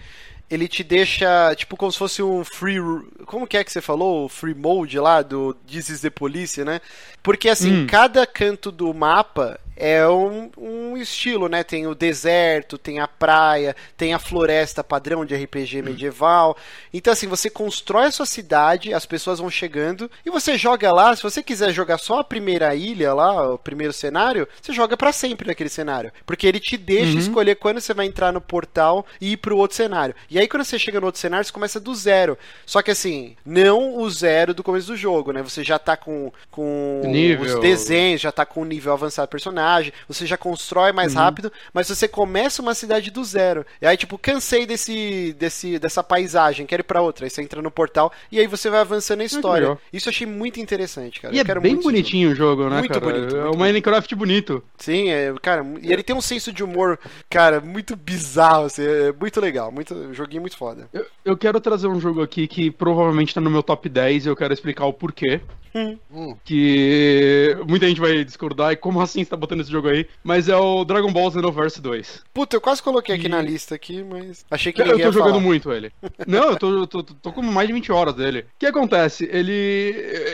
[0.53, 2.77] Ele te deixa, tipo, como se fosse um free.
[3.25, 4.27] Como que é que você falou?
[4.27, 6.81] O free mode lá do This is the Police, né?
[7.23, 7.87] Porque assim, Hum.
[7.87, 11.63] cada canto do mapa é um, um estilo, né?
[11.65, 16.57] Tem o deserto, tem a praia, tem a floresta padrão de RPG medieval.
[16.93, 21.15] Então, assim, você constrói a sua cidade, as pessoas vão chegando e você joga lá.
[21.17, 25.13] Se você quiser jogar só a primeira ilha lá, o primeiro cenário, você joga pra
[25.13, 26.13] sempre naquele cenário.
[26.27, 27.19] Porque ele te deixa Uhum.
[27.19, 30.15] escolher quando você vai entrar no portal e ir pro outro cenário.
[30.31, 32.39] E aí, quando você chega no outro cenário, você começa do zero.
[32.67, 35.43] Só que assim, não o zero do começo do jogo, né?
[35.43, 37.47] Você já tá com, com Nível.
[37.57, 39.62] os desenhos, já tá com um nível avançado do personagem,
[40.09, 40.97] você já constrói Uhum.
[40.97, 43.65] mais rápido, mas você começa uma cidade do zero.
[43.81, 47.25] E aí, tipo, cansei desse, desse, dessa paisagem, quero ir pra outra.
[47.27, 49.69] Aí você entra no portal e aí você vai avançando a história.
[49.69, 49.81] legal.
[49.93, 51.35] Isso eu achei muito interessante, cara.
[51.35, 53.01] E Eu é quero bem bonitinho o jogo, né, Muito cara?
[53.05, 54.63] bonito, é muito um Minecraft bonito.
[54.79, 56.99] Sim, é, cara, e ele tem um senso de humor,
[57.31, 60.89] cara, muito bizarro, assim, é muito legal, muito, joguinho muito foda.
[60.93, 64.29] Eu, eu quero trazer um jogo aqui que provavelmente tá no meu top 10 e
[64.29, 65.41] eu quero explicar o porquê.
[65.75, 65.97] Hum.
[66.45, 70.07] Que muita gente vai discordar e como assim você tá botando esse jogo aí?
[70.23, 72.23] Mas é o Dragon Ball Xenoverse 2.
[72.33, 75.07] Puta, eu quase coloquei aqui E- na lista aqui, mas achei que Eu ninguém tô
[75.09, 75.43] ia jogando falar.
[75.45, 75.91] muito ele.
[76.27, 78.41] Não, eu tô, tô, tô, tô com mais de 20 horas dele.
[78.41, 79.29] O que acontece?
[79.33, 79.53] Ele.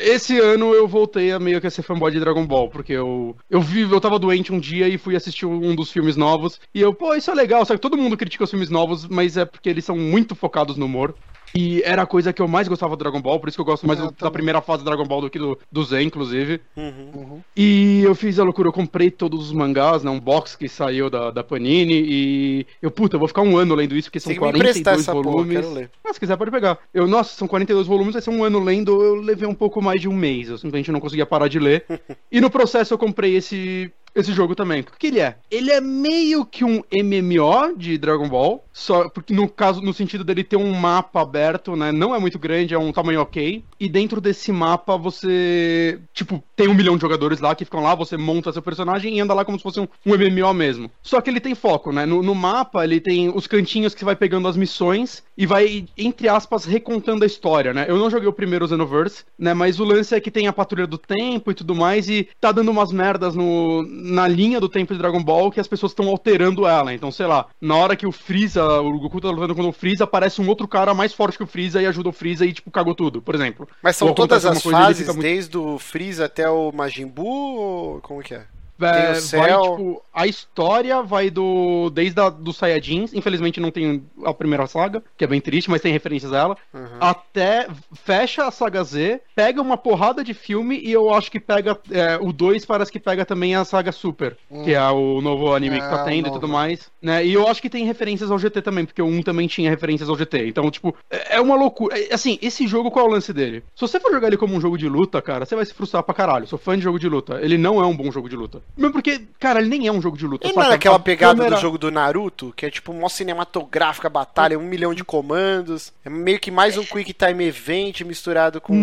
[0.02, 3.36] Esse ano eu voltei a meio que a ser fanboy de Dragon Ball, porque eu.
[3.48, 6.60] Eu vi, eu tava doente um dia e fui assistir um dos filmes novos.
[6.74, 7.64] E eu, pô, isso é legal.
[7.64, 10.76] Só que todo mundo critica os filmes novos, mas é porque eles são muito focados
[10.76, 11.14] no humor.
[11.54, 13.64] E era a coisa que eu mais gostava do Dragon Ball, por isso que eu
[13.64, 16.02] gosto mais Eu do- da primeira fase do Dragon Ball do que do, do Z,
[16.02, 16.60] inclusive.
[16.76, 17.10] Uhum.
[17.14, 17.40] Uhum.
[17.56, 20.10] E eu fiz a loucura, eu comprei todos os mangás, né?
[20.10, 21.94] Um box que saiu da, da Panini.
[22.06, 24.50] E eu, puta, eu vou ficar um ano lendo isso, porque são Tem que me
[24.58, 25.56] emprestar 42 essa porra, volumes.
[25.56, 25.90] quero ler.
[26.04, 26.78] Ah, se quiser pode pegar.
[26.92, 30.00] Eu, nossa, são 42 volumes, vai ser um ano lendo, eu levei um pouco mais
[30.00, 30.48] de um mês.
[30.48, 31.84] Eu simplesmente não conseguia parar de ler.
[32.30, 34.80] e no processo eu comprei esse, esse jogo também.
[34.80, 35.36] O que ele é?
[35.50, 40.24] Ele é meio que um MMO de Dragon Ball, só porque no caso, no sentido
[40.24, 41.92] dele ter um mapa aberto, né?
[41.92, 43.64] Não é muito grande, é um tamanho ok.
[43.80, 47.94] E dentro desse mapa você, tipo, tem um milhão de jogadores lá que ficam lá,
[47.94, 50.90] você monta seu personagem e anda lá como se fosse um, um MMO mesmo.
[51.02, 52.04] Só que ele tem foco, né?
[52.04, 55.86] No, no mapa ele tem os cantinhos que você vai pegando as missões e vai,
[55.96, 57.86] entre aspas, recontando a história, né?
[57.88, 59.54] Eu não joguei o primeiro Xenoverse, né?
[59.54, 62.50] Mas o lance é que tem a patrulha do tempo e tudo mais, e tá
[62.50, 66.08] dando umas merdas no, na linha do tempo de Dragon Ball que as pessoas estão
[66.08, 66.92] alterando ela.
[66.92, 70.04] Então, sei lá, na hora que o Freeza, o Goku tá lutando com o Freeza,
[70.04, 72.70] aparece um outro cara mais forte que o Freeza e ajuda o Freeza e, tipo,
[72.70, 73.67] cagou tudo, por exemplo.
[73.82, 78.22] Mas são todas as fases, fica desde o Freeza até o Majin Buu, ou como
[78.22, 78.44] que é?
[78.80, 81.90] É, vai, tipo, a história vai do.
[81.90, 85.80] Desde a, do Saiyajins, infelizmente não tem a primeira saga, que é bem triste, mas
[85.80, 86.56] tem referências a ela.
[86.74, 86.86] Uhum.
[87.00, 87.68] Até
[88.04, 91.78] fecha a saga Z, pega uma porrada de filme e eu acho que pega.
[91.90, 95.78] é, o 2 parece que pega também a saga Super, que é o novo anime
[95.78, 96.90] que É, tá o tendo e tudo mais.
[97.00, 97.24] Né?
[97.24, 100.08] E eu acho que tem referências ao GT também, porque o 1 também tinha referências
[100.08, 100.46] ao GT.
[100.48, 101.98] Então, tipo, é é uma loucura.
[101.98, 103.62] É, Assim, esse jogo, qual é o lance dele?
[103.74, 106.02] Se você for jogar ele como um jogo de luta, cara, você vai se frustrar
[106.02, 106.46] pra caralho.
[106.46, 107.38] Sou fã de jogo de luta.
[107.40, 108.60] Ele não é um bom jogo de luta.
[108.76, 110.46] Mesmo porque, cara, ele nem é um jogo de luta.
[110.46, 110.74] Ele não saca?
[110.74, 114.56] é aquela A pegada câmera- do jogo do Naruto, que é tipo mó cinematográfica, batalha,
[114.58, 115.92] um milhão de comandos.
[116.04, 118.74] É meio que mais um Quick Time Event misturado com.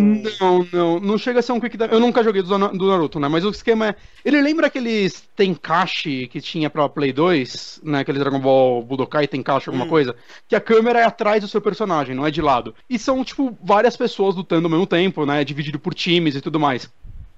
[0.41, 1.89] Não, não, não chega a ser um quick time.
[1.93, 3.27] Eu nunca joguei do, do Naruto, né?
[3.29, 3.95] Mas o esquema é.
[4.25, 7.99] Ele lembra aqueles Tenkashi que tinha pra Play 2, né?
[7.99, 9.89] Aquele Dragon Ball Budokai Tenkashi, alguma Hum.
[9.89, 10.15] coisa?
[10.47, 12.75] Que a câmera é atrás do seu personagem, não é de lado.
[12.89, 15.43] E são, tipo, várias pessoas lutando ao mesmo tempo, né?
[15.45, 16.89] Dividido por times e tudo mais.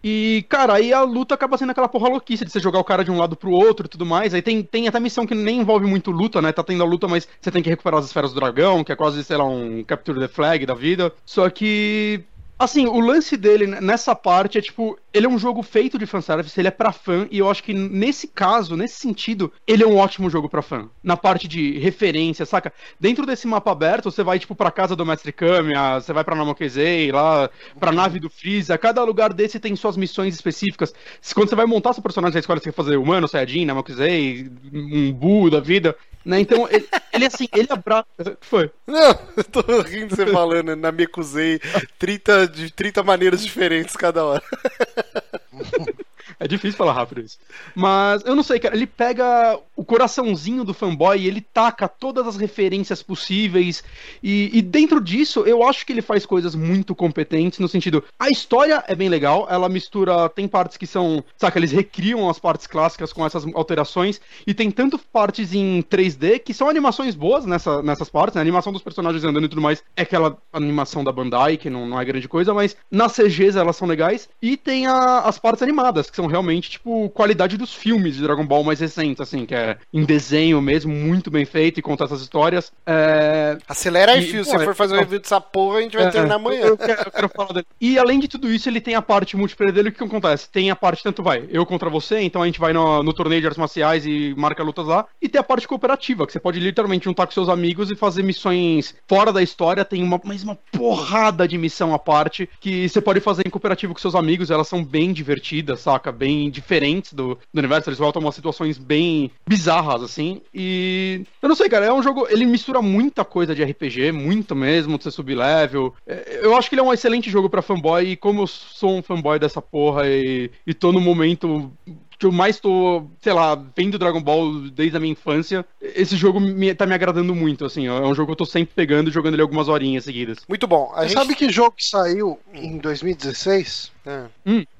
[0.09, 3.03] E, cara, aí a luta acaba sendo aquela porra louquice de você jogar o cara
[3.03, 4.33] de um lado pro outro e tudo mais.
[4.33, 6.53] Aí tem, tem até missão que nem envolve muito luta, né?
[6.53, 8.95] Tá tendo a luta, mas você tem que recuperar as esferas do dragão, que é
[8.95, 11.11] quase, sei lá, um Capture the Flag da vida.
[11.25, 12.23] Só que.
[12.59, 16.59] Assim, o lance dele nessa parte é tipo, ele é um jogo feito de fanservice,
[16.59, 19.95] ele é pra fã, e eu acho que nesse caso, nesse sentido, ele é um
[19.97, 20.89] ótimo jogo pra fã.
[21.03, 22.73] Na parte de referência, saca?
[22.99, 26.35] Dentro desse mapa aberto, você vai, tipo, pra casa do Mestre Kamiya, você vai pra
[26.35, 27.47] Namokezei, lá,
[27.79, 30.95] pra nave do Freeza, cada lugar desse tem suas missões específicas.
[31.21, 34.49] Se- Quando você vai montar seu personagem na escola, você quer fazer humano, Saiyajin, Namokezei,
[34.73, 35.95] um Buu da vida,
[36.27, 36.41] né?
[36.41, 38.05] Então, ele, ele assim, ele abraça...
[38.19, 38.69] O que foi?
[38.85, 41.59] Não, eu tô rindo você falando, na Mekuzei,
[41.97, 44.43] 30, de 30 maneiras diferentes cada hora.
[46.39, 47.37] É difícil falar rápido isso.
[47.75, 48.75] Mas eu não sei, cara.
[48.75, 53.83] Ele pega o coraçãozinho do fanboy e ele taca todas as referências possíveis.
[54.21, 58.03] E, e dentro disso, eu acho que ele faz coisas muito competentes no sentido.
[58.19, 59.47] A história é bem legal.
[59.49, 60.29] Ela mistura.
[60.29, 61.23] Tem partes que são.
[61.37, 64.21] Saca, eles recriam as partes clássicas com essas alterações.
[64.45, 68.35] E tem tanto partes em 3D que são animações boas nessa, nessas partes.
[68.35, 68.41] Né?
[68.41, 71.87] A animação dos personagens andando e tudo mais é aquela animação da Bandai, que não,
[71.87, 74.29] não é grande coisa, mas nas CGs elas são legais.
[74.39, 78.45] E tem a- as partes animadas, que são realmente, tipo, qualidade dos filmes de Dragon
[78.45, 82.21] Ball mais recentes, assim, que é em desenho mesmo, muito bem feito e conta essas
[82.21, 82.71] histórias.
[82.85, 84.43] É, Acelera aí, fio.
[84.43, 86.39] Se você for fazer um é- review dessa porra, a gente vai é, terminar Eu,
[86.39, 86.61] amanhã.
[86.61, 87.65] eu quero, eu quero falar dele.
[87.79, 89.89] E além de tudo isso, ele tem a parte multiplayer dele.
[89.89, 90.49] O que acontece?
[90.49, 93.41] Tem a parte, tanto vai, eu contra você, então a gente vai no, no torneio
[93.41, 95.05] de artes marciais e marca lutas lá.
[95.21, 98.23] E tem a parte cooperativa, que você pode literalmente juntar com seus amigos e fazer
[98.23, 99.85] missões fora da história.
[99.85, 103.93] Tem uma, mais uma porrada de missão à parte que você pode fazer em cooperativo
[103.93, 104.51] com seus amigos.
[104.51, 106.11] Elas são bem divertidas, saca?
[106.17, 107.89] Bem diferentes do, do universo.
[107.89, 110.41] Eles voltam a umas situações bem bizarras, assim.
[110.53, 112.27] E eu não sei, cara, é um jogo.
[112.29, 115.93] Ele mistura muita coisa de RPG, muito mesmo, de ser sub-level.
[116.05, 118.11] É, Eu acho que ele é um excelente jogo pra fanboy.
[118.11, 121.71] E como eu sou um fanboy dessa porra e, e tô no momento
[122.17, 126.39] que eu mais tô, sei lá, vendo Dragon Ball desde a minha infância, esse jogo
[126.39, 127.87] me, tá me agradando muito, assim.
[127.87, 127.99] ó.
[128.03, 130.39] É um jogo que eu tô sempre pegando e jogando ele algumas horinhas seguidas.
[130.49, 130.91] Muito bom.
[130.95, 131.13] A Você gente...
[131.17, 133.91] sabe que jogo que saiu em 2016?
[134.05, 134.27] Ah,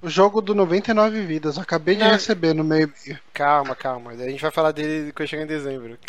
[0.01, 1.57] O jogo do 99 vidas.
[1.57, 2.11] Acabei de Não.
[2.11, 2.91] receber no meio.
[3.34, 4.11] calma, calma.
[4.11, 5.97] A gente vai falar dele quando chegar em dezembro.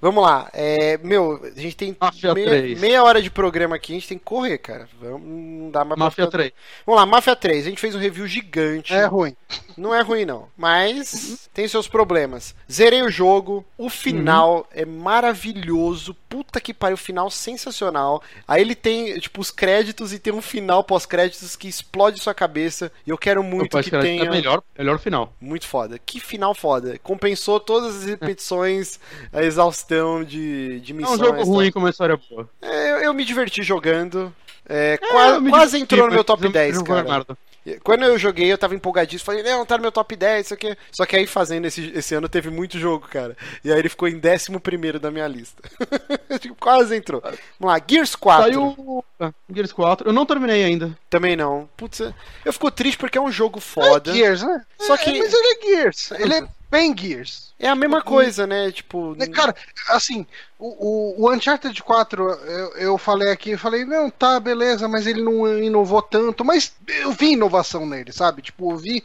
[0.00, 0.48] Vamos lá.
[0.52, 2.80] É, meu, a gente tem Mafia meia, 3.
[2.80, 4.86] meia hora de programa aqui, a gente tem que correr, cara.
[5.00, 6.52] Vamos, não dá mais pra Mafia ficar- 3.
[6.84, 7.66] Vamos lá, Mafia 3.
[7.66, 8.92] A gente fez um review gigante.
[8.92, 9.34] É ruim.
[9.76, 10.48] Não é ruim, não.
[10.56, 12.54] Mas tem seus problemas.
[12.70, 13.64] Zerei o jogo.
[13.78, 16.14] O final é maravilhoso.
[16.28, 18.22] Puta que pariu, final sensacional.
[18.46, 22.90] Aí ele tem, tipo, os créditos e tem um final pós-créditos que explode sua cabeça.
[23.06, 24.24] E eu quero muito Opa, que tenha.
[24.24, 25.32] É melhor, melhor final.
[25.40, 25.98] Muito foda.
[25.98, 26.98] Que final foda.
[27.02, 28.98] Compensou todas as repetições,
[29.32, 29.85] a exaustão
[30.24, 31.20] de, de É missões.
[31.20, 31.44] um jogo tá?
[31.44, 32.48] ruim com uma história boa.
[32.62, 34.34] É, eu, eu me diverti jogando.
[34.68, 37.26] É, É, quase diverti, entrou no meu top eu- 10, eu- cara.
[37.82, 39.26] Quando eu joguei, eu tava empolgadíssimo.
[39.26, 40.76] Falei, não, tá no meu top 10, isso aqui.
[40.92, 43.36] Só que aí fazendo esse, esse ano teve muito jogo, cara.
[43.64, 45.60] E aí ele ficou em 11 da minha lista.
[46.38, 47.20] Tipo, Quase entrou.
[47.58, 48.44] Vamos lá, Gears 4.
[48.44, 50.08] Saiu ah, Gears 4.
[50.08, 50.96] Eu não terminei ainda.
[51.10, 51.68] Também não.
[51.76, 52.00] Putz,
[52.44, 54.12] eu fico triste porque é um jogo foda.
[54.12, 54.62] É Gears, né?
[54.78, 56.10] Só É, que- mas ele é Gears.
[56.12, 57.54] Ele é, bem Gears.
[57.58, 58.70] É a mesma coisa, né?
[58.70, 59.14] Tipo.
[59.14, 59.54] Né, Cara,
[59.88, 60.26] assim,
[60.58, 65.06] o, o, o Uncharted 4, eu, eu falei aqui, eu falei, não, tá, beleza, mas
[65.06, 68.42] ele não inovou tanto, mas eu vi inovação nele, sabe?
[68.42, 69.02] Tipo, eu vi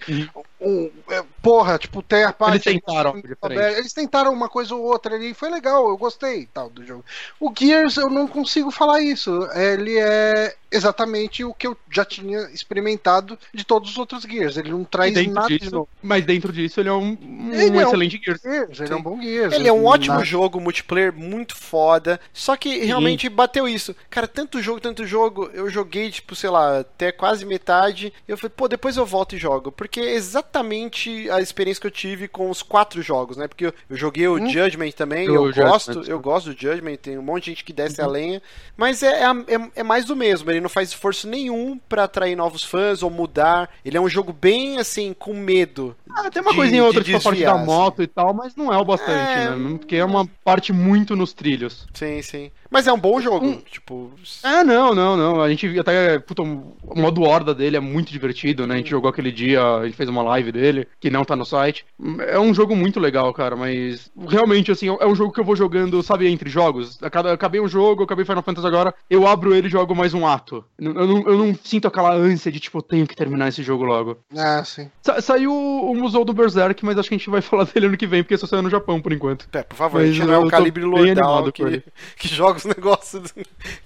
[0.61, 2.69] um, é, porra, tipo, tem a parte.
[2.69, 3.77] Eles tentaram diferente.
[3.77, 7.03] Eles tentaram uma coisa ou outra ali, foi legal, eu gostei tal do jogo.
[7.39, 9.47] O Gears, eu não consigo falar isso.
[9.53, 14.55] Ele é exatamente o que eu já tinha experimentado de todos os outros Gears.
[14.55, 15.89] Ele não traz nada de disso, novo.
[16.01, 18.41] mas dentro disso ele é um, um Ele é um- excelente Gears.
[18.41, 19.53] Gears, ele é um bom Gears.
[19.53, 22.19] Ele é um ótimo Na- jogo, multiplayer muito foda.
[22.33, 23.93] Só que realmente bateu isso.
[24.09, 25.49] Cara, tanto jogo, tanto jogo.
[25.53, 28.13] Eu joguei, tipo, sei lá, até quase metade.
[28.27, 29.71] E eu falei, pô, depois eu volto e jogo.
[29.71, 30.15] Porque é
[30.55, 33.47] exatamente a experiência que eu tive com os quatro jogos, né?
[33.47, 35.25] Porque eu eu joguei o Judgment também.
[35.25, 36.11] Eu Judgment, gosto, sim.
[36.11, 36.97] eu gosto do Judgment.
[36.97, 38.41] Tem um monte de gente que desce a lenha.
[38.75, 39.25] Mas é, é,
[39.55, 40.49] é- é mais do mesmo.
[40.51, 43.69] Ele não faz esforço nenhum pra atrair novos fãs ou mudar.
[43.83, 45.95] Ele é um jogo bem, assim, com medo.
[46.09, 48.07] Ah, tem uma de- coisinha ou outra, de tipo a parte desviar, da moto e
[48.07, 49.49] tal, mas não é o bastante, É.
[49.55, 49.77] né?
[49.77, 51.87] Porque é uma parte muito nos trilhos.
[51.93, 52.51] Sim, sim.
[52.71, 53.45] Mas é um bom jogo.
[53.45, 53.61] Hum.
[53.69, 54.11] Tipo.
[54.43, 55.41] É, não, não, não.
[55.41, 56.17] A gente até.
[56.19, 58.75] Puta, o modo horda dele é muito divertido, né?
[58.75, 61.45] A gente jogou aquele dia, a gente fez uma live dele, que não tá no
[61.45, 61.85] site.
[62.27, 65.55] É um jogo muito legal, cara, mas realmente, assim, é um jogo que eu vou
[65.55, 66.97] jogando, sabe, entre jogos.
[67.01, 70.63] Acabei um jogo, acabei Final Fantasy agora, eu abro ele e jogo mais um ato.
[70.79, 73.83] Eu não, eu não sinto aquela ânsia de, tipo, eu tenho que terminar esse jogo
[73.83, 74.17] logo.
[74.37, 74.89] Ah, sim.
[75.01, 77.97] Sa- saiu o Musou do Berserk, mas acho que a gente vai falar dele ano
[77.97, 79.47] que vem, porque só saiu no Japão por enquanto.
[79.51, 81.83] É, por favor, Mas a gente não é o calibre lordal que,
[82.17, 83.33] que joga os negócios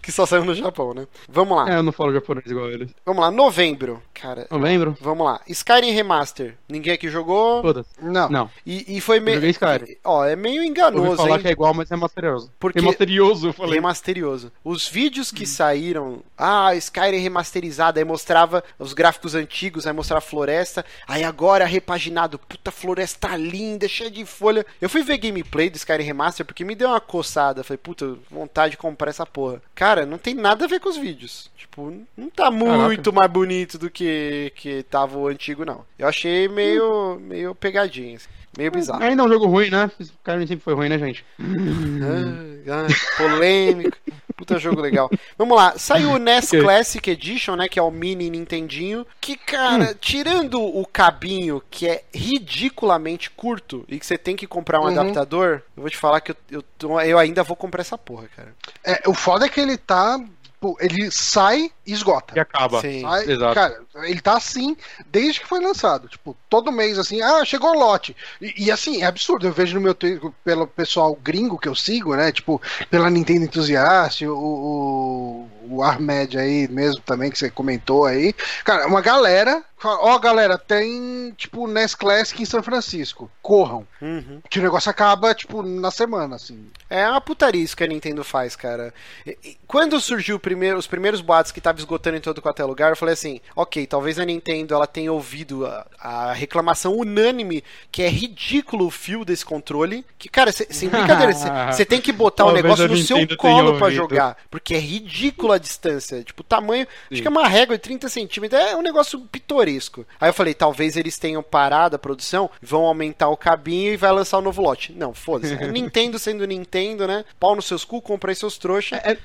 [0.01, 1.07] que só saiu no Japão, né?
[1.27, 2.91] Vamos lá, É, eu não falo japonês igual eles.
[3.05, 4.01] vamos lá, novembro.
[4.13, 4.97] Cara, Não lembro?
[5.01, 5.41] vamos lá.
[5.47, 6.55] Skyrim Remaster.
[6.69, 7.61] Ninguém aqui jogou.
[7.61, 7.89] Foda-se.
[8.01, 8.29] Não.
[8.29, 8.49] Não.
[8.65, 9.35] E, e foi meio.
[9.37, 9.97] joguei Skyrim.
[10.03, 11.41] Ó, é meio Ouvi enganoso, falar hein?
[11.41, 12.51] que é igual, mas é masterioso.
[12.59, 13.75] Porque- Remasterioso, eu falei.
[13.75, 14.51] Remasterioso.
[14.63, 20.21] Os vídeos que saíram, ah, Skyrim remasterizado, aí mostrava os gráficos antigos, aí mostrava a
[20.21, 24.65] floresta, aí agora repaginado, puta floresta linda, cheia de folha.
[24.81, 28.64] Eu fui ver gameplay do Skyrim Remaster porque me deu uma coçada, falei, puta, vontade
[28.69, 29.61] de comprar essa porra.
[29.73, 31.49] Cara, não tem nada a ver com os vídeos.
[31.57, 35.85] Tipo, não tá muito mais bonito do que que tava o antigo não.
[35.97, 39.03] Eu achei meio meio pegadinha, assim, meio bizarro.
[39.03, 39.91] Ainda é um jogo ruim, né?
[39.99, 41.25] Skyrim sempre foi ruim, né, gente?
[42.67, 43.97] Ah, ah, polêmico.
[44.35, 45.09] Puta jogo legal.
[45.37, 46.49] Vamos lá, saiu o NES.
[46.61, 47.69] Classic Edition, né?
[47.69, 49.05] Que é o mini Nintendinho.
[49.21, 49.95] Que, cara, Hum.
[49.99, 54.89] tirando o cabinho, que é ridiculamente curto, e que você tem que comprar um Uhum.
[54.99, 58.53] adaptador, eu vou te falar que eu, eu, eu ainda vou comprar essa porra, cara.
[58.83, 60.19] É, o foda é que ele tá.
[60.59, 62.33] Pô, Ele sai e esgota.
[62.35, 62.81] E acaba.
[62.81, 63.01] Sim.
[63.01, 63.55] Sai- exato.
[63.55, 64.75] Cara, ele tá assim
[65.07, 66.07] desde que foi lançado.
[66.07, 68.15] Tipo, todo mês assim, ah, chegou o lote.
[68.41, 69.47] E, e, assim, é absurdo.
[69.47, 72.31] Eu vejo no meu Twitter, pelo pessoal gringo que eu sigo, né?
[72.31, 78.33] Tipo, pela Nintendo Enthusiast, o, o, o Ahmed aí mesmo também, que você comentou aí.
[78.63, 79.63] Cara, uma galera.
[79.83, 83.29] Ó, galera, tem tipo NES Classic em São Francisco.
[83.39, 83.85] Corram.
[84.01, 84.41] Uhum.
[84.49, 86.65] Que o negócio acaba, tipo, na semana, assim.
[86.89, 88.91] É uma putaria isso que a Nintendo faz, cara.
[89.27, 92.61] E- e Quando surgiu o primeiro- os primeiros boatos que tava esgotando em todo quanto
[92.61, 96.93] é lugar, eu falei assim, ok, talvez a Nintendo ela tenha ouvido a, a reclamação
[96.95, 100.03] unânime que é ridículo o fio desse controle.
[100.17, 101.33] Que, cara, cê- sem brincadeira,
[101.71, 103.91] você tem que botar o Talvez negócio no seu Nintendo colo pra ouvido.
[103.91, 104.37] jogar.
[104.49, 106.23] Porque é ridículo a distância.
[106.23, 106.87] Tipo, o tamanho.
[107.11, 108.59] Acho que é uma régua de 30 centímetros.
[108.61, 110.05] É um negócio pitoresco.
[110.19, 114.11] Aí eu falei, talvez eles tenham parado a produção, vão aumentar o cabinho e vai
[114.11, 114.93] lançar o novo lote.
[114.93, 115.53] Não, foda-se.
[115.53, 117.25] É Nintendo sendo Nintendo, né?
[117.39, 118.99] Pau nos seus cu, comprei seus trouxas.
[119.03, 119.17] É,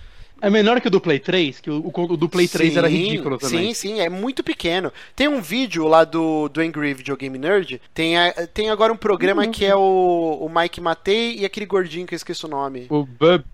[0.42, 2.96] é menor que o do Play 3, que o, o, do Play 3 era Sim,
[2.96, 3.74] ridículo também.
[3.74, 4.90] Sim, sim, é muito pequeno.
[5.14, 7.80] Tem um vídeo lá do, do Angry Video Game Nerd.
[7.92, 9.50] Tem, a- tem agora um programa Uhum.
[9.50, 12.86] que é o, o Mike Matei e aquele gordinho que eu esqueço o nome.
[12.88, 13.44] O Bub.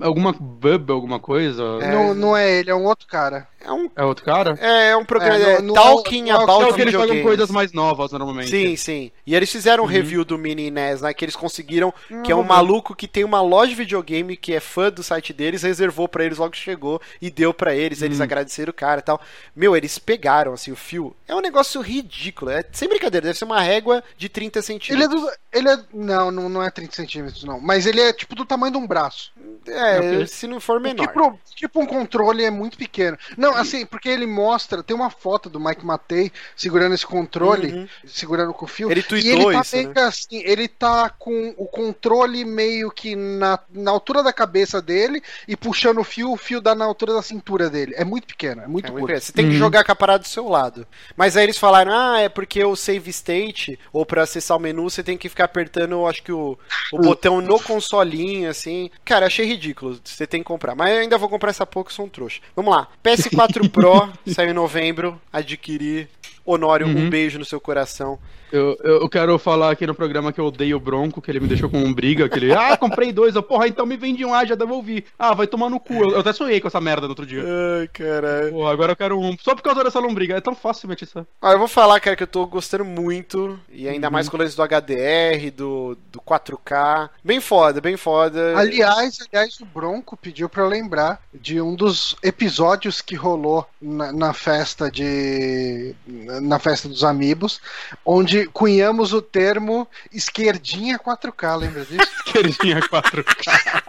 [0.00, 1.62] Alguma Bub, alguma coisa?
[1.82, 1.92] É.
[1.92, 3.46] Não, não é ele, é um outro cara.
[3.66, 4.56] É um, É outro cara?
[4.60, 5.34] é, é um programa.
[5.36, 8.12] É, É, não- não- Talking não- About é o que eles jogam coisas mais novas
[8.12, 8.48] normalmente.
[8.50, 9.10] Sim, sim.
[9.26, 9.88] E eles fizeram Uhum.
[9.90, 11.12] um review do Mini NES, né?
[11.12, 11.92] Que eles conseguiram.
[12.24, 12.48] que é um ver.
[12.48, 16.24] maluco que tem uma loja de videogame que é fã do site deles, reservou pra
[16.24, 18.00] eles logo que chegou e deu pra eles.
[18.02, 18.06] Hum.
[18.06, 19.20] Eles agradeceram o cara e tal.
[19.54, 21.14] Meu, eles pegaram, assim, o fio.
[21.26, 22.50] É um negócio ridículo.
[22.50, 25.20] É sem brincadeira, deve ser uma régua de 30 Ele é centímetros.
[25.22, 25.30] do.
[25.52, 25.78] Ele é.
[25.92, 27.60] Não, não, não é 30 centímetros, não.
[27.60, 29.32] Mas ele é tipo do tamanho de um braço.
[29.66, 31.06] É, É se não for menor.
[31.08, 33.18] Tipo, tipo um controle é muito pequeno.
[33.36, 37.88] Não, assim, porque ele mostra, tem uma foto do Mike Matei segurando esse controle, Uhum.
[38.06, 38.90] segurando com o fio.
[38.90, 39.94] Ele e tweetou ele tá isso, meio né?
[39.94, 45.22] que assim, ele tá com o controle meio que na, na altura da cabeça dele
[45.48, 47.94] e puxando o fio, o fio dá na altura da cintura dele.
[47.96, 49.06] É muito pequeno, é muito É muito.
[49.20, 49.58] Você tem que Uhum.
[49.58, 50.86] jogar com a parada do seu lado.
[51.16, 54.88] Mas aí eles falaram, ah, é porque o save state, ou pra acessar o menu,
[54.90, 56.58] você tem que ficar apertando, acho que o,
[56.92, 58.90] o botão no consolinho, assim.
[59.04, 59.98] Cara, achei ridículo.
[60.04, 60.74] Você tem que comprar.
[60.74, 62.40] Mas eu ainda vou comprar essa pouco, sou um trouxa.
[62.54, 62.88] Vamos lá.
[63.04, 65.20] PS4 4 Pro saiu em novembro.
[65.32, 66.08] Adquirir.
[66.44, 67.10] Honório, um Uhum.
[67.10, 68.18] beijo no seu coração.
[68.52, 71.40] Eu, eu eu quero falar aqui no programa que eu odeio o Bronco, que ele
[71.40, 74.24] me deixou com um briga, que ele, ah, comprei dois, eu, porra, então me vende
[74.24, 75.04] um, ah, já devolvi.
[75.18, 75.94] Ah, vai tomar no cu.
[75.94, 77.42] Eu, eu até sonhei com essa merda no outro dia.
[77.80, 78.52] Ai, caralho.
[78.52, 79.36] Porra, agora eu quero um.
[79.42, 80.36] Só por causa dessa lombriga.
[80.36, 81.26] É tão fácil meter isso.
[81.42, 83.58] Ah, eu vou falar, cara, que eu tô gostando muito.
[83.68, 84.12] E ainda Uhum.
[84.12, 87.10] mais com o lance do HDR, do, do 4K.
[87.24, 88.56] Bem foda, bem foda.
[88.56, 94.12] Aliás, aliás, o Bronco pediu pra eu lembrar de um dos episódios que rolou na,
[94.12, 95.94] na festa de.
[96.06, 97.60] na festa dos amigos,
[98.04, 102.08] onde cunhamos o termo esquerdinha 4K, lembra disso?
[102.24, 103.82] Queridinha 4K.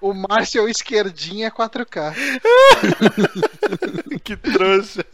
[0.00, 2.14] o Márcio é o esquerdinha 4K.
[4.24, 5.04] que trouxa.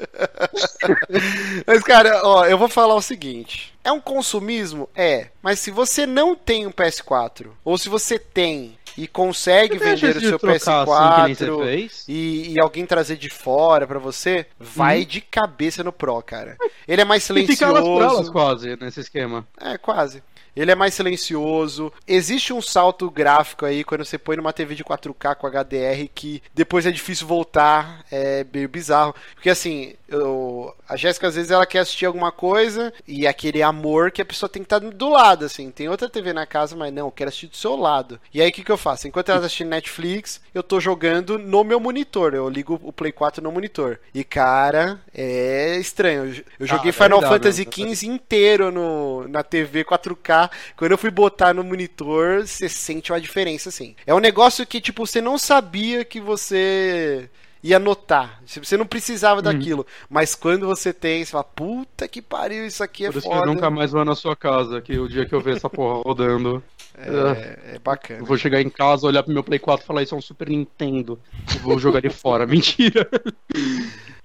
[1.66, 3.73] mas, cara, ó, eu vou falar o seguinte.
[3.85, 4.89] É um consumismo?
[4.95, 5.29] É.
[5.43, 10.20] Mas se você não tem um PS4, ou se você tem e consegue vender o
[10.20, 12.05] seu trocar assim, que nem você PS4 fez?
[12.09, 15.05] e, e alguém trazer de fora pra você, vai Uhum.
[15.06, 16.56] de cabeça no Pro, cara.
[16.86, 18.32] Ele é mais E fica elas por elas silencioso.
[18.32, 19.47] quase nesse esquema.
[19.60, 20.23] É, quase.
[20.55, 21.93] Ele é mais silencioso.
[22.07, 26.43] Existe um salto gráfico aí quando você põe numa TV de 4K com HDR que
[26.55, 28.05] depois é difícil voltar.
[28.11, 29.15] É meio bizarro.
[29.35, 34.11] Porque assim, eu- a Jéssica às vezes ela quer assistir alguma coisa e aquele amor
[34.11, 35.70] que a pessoa tem que estar do lado, assim.
[35.70, 38.20] Tem outra TV na casa, mas não, eu quero assistir do seu lado.
[38.35, 39.09] E aí o que, que eu faço?
[39.09, 42.35] Enquanto ela tá assistindo Netflix, eu tô jogando no meu monitor.
[42.35, 43.99] Eu ligo o Play 4 no monitor.
[44.15, 46.43] E cara, é estranho.
[46.59, 47.95] Eu- joguei Ah, Final verdade, Fantasy?
[47.95, 50.41] XV inteiro no, na TV 4K.
[50.77, 53.94] Quando eu fui botar no monitor, você sente uma diferença, assim.
[54.06, 57.28] É um negócio que, tipo, você não sabia que você
[57.62, 58.43] ia notar.
[58.44, 59.43] Você não precisava Uhum.
[59.43, 59.86] daquilo.
[60.10, 63.32] Mas quando você tem, você fala, puta que pariu, isso aqui é Por isso que
[63.35, 63.47] eu foda.
[63.52, 66.60] nunca mais vou na sua casa, que o dia que eu ver essa porra rodando,
[66.98, 68.24] É, é eu bacana.
[68.24, 70.48] vou chegar em casa, olhar pro meu Play 4 e falar, isso é um Super
[70.48, 71.19] Nintendo.
[71.55, 72.44] Eu vou jogar ele fora.
[72.48, 73.09] Mentira.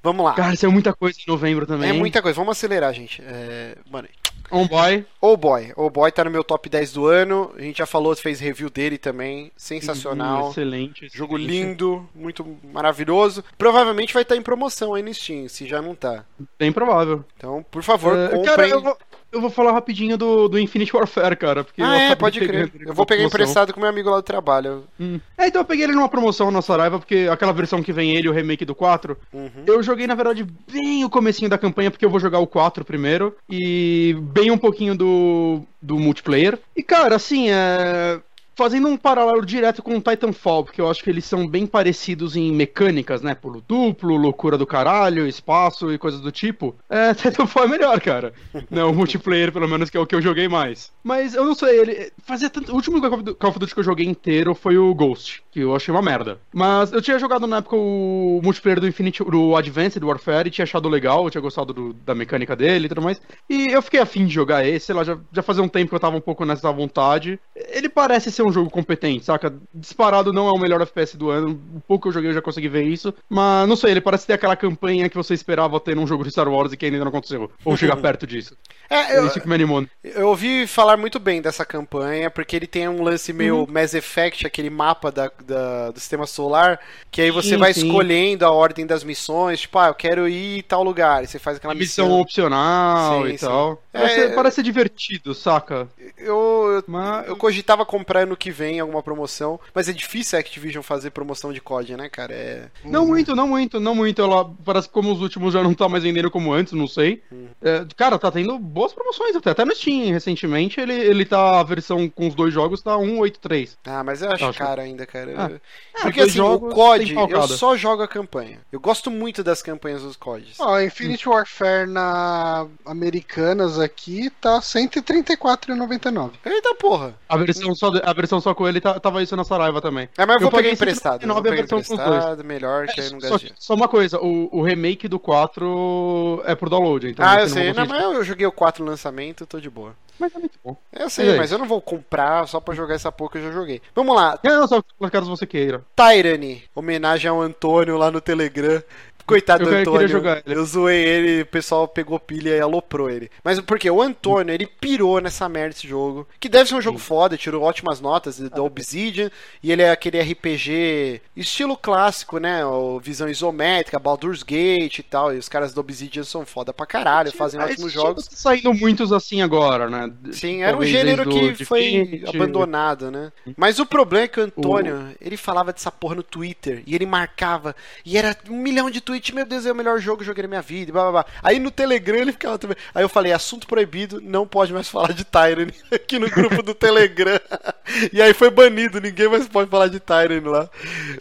[0.01, 0.33] Vamos lá.
[0.33, 1.89] Cara, saiu muita coisa em novembro também.
[1.89, 2.35] É muita coisa.
[2.35, 3.21] Vamos acelerar, gente.
[3.23, 3.75] É...
[3.89, 4.07] Mano,
[4.51, 5.05] On boy.
[5.19, 5.73] Oh Boy.
[5.75, 7.51] Oh Boy tá no meu top 10 do ano.
[7.57, 9.51] A gente já falou, fez review dele também.
[9.57, 10.47] Sensacional.
[10.47, 11.09] Hum, Excelente.
[11.13, 11.51] Jogo excelente.
[11.65, 13.43] lindo, muito maravilhoso.
[13.57, 16.23] Provavelmente vai estar em promoção aí no Steam, se já não tá.
[16.57, 17.23] Bem provável.
[17.35, 18.43] Então, por favor, É, comprem.
[18.45, 18.97] cara, eu vou,
[19.37, 21.63] eu vou falar rapidinho do, do Infinite Warfare, cara.
[21.63, 22.71] Porque Ah, é, pode crer.
[22.85, 23.25] Eu vou pegar promoção.
[23.27, 24.83] emprestado com meu amigo lá do trabalho.
[24.99, 25.19] Hum.
[25.37, 28.27] É, então eu peguei ele numa promoção na Saraiva, porque aquela versão que vem ele,
[28.29, 29.49] o remake do 4, Uhum.
[29.65, 32.83] eu joguei, na verdade, bem o comecinho da campanha, porque eu vou jogar o 4
[32.83, 36.59] primeiro, e bem um pouquinho do, do multiplayer.
[36.75, 38.19] E, cara, assim, é...
[38.57, 42.35] Fazendo um paralelo direto com o Titanfall, porque eu acho que eles são bem parecidos
[42.35, 43.35] em mecânicas, né?
[43.35, 46.75] Pulo duplo, loucura do caralho, espaço e coisas do tipo.
[46.89, 48.33] É, Titanfall é melhor, cara.
[48.71, 50.91] Não, o multiplayer, pelo menos, que é o que eu joguei mais.
[51.03, 52.11] Mas eu não sei, ele.
[52.25, 52.71] Fazia tanto.
[52.71, 55.93] O último Call of Duty- que eu joguei inteiro foi o Ghost, que eu achei
[55.93, 56.39] uma merda.
[56.51, 60.63] Mas eu tinha jogado na época o multiplayer do Infinite, do Advanced Warfare e tinha
[60.63, 63.21] achado legal, eu tinha gostado do- da mecânica dele e tudo mais.
[63.47, 65.95] E eu fiquei afim de jogar esse, sei lá, já, já fazia um tempo que
[65.95, 67.39] eu tava um pouco nessa vontade.
[67.55, 69.53] Ele parece ser um jogo competente, saca?
[69.73, 72.41] Disparado não é o melhor FPS do ano, o pouco que eu joguei eu já
[72.41, 73.13] consegui ver isso.
[73.29, 76.31] Mas não sei, ele parece ter aquela campanha que você esperava ter num jogo de
[76.31, 77.51] Star Wars e que ainda não aconteceu.
[77.65, 78.55] Ou chegar perto disso.
[78.89, 79.85] É, É eu, isso que me animou.
[80.03, 83.67] eu ouvi falar muito bem dessa campanha, porque ele tem um lance meio Uhum.
[83.69, 86.79] Mass Effect, aquele mapa da, da- do sistema solar,
[87.11, 87.81] que aí você Sim, vai sim.
[87.81, 91.39] escolhendo a ordem das missões, tipo, ah, eu quero ir em tal lugar, e você
[91.39, 92.19] faz aquela missão missão.
[92.21, 93.83] opcional Sim, e tal.
[93.93, 95.87] É, Parece, é- parece ser divertido, saca?
[96.17, 100.39] Eu, eu, Mas- eu cogitava comprar ano que vem alguma promoção, mas é difícil a
[100.39, 102.33] Activision fazer promoção de COD, né, cara?
[102.33, 102.69] É...
[102.85, 104.21] Não muito, não muito, não muito.
[104.21, 107.23] Ela parece que como os últimos já não tá mais vendendo como antes, não sei.
[107.31, 107.47] Hum.
[107.61, 109.49] É, cara, tá tendo boas promoções até.
[109.51, 113.77] Até no Steam, recentemente, ele, ele tá, a versão com os dois jogos tá 183.
[113.85, 115.33] Ah, mas eu acho Acho- caro ainda, cara.
[115.37, 116.01] Ah.
[116.03, 118.59] Porque dois assim, o COD, eu só jogo a campanha.
[118.71, 120.59] Eu gosto muito das campanhas dos CODs.
[120.59, 126.31] Ó, Infinity Warfare na Americanas aqui tá R$ 134,99.
[126.45, 127.15] Eita porra!
[127.27, 130.09] A versão só, de- a versão só com ele tá- tava isso na Saraiva também.
[130.17, 131.23] É, mas eu vou paguei pegar emprestado.
[131.23, 132.09] Eu vou 199 a pegar versão com os dois.
[132.23, 136.43] emprestado, melhor, que aí eu não Só, só uma coisa, o, o remake do 4
[136.45, 137.73] é por download, então Ah, eu sei.
[137.73, 139.93] Não, mas eu joguei o 4 no lançamento, tô de boa.
[140.19, 140.75] Mas é muito bom.
[140.91, 143.37] Eu sei, Mas é mas eu não vou comprar só pra jogar essa porra que
[143.37, 143.81] eu já joguei.
[143.93, 144.81] Vamos lá, Não, só
[145.11, 145.83] caso você queira.
[145.95, 148.81] Tyrany, homenagem ao Antônio lá no Telegram.
[149.27, 150.07] Coitado Eu do Antônio.
[150.07, 150.55] jogar ele.
[150.57, 153.29] Eu zoei ele, o pessoal pegou pilha e aloprou ele.
[153.43, 156.25] Mas porque o Antônio, ele pirou nessa merda desse jogo.
[156.39, 159.29] Que deve ser um jogo foda, tirou ótimas notas da Obsidian.
[159.61, 162.65] E ele é aquele RPG estilo clássico, né?
[162.65, 165.33] O visão isométrica, Baldur's Gate e tal.
[165.33, 168.23] E os caras da Obsidian são foda pra caralho, fazem Ah, ótimos esse jogos.
[168.23, 170.09] jogo tá saindo muitos assim agora, né?
[170.31, 172.29] Sim, era um gênero que foi Divinity.
[172.35, 173.31] abandonado, né?
[173.57, 177.05] Mas o problema é que o Antônio, ele falava dessa porra no Twitter, e ele
[177.05, 177.75] marcava,
[178.05, 180.43] e era um milhão de tweets, meu Deus, é o melhor jogo que eu joguei
[180.43, 181.25] na minha vida, blá, blá, blá.
[181.43, 182.77] Aí no Telegram ele ficava também.
[182.93, 186.73] Aí eu falei, assunto proibido, não pode mais falar de Tyrone aqui no grupo do
[186.73, 187.39] Telegram.
[188.13, 190.69] e aí foi banido, ninguém mais pode falar de Tyrone lá.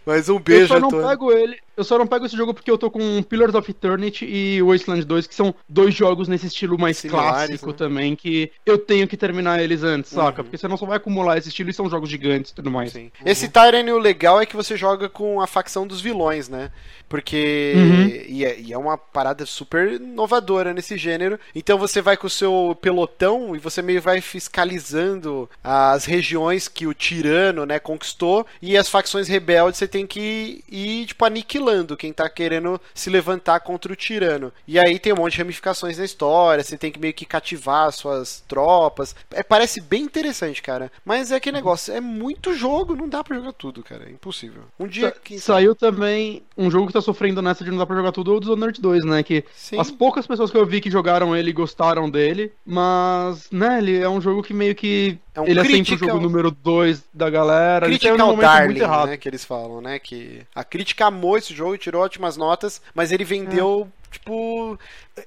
[0.04, 1.08] Mas um Eu beijo, só não Antônio.
[1.08, 1.65] pego ele.
[1.76, 5.04] Eu só não pego esse jogo porque eu tô com Pillars of Eternity e Wasteland
[5.04, 7.76] 2, que são dois jogos nesse estilo mais Similares, clássico né?
[7.76, 10.40] também, que eu tenho que terminar eles antes, saca?
[10.40, 10.44] Uhum.
[10.44, 12.92] Porque senão só vai acumular esse estilo e são jogos gigantes e tudo mais.
[12.92, 13.10] Sim.
[13.24, 16.70] Esse Tyrene, o legal é que você joga com a facção dos vilões, né?
[17.08, 17.74] Porque.
[17.76, 18.06] Uhum.
[18.28, 21.38] E, é, e é uma parada super inovadora nesse gênero.
[21.54, 26.86] Então você vai com o seu pelotão e você meio vai fiscalizando as regiões que
[26.86, 28.46] o tirano, né, conquistou.
[28.60, 31.65] E as facções rebeldes você tem que ir, tipo, aniquilando
[31.96, 34.52] quem tá querendo se levantar contra o tirano.
[34.66, 36.62] E aí tem um monte de ramificações na história.
[36.62, 39.14] Você tem que meio que cativar suas tropas.
[39.30, 40.90] É, parece bem interessante, cara.
[41.04, 44.04] Mas é aquele negócio, é muito jogo, não dá pra jogar tudo, cara.
[44.04, 44.62] É impossível.
[44.78, 45.08] Um dia.
[45.10, 45.56] Sa- quem sabe?
[45.56, 48.36] Saiu também um jogo que tá sofrendo nessa de não dar pra jogar tudo, é
[48.36, 49.22] o Dishonored 2, né?
[49.22, 49.78] Que Sim.
[49.78, 54.08] as poucas pessoas que eu vi que jogaram ele gostaram dele, mas, né, ele é
[54.08, 55.18] um jogo que meio que.
[55.36, 57.86] É um ele é sempre o jogo número 2 da galera.
[57.86, 59.06] Ele saiu num Critical momento Darling, muito errado.
[59.08, 63.12] né, que eles falam, né, que a crítica amou esse jogo, tirou ótimas notas, mas
[63.12, 64.12] ele vendeu, É.
[64.12, 64.78] tipo,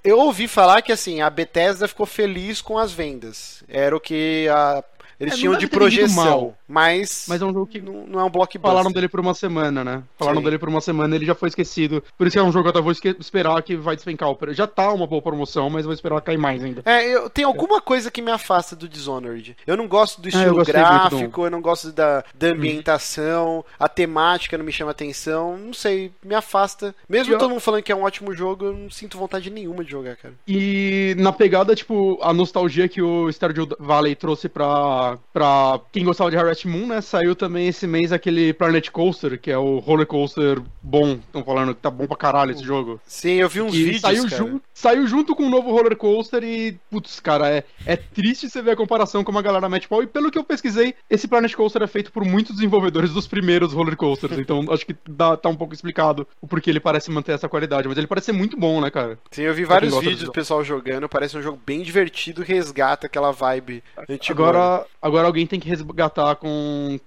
[0.04, 3.64] eu ouvi falar que assim, a Bethesda ficou feliz com as vendas.
[3.70, 4.84] Era o que a-
[5.20, 6.56] eles É, tinham de projeção.
[6.70, 8.62] Mas Mas é um jogo que não, não é um blockbuster.
[8.72, 10.04] Falaram dele por uma semana, né?
[10.18, 10.44] Falaram Sim.
[10.46, 12.04] dele por uma semana ele já foi esquecido.
[12.18, 14.36] Por isso que é um jogo que eu até vou esperar que vai despencar o
[14.36, 14.56] preço.
[14.58, 16.82] Já tá uma boa promoção, mas vou esperar cair mais ainda.
[16.86, 19.58] É, eu tem alguma coisa que me afasta do Dishonored.
[19.66, 22.48] Eu não gosto do É, eu estilo muito do- gráfico, eu não gosto da, da
[22.48, 26.94] ambientação, a temática não me chama atenção, não sei, me afasta.
[27.08, 29.84] Mesmo eu- todo mundo falando que é um ótimo jogo, eu não sinto vontade nenhuma
[29.84, 30.34] de jogar, cara.
[30.48, 36.30] E na pegada, tipo, a nostalgia que o Stardew Valley trouxe pra, pra quem gostava
[36.30, 37.02] de Harvest Moon, né?
[37.02, 41.14] Saiu também esse mês aquele Planet Coaster, que é o roller coaster bom.
[41.14, 43.00] Estão falando que tá bom pra caralho esse jogo.
[43.06, 44.36] Sim, eu vi uns E vídeos, saiu, cara.
[44.38, 48.62] jun- saiu junto com o novo roller coaster e, putz, cara, é, é triste você
[48.62, 50.02] ver a comparação com uma galera mete pau.
[50.04, 53.74] E pelo que eu pesquisei, esse Planet Coaster é feito por muitos desenvolvedores dos primeiros
[53.74, 54.38] roller coasters.
[54.40, 57.88] então acho que dá, tá um pouco explicado o porquê ele parece manter essa qualidade.
[57.88, 59.18] Mas ele parece ser muito bom, né, cara?
[59.32, 63.32] Sim, eu vi vários vídeos do pessoal jogando, parece um jogo bem divertido, resgata aquela
[63.32, 64.34] vibe antiga.
[64.44, 66.49] Agora, agora alguém tem que resgatar com,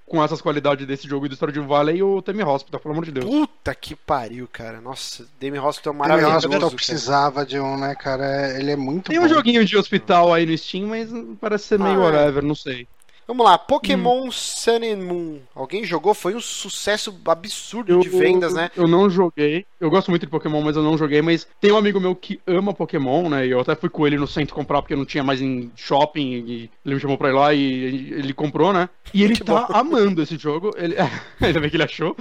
[0.06, 3.12] com essas qualidades desse jogo e do Stardew Valley o Temi Hospital, pelo amor de
[3.12, 3.24] Deus.
[3.24, 4.81] Puta que pariu, cara.
[4.81, 6.36] Nossa, Demi Hospital é Demi maravilhoso.
[6.36, 6.74] Hospital cara.
[6.77, 8.24] precisava de um, né, cara?
[8.24, 9.27] É- Ele é muito Tem bom.
[9.27, 11.09] um joguinho de hospital aí no Steam, mas
[11.40, 12.12] parece ser meio Ah, é.
[12.12, 12.86] whatever, não sei.
[13.32, 15.38] Vamos lá, Pokémon Sun and Moon.
[15.54, 16.12] Alguém jogou?
[16.12, 18.70] Foi um sucesso absurdo de vendas, né?
[18.76, 19.64] Eu não joguei.
[19.80, 21.22] Eu gosto muito de Pokémon, mas eu não joguei.
[21.22, 23.46] Mas tem um amigo meu que ama Pokémon, né?
[23.46, 26.44] E eu até fui com ele no centro comprar porque não tinha mais em shopping.
[26.46, 28.86] E ele me chamou pra ir lá e ele comprou, né?
[29.14, 29.74] E ele Que tá bom.
[29.78, 30.70] amando esse jogo.
[30.76, 30.94] Ele...
[31.40, 32.14] Ainda bem que ele achou.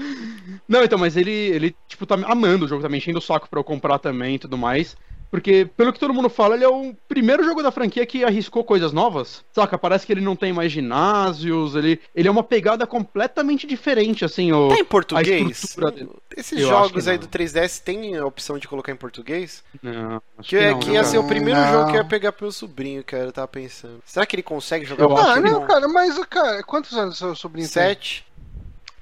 [0.66, 3.50] Não, então, mas ele, ele, tipo, tá amando o jogo, tá me enchendo o saco
[3.50, 4.96] pra eu comprar também e tudo mais.
[5.32, 8.66] Porque, pelo que todo mundo fala, ele é o primeiro jogo da franquia que arriscou
[8.66, 9.44] coisas novas.
[9.54, 9.78] Saca?
[9.78, 14.52] Parece que ele não tem mais ginásios, ele, ele é uma pegada completamente diferente, assim,
[14.52, 15.76] o, Tá em português?
[16.36, 17.26] Esses Eu jogos que aí não.
[17.26, 19.64] do 3DS tem a opção de colocar em português?
[19.82, 21.72] Não, acho Que, é não, que né, ia ser o primeiro Não.
[21.72, 23.24] jogo que eu ia pegar pro meu sobrinho, cara.
[23.24, 24.02] Eu tava pensando.
[24.06, 25.68] Será que ele consegue jogar Eu Ah, que não, não.
[25.68, 27.72] cara, mas, cara, quantos anos seu sobrinho tem?
[27.74, 28.26] Sete.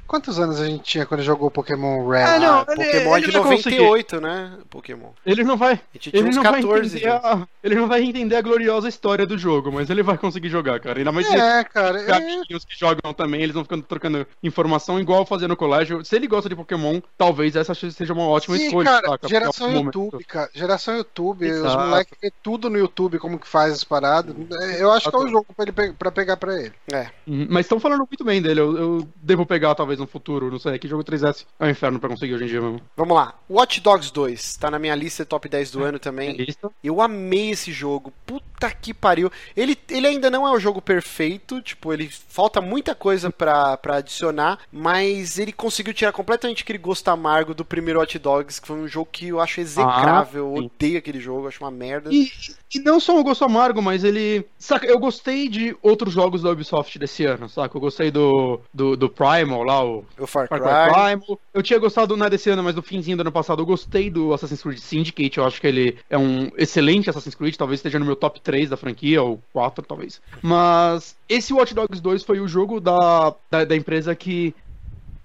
[0.10, 2.24] Quantos anos a gente tinha quando jogou Pokémon Red?
[2.24, 3.78] Ah, não, Ah, ele- Pokémon é ele de vai conseguir.
[3.78, 4.54] 98, né?
[4.70, 5.10] Pokémon.
[5.24, 5.74] Ele não vai.
[5.74, 8.42] A gente tinha Ele uns não, 14 vai entender a, ele não vai entender a
[8.42, 10.98] gloriosa história do jogo, mas ele vai conseguir jogar, cara.
[11.00, 14.26] Ainda mais se É, cara, os é, gatinhos que jogam também, eles vão ficando trocando
[14.42, 16.04] informação igual fazia no colégio.
[16.04, 18.90] Se ele gosta de Pokémon, talvez essa seja uma ótima Sim, escolha.
[18.90, 19.28] cara, saca?
[19.28, 20.00] geração é um momento.
[20.06, 20.50] YouTube, cara.
[20.56, 21.46] Geração YouTube.
[21.52, 21.86] Os Exato.
[21.88, 24.36] moleques vê tudo no YouTube, como que faz as paradas.
[24.64, 25.32] É, Eu acho que é o Exato.
[25.32, 26.74] jogo pra, ele pra pegar pra ele.
[26.92, 27.08] É.
[27.28, 28.60] Uhum, Mas estão falando muito bem dele.
[28.60, 30.80] Eu, eu devo pegar talvez no futuro, não sei.
[30.80, 32.82] Que jogo 3S é um inferno pra conseguir hoje em dia mesmo.
[32.96, 33.36] Vamos lá.
[33.50, 34.58] Watch Dogs 2.
[34.58, 36.36] Tá na minha lista top 10 do ano também.
[36.36, 36.70] Lista.
[36.84, 38.14] Eu amei esse jogo.
[38.26, 39.32] Puta que pariu.
[39.56, 41.62] Ele, ele ainda não é o jogo perfeito.
[41.62, 44.60] Tipo, ele falta muita coisa pra, pra adicionar.
[44.72, 48.60] Mas ele conseguiu tirar completamente aquele gosto amargo do primeiro Watch Dogs.
[48.60, 50.48] Que foi um jogo que eu acho execrável.
[50.48, 50.66] Ah, eu sim.
[50.66, 51.48] odeio aquele jogo.
[51.48, 52.10] Acho uma merda.
[52.12, 52.32] E,
[52.74, 54.46] e não só o gosto amargo, mas ele.
[54.58, 57.76] Saca, eu gostei de outros jogos da Ubisoft desse ano, saca?
[57.76, 61.20] Eu gostei do, do, do Primal lá, o O Far Far Cry.
[61.20, 61.38] Cry.
[61.54, 64.10] Eu tinha gostado não é desse ano, mas do finzinho do ano passado eu gostei
[64.10, 65.38] do Assassin's Creed Syndicate.
[65.38, 68.70] Eu acho que ele é um excelente Assassin's Creed, talvez esteja no meu top 3
[68.70, 70.22] da franquia, ou 4 talvez.
[70.42, 74.54] Mas esse Watch Dogs 2 foi o jogo da, da, da empresa que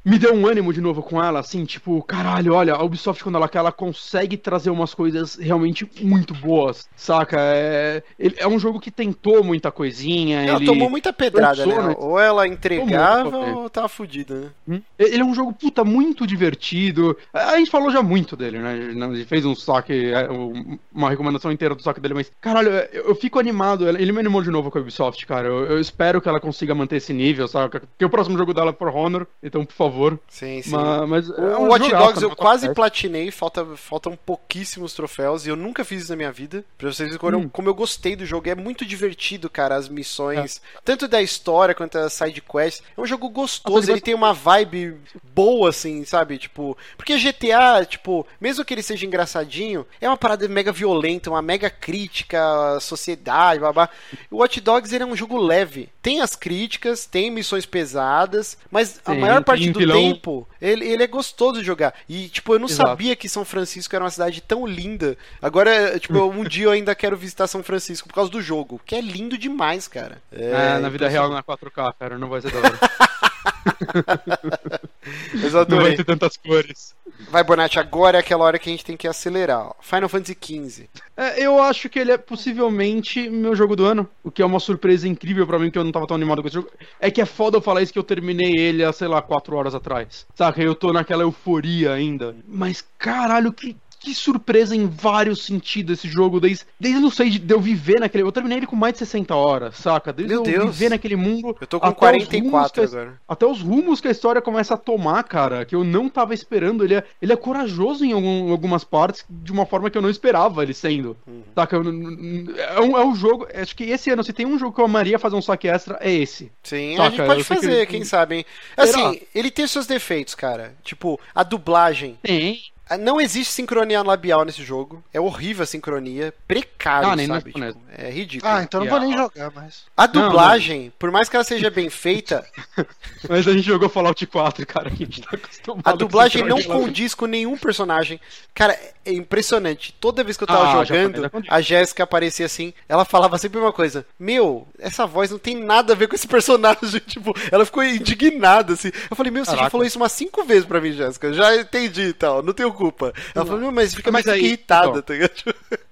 [0.05, 3.37] me deu um ânimo de novo com ela, assim, tipo, caralho, olha, a Ubisoft quando
[3.37, 7.37] ela quer, ela consegue trazer umas coisas realmente muito boas, saca?
[7.41, 10.67] É, é um jogo que tentou muita coisinha, Ela ele...
[10.67, 11.89] tomou muita pedrada, forçou, né?
[11.89, 11.97] né?
[11.99, 14.51] Ou ela entregava Tomou, ou tava fudida, né?
[14.69, 14.83] Hum?
[14.99, 17.17] Ele é um jogo, puta, muito divertido.
[17.33, 18.73] A gente falou já muito dele, né?
[18.73, 22.71] A gente fez um saque, é, um- uma recomendação inteira do saque dele, mas, caralho,
[22.93, 23.89] eu, fico animado.
[23.89, 25.49] Ele me animou de novo com a Ubisoft, cara.
[25.49, 27.71] Eu, eu espero que ela consiga manter esse nível, sabe?
[27.71, 29.94] Porque o próximo jogo dela é For Honor, então, por favor.
[30.29, 30.71] Sim, sim.
[30.71, 35.51] Mas, mas é O um Watch Dogs eu quase platinei, falta, faltam pouquíssimos troféus e
[35.51, 36.65] eu nunca fiz isso na minha vida.
[36.77, 37.43] Pra vocês verem como, Hum.
[37.45, 38.49] eu- como eu gostei do jogo.
[38.49, 42.83] É muito divertido, cara, as missões, tanto da história quanto as side quests.
[42.97, 44.97] É um jogo gostoso, ele tem uma vibe
[45.35, 46.39] boa, assim, sabe?
[46.39, 51.43] Tipo, porque GTA, tipo, mesmo que ele seja engraçadinho, é uma parada mega violenta, uma
[51.43, 53.89] mega crítica à sociedade, blá.
[54.31, 55.89] O Watch Dogs ele é um jogo leve.
[56.03, 61.03] Tem as críticas, tem missões pesadas, mas a Tem, maior parte do tempo ele, ele
[61.03, 61.95] é gostoso de jogar.
[62.09, 62.89] E, tipo, eu não Exato.
[62.89, 65.17] sabia que São Francisco era uma cidade tão linda.
[65.41, 68.95] Agora, tipo, um dia eu ainda quero visitar São Francisco por causa do jogo, que
[68.95, 70.23] é lindo demais, cara.
[70.33, 72.79] É, na vida real, na 4K, cara, não vai ser da hora.
[75.35, 76.95] Mas eu não vai ter tantas cores.
[77.31, 79.69] Vai, Bonatti, agora é aquela hora que a gente tem que acelerar.
[79.69, 79.75] ó.
[79.81, 80.89] Final Fantasy XV.
[81.17, 84.61] É, eu acho que ele é possivelmente meu jogo do ano, o que é uma
[84.61, 86.71] surpresa incrível pra mim, que eu não tava tão animado com esse jogo.
[86.99, 89.55] É que é foda eu falar isso que eu terminei ele há, sei lá, 4
[89.57, 90.27] horas atrás.
[90.35, 90.63] Saca?
[90.63, 92.35] Eu tô naquela euforia ainda.
[92.47, 93.77] Mas caralho, que.
[94.05, 98.23] Que surpresa em vários sentidos esse jogo, desde, desde não sei, de, eu viver naquele.
[98.25, 100.13] Eu terminei ele com mais de 60 horas, saca?
[100.13, 100.77] Desde Meu eu Deus.
[100.77, 101.57] viver naquele mundo.
[101.61, 103.21] Eu tô com até os 44 rumos que agora.
[103.27, 106.85] Até os rumos que a história começa a tomar, cara, que eu não tava esperando.
[106.85, 110.11] Ele é, ele é corajoso em algum- algumas partes, de uma forma que eu não
[110.11, 111.17] esperava ele sendo.
[111.27, 111.43] Uhum.
[111.55, 111.77] Saca?
[111.77, 113.47] É um, é um jogo.
[113.55, 115.97] Acho que esse ano, se tem um jogo que eu amaria fazer um saque extra,
[116.01, 116.53] é esse.
[116.63, 118.45] Sim, Saca, a gente pode eu que fazer, ele- quem sabe, hein?
[118.87, 119.09] Será?
[119.09, 120.75] Assim, ele tem seus defeitos, cara.
[120.83, 122.19] Tipo, a dublagem.
[122.23, 122.61] Tem.
[123.01, 125.03] Não existe sincronia labial nesse jogo.
[125.13, 126.35] É horrível a sincronia.
[126.47, 127.53] Precário, Ah, nem sabe?
[127.53, 128.53] Tipo, é ridículo.
[128.53, 129.85] Ah, então não vou nem jogar mais.
[129.97, 132.47] A Não, dublagem, por mais que ela seja bem feita,
[133.29, 136.45] Mas a gente jogou Fallout 4, cara, que a gente tá acostumado a com dublagem
[136.45, 138.21] não condiz com nenhum personagem.
[138.55, 139.95] Cara, é impressionante.
[139.99, 143.73] Toda vez que eu tava Ah, jogando, a Jéssica aparecia assim, ela falava sempre uma
[143.73, 147.01] coisa: Meu, essa voz não tem nada a ver com esse personagem.
[147.07, 148.91] Tipo, ela ficou indignada, assim.
[149.11, 149.71] Eu falei, meu, você já Caraca.
[149.71, 151.33] falou isso umas cinco vezes pra mim, Jéssica.
[151.33, 153.13] Já entendi e tal, não tenho culpa.
[153.35, 155.03] Ela falou, mas fica Mas mais aí, irritada, então.
[155.03, 155.33] tá ligado?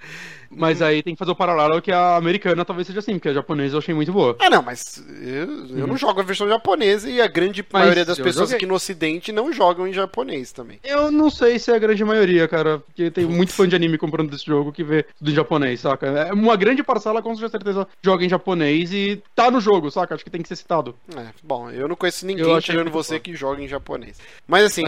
[0.55, 3.33] Mas aí tem que fazer o paralelo que a americana talvez seja assim, porque a
[3.35, 4.37] japonesa eu achei muito boa.
[4.39, 8.05] Ah, não, mas eu, eu não jogo a versão japonesa e a grande Mas maioria
[8.05, 8.57] das pessoas joguei.
[8.57, 10.79] aqui no ocidente não jogam em japonês também.
[10.85, 13.99] Eu não sei se é a grande maioria, cara, porque tem muito fã de anime
[13.99, 16.07] comprando esse jogo que vê tudo em japonês, saca?
[16.07, 20.15] É uma grande parcela com certeza joga em japonês e tá no jogo, saca?
[20.15, 20.95] Acho que tem que ser citado.
[21.17, 23.21] É, bom, eu não conheço ninguém tirando você bom.
[23.21, 24.19] que joga em japonês.
[24.47, 24.85] Mas assim,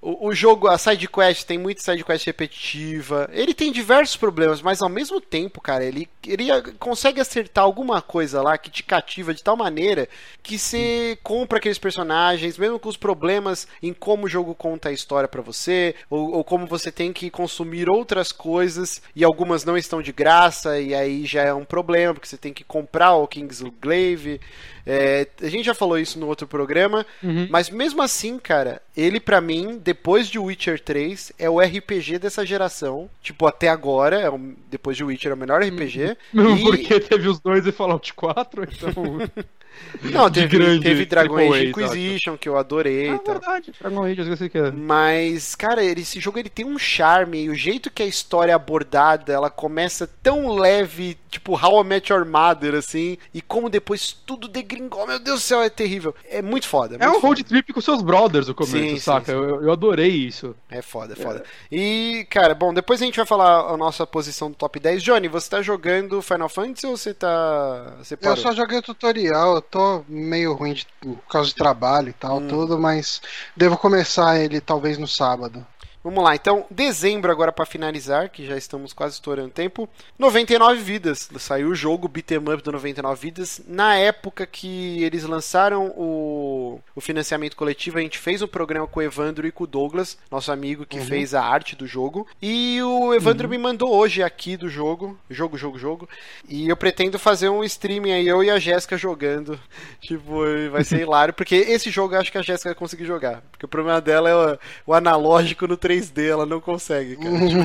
[0.00, 3.28] o, o jogo, a side quest tem muita side quest repetitiva.
[3.32, 6.48] Ele tem diversos problemas, mas ao mesmo tempo, cara, ele, ele
[6.78, 10.08] consegue acertar alguma coisa lá que te cativa de tal maneira
[10.42, 14.92] que você compra aqueles personagens, mesmo com os problemas em como o jogo conta a
[14.92, 19.76] história pra você, ou, ou como você tem que consumir outras coisas e algumas não
[19.76, 23.28] estão de graça, e aí já é um problema, porque você tem que comprar o
[23.28, 24.40] Kingsglaive.
[24.86, 27.46] É, a gente já falou isso no outro programa, Uhum.
[27.50, 32.44] mas mesmo assim, cara, ele pra mim, depois de Witcher 3, é o RPG dessa
[32.46, 33.08] geração.
[33.22, 36.16] Tipo, até agora, é o- depois de Witcher, é o melhor RPG.
[36.32, 38.92] Mesmo E- porque teve os dois e Fallout 4, então.
[40.02, 43.40] Não, teve, grande teve Dragon Age A, Inquisition, que eu adorei é e tal.
[43.40, 44.70] verdade, Dragon Age, eu esqueci que é.
[44.70, 48.52] Mas, cara, ele- esse jogo ele tem um charme e o jeito que a história
[48.52, 53.68] é abordada, ela começa tão leve, tipo How I Met Your Mother, assim, e como
[53.68, 56.14] depois tudo degringou, meu Deus do céu, é terrível.
[56.28, 56.96] É muito foda.
[56.98, 59.26] É muito um road trip com seus brothers o começo, Sim, sim, saca?
[59.26, 59.32] sim.
[59.32, 60.54] Eu, eu adorei isso.
[60.70, 61.44] É foda, é foda.
[61.70, 65.02] E, cara, bom, depois a gente vai falar a nossa posição do top 10.
[65.02, 67.94] Johnny, você tá jogando Final Fantasy ou você tá.
[67.98, 72.08] Você Eu só joguei o tutorial, eu tô meio ruim de- por causa de trabalho
[72.08, 72.48] e tal, Hum.
[72.48, 73.20] tudo, mas
[73.56, 75.64] devo começar ele talvez no sábado.
[76.02, 79.86] Vamos lá, então, dezembro agora para finalizar, que já estamos quase estourando tempo.
[80.18, 81.28] 99 vidas.
[81.38, 83.60] Saiu o jogo Beat'em Up do 99 vidas.
[83.66, 89.00] Na época que eles lançaram o, o financiamento coletivo, a gente fez um programa com
[89.00, 91.04] o Evandro e com o Douglas, nosso amigo que uhum.
[91.06, 92.26] fez a arte do jogo.
[92.40, 93.50] E o Evandro uhum.
[93.50, 96.08] me mandou hoje aqui do jogo, jogo, jogo, jogo.
[96.48, 99.58] E eu pretendo fazer um streaming aí, eu e a Jéssica jogando.
[100.00, 100.40] Tipo,
[100.72, 103.42] vai ser hilário, porque esse jogo eu acho que a Jéssica vai conseguir jogar.
[103.50, 107.30] Porque o problema dela é o, o analógico no 3D, ela não consegue, cara.
[107.46, 107.62] tipo,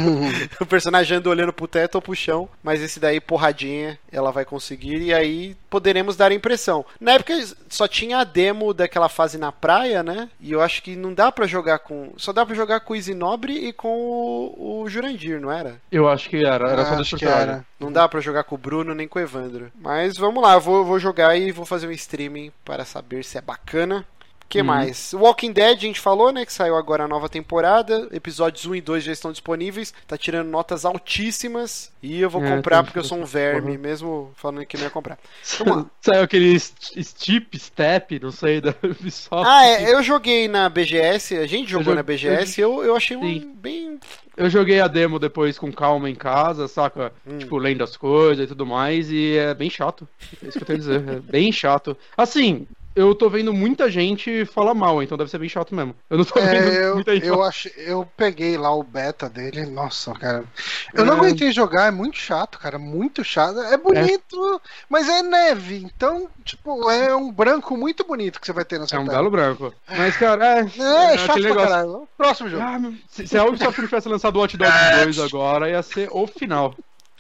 [0.64, 4.46] o personagem anda olhando pro teto ou pro chão, mas esse daí, porradinha, ela vai
[4.46, 5.02] conseguir.
[5.02, 6.86] E aí poderemos dar a impressão.
[7.00, 7.34] Na época
[7.70, 10.30] só tinha a demo daquela fase na praia, né?
[10.40, 12.14] E eu acho que não dá para jogar com.
[12.16, 15.82] Só dá para jogar com o Isinobre e com o, o, Jurandir, não era?
[15.92, 17.66] Eu acho que era, era ah, só que era.
[17.78, 19.70] Não dá para jogar com o Bruno nem com o Evandro.
[19.76, 23.42] Mas vamos lá, vou, vou jogar e vou fazer um streaming para saber se é
[23.42, 24.06] bacana
[24.48, 24.66] que uhum.
[24.66, 25.14] mais?
[25.14, 26.46] Walking Dead, a gente falou, né?
[26.46, 28.08] Que saiu agora a nova temporada.
[28.12, 29.94] Episódios 1 e 2 já estão disponíveis.
[30.08, 31.92] Tá tirando notas altíssimas.
[32.02, 34.90] E eu vou é, comprar porque eu sou um verme, mesmo falando que não ia
[34.90, 35.18] comprar.
[36.02, 39.48] Saiu aquele Steep Step, não sei, da Ubisoft.
[39.50, 43.18] Ah, é, eu joguei na BGS, a gente jogou na BGS eu, eu, eu achei
[43.18, 44.00] um, bem.
[44.38, 47.12] Eu joguei a demo depois com calma em casa, saca?
[47.26, 47.38] Hum.
[47.38, 50.08] Tipo, lendo as coisas e tudo mais, e é bem chato.
[50.44, 51.10] É isso que eu tenho a dizer.
[51.10, 51.98] É bem chato.
[52.16, 55.94] Assim, eu tô vendo muita gente falar mal, então deve ser bem chato mesmo.
[56.10, 57.28] Eu não tô é, vendo eu, muita gente.
[57.28, 57.66] Eu, ach...
[57.78, 60.46] eu peguei lá o beta dele, nossa, cara.
[60.94, 61.06] Eu é...
[61.06, 62.80] não aguentei jogar, é muito chato, cara.
[62.80, 63.60] Muito chato.
[63.60, 64.70] É bonito, é.
[64.90, 65.76] mas é neve.
[65.76, 69.06] Então, tipo, é um branco muito bonito que você vai ter na sua É um
[69.06, 69.74] belo branco.
[69.90, 70.60] Mas, cara, é.
[70.62, 72.08] É, é chato pra caralho.
[72.18, 72.64] Próximo jogo.
[72.64, 76.26] Ah, se, se a Ubisoft tivesse lançado o Watch Dogs 2 agora, ia ser o
[76.26, 76.74] final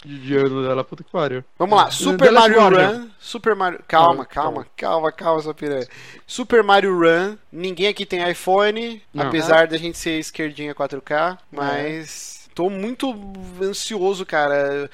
[0.06, 1.44] de ano dela, puta que pariu.
[1.58, 3.08] Vamos lá, Super Mario Run.
[3.20, 3.80] Super Mario.
[3.88, 5.88] Calma, calma, calma, calma, piranha.
[6.28, 7.38] Super Mario Run.
[7.52, 9.28] Ninguém aqui tem iPhone, Não.
[9.28, 12.36] apesar da gente ser esquerdinha 4K, mas.
[12.56, 13.14] Tô muito
[13.62, 14.90] ansioso, cara.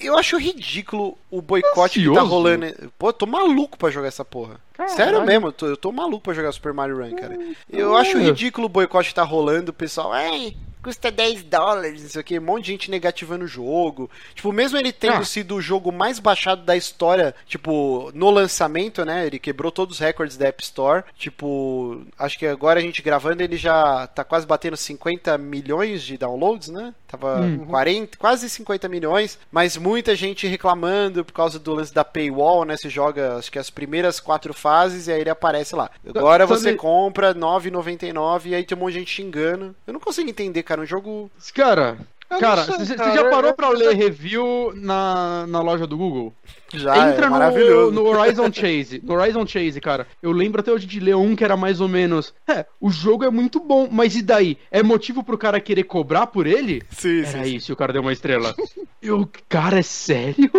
[0.00, 2.66] Eu acho ridículo o boicote que tá rolando.
[2.98, 4.56] Pô, tô maluco pra jogar essa porra.
[4.72, 4.96] Caralho.
[4.96, 7.38] Sério mesmo, eu tô, eu tô maluco pra jogar Super Mario Run, cara.
[7.70, 10.12] Eu acho ridículo o boicote que tá rolando, o pessoal.
[10.12, 14.10] Ai, custa 10 dólares, não sei o que, um monte de gente negativando o jogo.
[14.34, 15.24] Tipo, mesmo ele tendo ah.
[15.24, 19.26] sido o jogo mais baixado da história, tipo, no lançamento, né?
[19.26, 21.02] Ele quebrou todos os recordes da App Store.
[21.16, 26.18] Tipo, acho que agora a gente gravando ele já tá quase batendo 50 milhões de
[26.18, 26.94] downloads, né?
[27.16, 27.66] Tava uhum.
[27.66, 32.76] 40, quase 50 milhões, mas muita gente reclamando por causa do lance da paywall, né?
[32.76, 35.90] Você joga, acho que as primeiras quatro fases e aí ele aparece lá.
[36.06, 39.74] Agora você compra 9,99 e aí tem um monte de gente xingando.
[39.86, 41.30] Eu não consigo entender, cara cara, um jogo.
[41.54, 41.96] Cara,
[42.38, 46.32] cara, você já parou pra ler review na, na loja do Google?
[46.72, 49.00] Já, Entra é no, no Horizon Chase.
[49.02, 50.06] No Horizon Chase, cara.
[50.22, 52.34] Eu lembro até hoje de ler um que era mais ou menos.
[52.48, 54.58] É, o jogo é muito bom, mas e daí?
[54.70, 56.82] É motivo pro cara querer cobrar por ele?
[56.90, 57.56] Sim, era sim.
[57.56, 58.54] isso, o cara deu uma estrela.
[59.00, 60.50] eu, cara, é sério?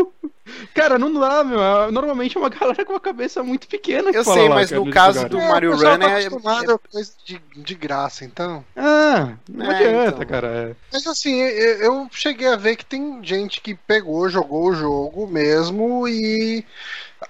[0.74, 1.62] Cara, não dá, meu.
[1.62, 4.70] É, normalmente é uma galera com a cabeça muito pequena que Eu sei, lá, mas
[4.70, 6.26] cara, no caso do é, Mario Run tá é.
[6.26, 6.92] acostumado é...
[6.92, 8.64] coisa de, de graça, então.
[8.76, 10.26] Ah, não é, adianta, então.
[10.28, 10.48] cara.
[10.48, 10.76] É.
[10.94, 16.08] Mas assim, eu cheguei a ver que tem gente que pegou, jogou o jogo mesmo
[16.08, 16.64] e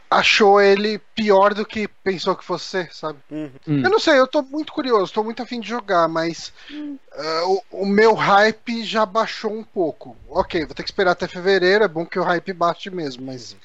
[0.09, 3.19] achou ele pior do que pensou que fosse ser, sabe?
[3.29, 3.51] Uhum.
[3.67, 7.81] Eu não sei, eu tô muito curioso, tô muito afim de jogar, mas uh, o,
[7.83, 10.15] o, meu hype já baixou um pouco.
[10.29, 13.55] Ok, vou ter que esperar até fevereiro, é bom que o hype baixe mesmo, mas.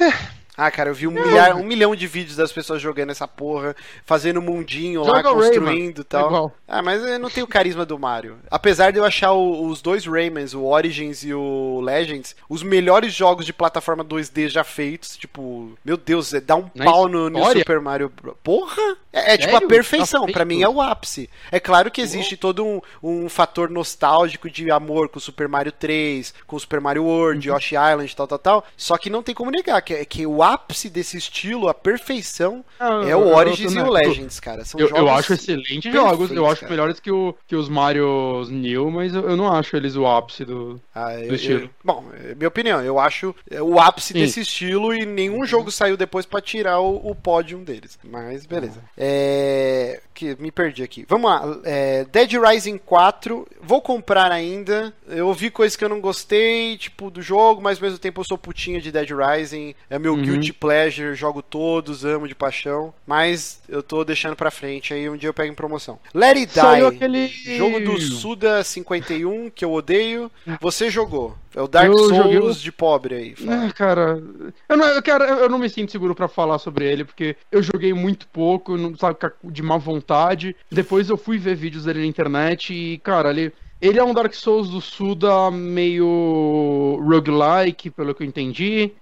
[0.00, 0.45] É.
[0.56, 3.76] Ah, cara, eu vi um, milhar, um milhão de vídeos das pessoas jogando essa porra,
[4.04, 6.52] fazendo mundinho lá, construindo e tal.
[6.66, 8.38] É ah, mas eu não tenho o carisma do Mario.
[8.50, 13.12] Apesar de eu achar o, os dois Raymans, o Origins e o Legends, os melhores
[13.12, 15.16] jogos de plataforma 2D já feitos.
[15.16, 18.10] Tipo, meu Deus, é dar um Na pau no, no, Super Mario.
[18.42, 18.96] Porra!
[19.12, 21.28] É, é tipo a perfeição, tá para mim é o ápice.
[21.50, 25.72] É claro que existe todo um, um fator nostálgico de amor com o Super Mario
[25.72, 27.56] 3, com o Super Mario World, uhum.
[27.56, 28.64] Yoshi Island, tal, tal, tal.
[28.76, 33.02] Só que não tem como negar que, que o ápice desse estilo, a perfeição, ah,
[33.06, 34.64] é o Origins e o Legends, cara.
[34.64, 36.70] São eu, jogos eu acho excelentes jogos, eu acho cara.
[36.70, 40.44] melhores que, o, que os Mario New, mas eu, eu, não acho eles o ápice
[40.44, 41.70] do, ah, do eu, estilo.
[41.84, 44.20] bom, é minha opinião, eu acho o ápice Sim.
[44.20, 47.98] desse estilo e nenhum jogo saiu depois para tirar o, o pódio deles.
[48.02, 48.80] Mas beleza.
[48.84, 48.90] Ah.
[48.96, 51.04] É, que me perdi aqui.
[51.08, 51.58] Vamos lá.
[51.64, 54.92] É, Dead Rising 4, vou comprar ainda.
[55.06, 58.24] Eu ouvi coisas que eu não gostei, tipo, do jogo, mas ao mesmo tempo eu
[58.24, 59.74] sou putinha de Dead Rising.
[59.90, 60.22] É meu uhum.
[60.38, 62.92] Guilty pleasure, jogo todos, amo de paixão.
[63.06, 65.98] Mas eu tô deixando pra frente, aí um dia eu pego em promoção.
[66.14, 67.28] Let It Die, aquele...
[67.28, 70.30] jogo do Suda 51, que eu odeio.
[70.60, 71.36] Você jogou.
[71.54, 72.52] É o Dark eu Souls joguei...
[72.52, 73.34] de pobre aí.
[73.48, 74.22] É, cara,
[74.68, 75.02] eu não, eu,
[75.38, 78.94] eu não me sinto seguro para falar sobre ele, porque eu joguei muito pouco, não
[78.94, 80.54] sabe, de má vontade.
[80.70, 84.32] Depois eu fui ver vídeos dele na internet e, cara, ele Ele é um Dark
[84.34, 88.92] Souls do Suda meio roguelike, pelo que eu entendi.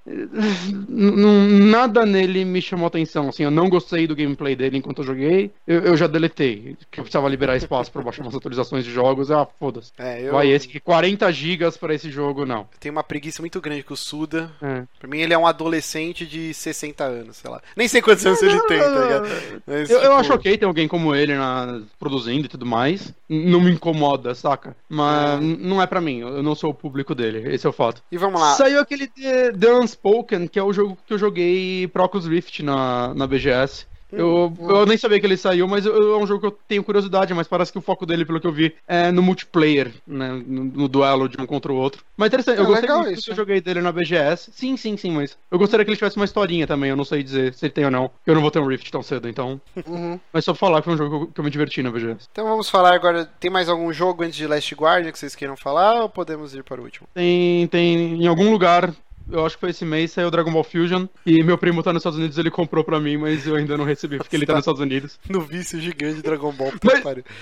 [0.89, 3.29] Nada nele me chamou atenção.
[3.29, 5.51] Assim, eu não gostei do gameplay dele enquanto eu joguei.
[5.67, 6.77] Eu, eu já deletei.
[6.91, 9.31] Que eu precisava liberar espaço pra baixar umas atualizações de jogos.
[9.31, 9.93] Ah, foda-se.
[9.99, 12.67] É, eu Vai esse que 40 gigas pra esse jogo, não.
[12.81, 14.51] tenho uma preguiça muito grande com o Suda.
[14.61, 14.83] É.
[14.99, 17.61] Pra mim, ele é um adolescente de 60 anos, sei lá.
[17.77, 19.29] Nem sei quantos anos ele tem, tá ligado?
[19.67, 23.13] Mas, Eu, eu tipo, acho ok ter alguém como ele na, produzindo e tudo mais.
[23.29, 24.64] Não me incomoda, saca?
[24.89, 27.73] Mas n- não é pra mim, eu não sou o público dele, esse é o
[27.73, 28.03] fato.
[28.11, 28.53] E vamos lá.
[28.55, 32.63] Saiu aquele The, The Unspoken, que é o jogo que eu joguei pro Oculus Rift
[32.63, 33.87] na, na BGS.
[34.17, 36.85] Eu, eu nem sabia que ele saiu, mas eu- é um jogo que eu tenho
[36.85, 40.33] curiosidade, mas parece que o foco dele, pelo que eu vi, é no multiplayer, né?
[40.47, 42.03] No, no duelo de um contra o outro.
[42.17, 44.51] Mas interessante, eu É gostei legal muito isso, que eu joguei dele na BGS.
[44.53, 47.23] Sim, sim, sim, mas eu gostaria que ele tivesse uma historinha também, eu não sei
[47.23, 48.11] dizer se ele tem ou não.
[48.27, 49.61] Eu não vou ter um Rift tão cedo, então.
[49.87, 50.19] Uhum.
[50.33, 51.91] Mas só pra falar que foi um jogo que eu, que eu me diverti na
[51.91, 52.29] BGS.
[52.31, 53.25] Então vamos falar agora.
[53.41, 56.63] Tem mais algum jogo antes de Last Guardian que vocês queiram falar ou podemos ir
[56.65, 57.07] para o último?
[57.15, 58.93] Tem, tem em algum lugar,
[59.31, 61.07] eu acho que foi esse mês, saiu Dragon Ball Fusion.
[61.27, 63.85] E meu primo tá nos Estados Unidos, ele comprou pra mim, mas eu ainda não
[63.85, 65.19] recebi, porque ele tá nos Estados Unidos.
[65.29, 66.73] No vício gigante de Dragon Ball.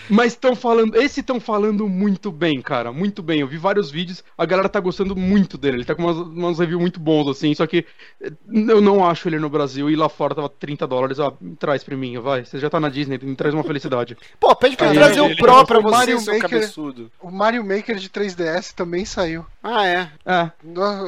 [0.09, 3.41] Mas- estão falando, esse estão falando muito bem, cara, muito bem.
[3.41, 5.79] Eu vi vários vídeos, a galera tá gostando muito dele.
[5.79, 7.85] Ele tá com umas, umas reviews muito bons, assim, só que
[8.21, 8.33] eh,
[8.69, 11.19] eu não acho ele no Brasil e lá fora tava 30 dólares.
[11.21, 12.45] Ah, traz pra mim, vai.
[12.45, 14.17] Você já tá na Disney, me traz uma felicidade.
[14.41, 17.11] Pô, pede pra Aí, trazer o Pro pra o você, Mario seu Maker- cabeçudo.
[17.21, 19.45] O Mario Maker de 3DS também saiu.
[19.63, 20.09] Ah, é.
[20.27, 20.51] É,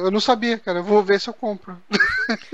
[0.03, 0.79] Eu não sabia, cara.
[0.79, 1.77] Eu vou ver se eu compro.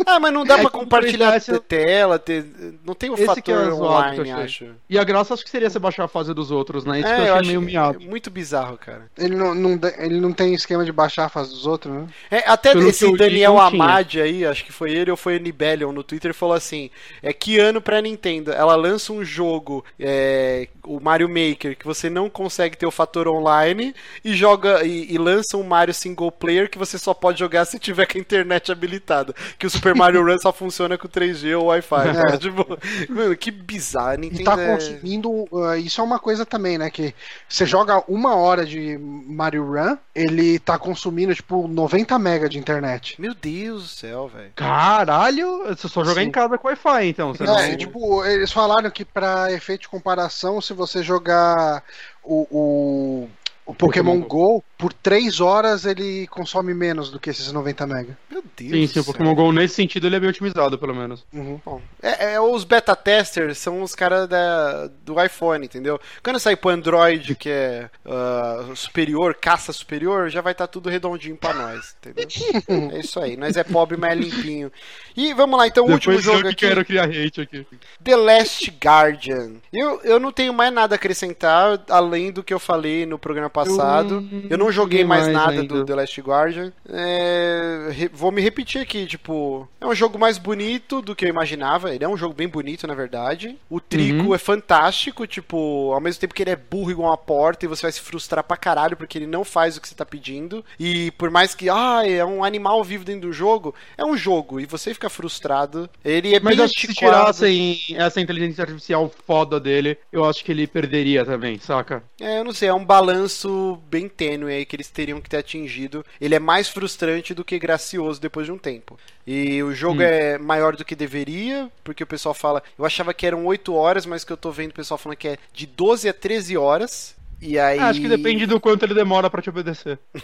[0.05, 2.45] Ah, mas não dá É, pra compartilhar 3DS, eu- tela, ter...
[2.83, 4.65] não tem o Esse que é fator que eu online, acho.
[4.89, 6.99] e a graça acho que seria você baixar a fase dos outros, né?
[6.99, 7.97] Isso que É, eu eu achei acho meio miado.
[8.01, 9.09] é muito bizarro, cara.
[9.17, 12.07] Ele não, não, ele não tem esquema de baixar a fase dos outros, né?
[12.29, 13.83] É, até Pelo que esse Daniel não tinha.
[13.83, 16.89] Amad aí, acho que foi ele ou foi o Nibelion no Twitter, falou assim:
[17.23, 18.51] é que ano pra Nintendo?
[18.51, 23.25] Ela lança um jogo, é, o Mario Maker, que você não consegue ter o fator
[23.29, 27.63] online, e joga e, e lança um Mario single player que você só pode jogar
[27.63, 29.33] se tiver com a internet habilitada.
[29.57, 32.13] Que o Super Mario Run só funciona com 3G ou Wi-Fi.
[32.13, 32.37] cara.
[32.37, 32.65] Tipo,
[33.09, 34.09] mano, que bizarro.
[34.09, 35.29] A E Nintendo tá é- consumindo.
[35.51, 36.89] uh, isso é uma coisa também, né?
[36.89, 37.13] Que
[37.47, 43.19] você joga uma hora de Mario Run, ele tá consumindo, tipo, 90 mega de internet.
[43.21, 44.51] Meu Deus do céu, velho.
[44.55, 46.27] Caralho, você só jogar Sim.
[46.27, 47.33] em casa com Wi-Fi, então.
[47.33, 47.77] Você É, não...
[47.77, 51.83] tipo, eles falaram que pra efeito de comparação, se você jogar
[52.23, 53.29] o, o,
[53.71, 58.17] o Pokémon Pokémon Go, por 3 horas ele consome menos do que esses 90 mega.
[58.29, 59.05] Meu Deus Sim, sim, o.
[59.05, 61.25] Pokémon GO nesse sentido ele é bem otimizado, pelo menos.
[61.33, 61.59] Uhum.
[61.65, 65.99] Bom, é, é, os beta testers são os caras da- do iPhone, entendeu?
[66.23, 71.35] Quando sair pro Android, que é ah, superior, caça superior, já vai estar tudo redondinho
[71.37, 72.27] pra nós, entendeu?
[72.93, 74.71] É isso aí, nós é pobre, mas é limpinho.
[75.15, 77.65] E vamos lá, então, o último Depois eu jogo que aqui, quero criar hate aqui.
[78.03, 79.53] The Last Guardian.
[79.71, 83.49] Eu, eu não tenho mais nada a acrescentar, além do que eu falei no programa
[83.49, 84.25] passado.
[84.31, 85.75] Eu Eu, não joguei joguei mais, mais nada ainda.
[85.75, 86.73] do The Last Guardian.
[86.89, 91.29] É, re- vou me repetir aqui, tipo, é um jogo mais bonito do que eu
[91.29, 91.90] imaginava.
[91.93, 93.57] Ele é um jogo bem bonito, na verdade.
[93.69, 94.35] O Trico Uhum.
[94.35, 97.83] é fantástico, tipo, ao mesmo tempo que ele é burro igual uma porta e você
[97.83, 100.63] vai se frustrar pra caralho porque ele não faz o que você tá pedindo.
[100.79, 104.59] E por mais que, ah, é um animal vivo dentro do jogo, é um jogo
[104.59, 105.89] e você fica frustrado.
[106.03, 110.43] Ele é Mas bem acho que se tirassem essa inteligência artificial foda dele, eu acho
[110.43, 112.03] que ele perderia também, saca?
[112.19, 115.37] É, eu não sei, é um balanço bem tênue aí que eles teriam que ter
[115.37, 116.05] atingido.
[116.19, 118.97] Ele é mais frustrante do que gracioso depois de um tempo.
[119.25, 120.05] E o jogo Hum.
[120.05, 122.63] é maior do que deveria, porque o pessoal fala.
[122.77, 125.27] Eu achava que eram 8 horas, mas que eu tô vendo o pessoal falando que
[125.27, 127.15] é de 12 a 13 horas.
[127.41, 127.79] E aí.
[127.79, 129.97] Acho que depende do quanto ele demora pra te obedecer.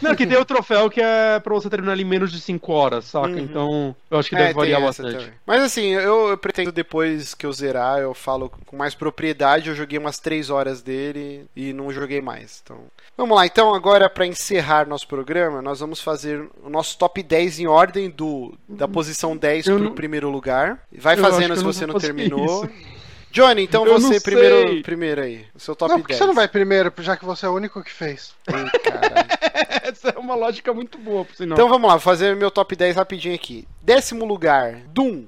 [0.00, 3.04] Não, que tem o troféu que é pra você terminar em menos de 5 horas,
[3.06, 3.28] saca?
[3.28, 3.38] Uhum.
[3.38, 5.12] Então, eu acho que É, deve tem variar bastante.
[5.12, 5.32] também.
[5.46, 9.68] Mas assim, eu, eu pretendo depois que eu zerar, eu falo com mais propriedade.
[9.68, 12.60] Eu joguei umas 3 horas dele e não joguei mais.
[12.64, 12.78] Então,
[13.16, 13.44] vamos lá.
[13.46, 18.08] Então, agora para encerrar nosso programa, nós vamos fazer o nosso top 10 em ordem
[18.08, 20.80] do da posição 10 Eu pro não- primeiro lugar.
[20.96, 22.64] Vai Eu fazendo se não você não fazer terminou.
[22.64, 22.97] isso.
[23.30, 24.82] Johnny, então Eu você primeiro, sei.
[24.82, 25.46] primeiro aí.
[25.54, 26.18] O seu top não, porque 10.
[26.18, 28.34] você não vai primeiro, já que você é o único que fez.
[28.48, 29.28] Ih, caralho.
[29.82, 31.56] Essa é uma lógica muito boa, por sinal.
[31.56, 33.66] Então vamos lá, vou fazer meu top 10 rapidinho aqui.
[33.82, 35.26] Décimo lugar, Doom.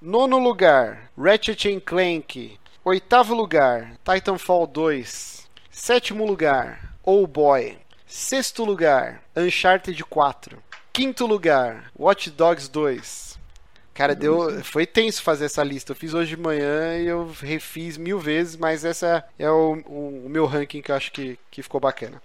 [0.00, 2.58] Nono lugar, Ratchet and Clank.
[2.84, 5.48] Oitavo lugar, Titanfall 2.
[5.70, 7.78] Sétimo lugar, Oh Boy.
[8.06, 10.58] Sexto lugar, Uncharted 4.
[10.92, 13.27] Quinto lugar, Watch Dogs 2.
[13.98, 15.90] Cara, deu, foi tenso fazer essa lista.
[15.90, 20.26] Eu fiz hoje de manhã e eu refiz mil vezes, mas essa é o, o-
[20.26, 22.22] o meu ranking que eu acho que, que ficou bacana.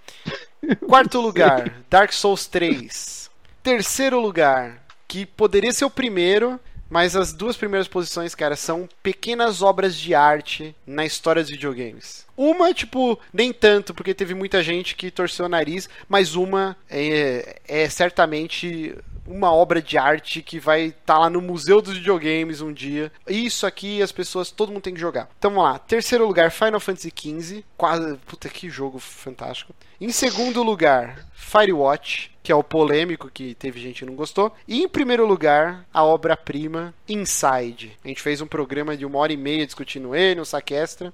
[0.88, 3.30] Quarto lugar, Dark Souls 3.
[3.64, 6.60] Terceiro lugar, que poderia ser o primeiro,
[6.90, 12.24] Mas as duas primeiras posições, cara, são pequenas obras de arte na história dos videogames.
[12.38, 17.60] Uma, tipo, nem tanto, porque teve muita gente que torceu o nariz, mas uma é,
[17.68, 18.96] é certamente
[19.26, 23.12] uma obra de arte que vai estar tá lá no Museu dos Videogames um dia.
[23.28, 25.30] Isso aqui as pessoas, todo mundo tem que jogar.
[25.38, 25.80] Então vamos lá.
[25.80, 27.64] Terceiro lugar, Final Fantasy XV.
[27.78, 28.18] Quase.
[28.26, 29.74] Puta que jogo fantástico.
[30.00, 34.54] Em segundo lugar, Firewatch, que é o polêmico que teve gente que não gostou.
[34.68, 37.98] E em primeiro lugar, a obra-prima Inside.
[38.04, 41.14] A gente fez um programa de uma hora e meia discutindo ele, um saque extra.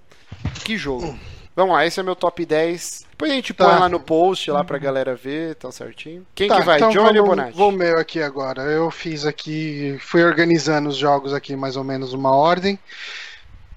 [0.64, 1.18] Que jogo.
[1.60, 3.06] Vamos lá, esse é meu top 10.
[3.11, 3.65] Depois a gente tá.
[3.65, 6.26] põe lá no post lá pra galera ver, tão certinho.
[6.34, 7.57] Quem tá, que vai, então Johnny ou Bonatti?
[7.57, 8.61] Vou meu aqui agora.
[8.61, 12.80] Eu fiz aqui, fui organizando os jogos aqui mais ou menos uma ordem.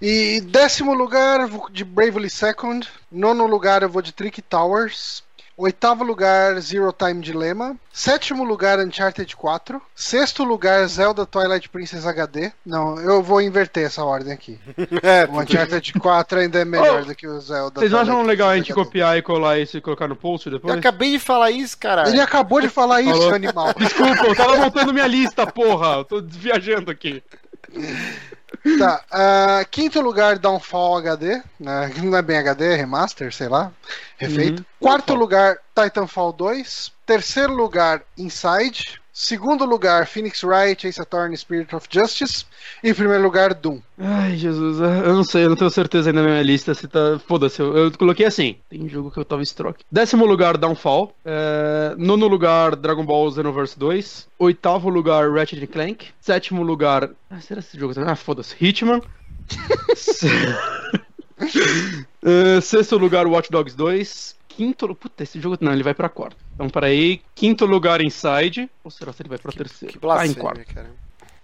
[0.00, 2.88] E décimo lugar de Bravely Second.
[3.10, 5.24] Nono lugar eu vou de Trick Towers.
[5.56, 7.76] Oitavo lugar, Zero Time Dilemma.
[7.92, 9.80] Sétimo lugar, Uncharted 4.
[9.94, 12.50] Sexto lugar, Zelda Twilight Princess HD.
[12.64, 14.58] Não, eu vou inverter essa ordem aqui.
[15.02, 17.80] É, O Uncharted 4 ainda é melhor do que o Zelda.
[17.80, 18.84] Vocês não acham Twilight legal a gente HD.
[18.84, 20.74] copiar e colar isso e colocar no post Eu depois?
[20.74, 22.08] acabei de falar isso, caralho.
[22.08, 23.34] Ele acabou de falar isso, Falou.
[23.34, 23.74] animal.
[23.78, 25.98] Desculpa, eu tava montando minha lista, porra.
[25.98, 27.22] Eu tô viajando aqui.
[28.78, 31.42] Tá, ah, quinto lugar, Downfall HD.
[31.58, 31.92] né?
[32.02, 33.72] Não é bem HD, é remaster, sei lá.
[34.16, 34.60] Refeito.
[34.60, 34.66] Uhum.
[34.80, 36.92] Quarto lugar, Titanfall 2.
[37.04, 39.01] Terceiro lugar, Inside.
[39.12, 42.46] Segundo lugar, Phoenix Wright, Ace Attorney, Spirit of Justice.
[42.82, 43.80] E em primeiro lugar, Doom.
[43.98, 47.20] Ai, Jesus, eu não sei, eu não tenho certeza ainda na minha lista se tá.
[47.26, 48.56] Foda-se, eu, eu coloquei assim.
[48.70, 49.84] Tem jogo que eu tava stroke.
[49.90, 51.14] Décimo lugar, Downfall.
[51.26, 51.94] É...
[51.98, 54.28] Nono lugar, Dragon Ball Xenoverse 2.
[54.38, 56.06] Oitavo lugar, Ratchet Clank.
[56.18, 57.10] Sétimo lugar.
[57.30, 58.10] Ah, será esse jogo também?
[58.10, 58.56] Ah, foda-se.
[58.58, 59.02] Hitman.
[62.24, 64.36] É, Sexto lugar, Watch Dogs 2.
[64.56, 64.94] Quinto.
[64.94, 65.58] Puta, esse jogo.
[65.60, 66.36] Não, ele vai pra quarto.
[66.54, 67.20] Então, peraí.
[67.34, 68.70] Quinto lugar, Inside.
[68.84, 69.98] Ou será que ele vai pra terceiro?
[69.98, 70.56] Que ah, em quarto.
[70.56, 70.90] blasfêmia, cara.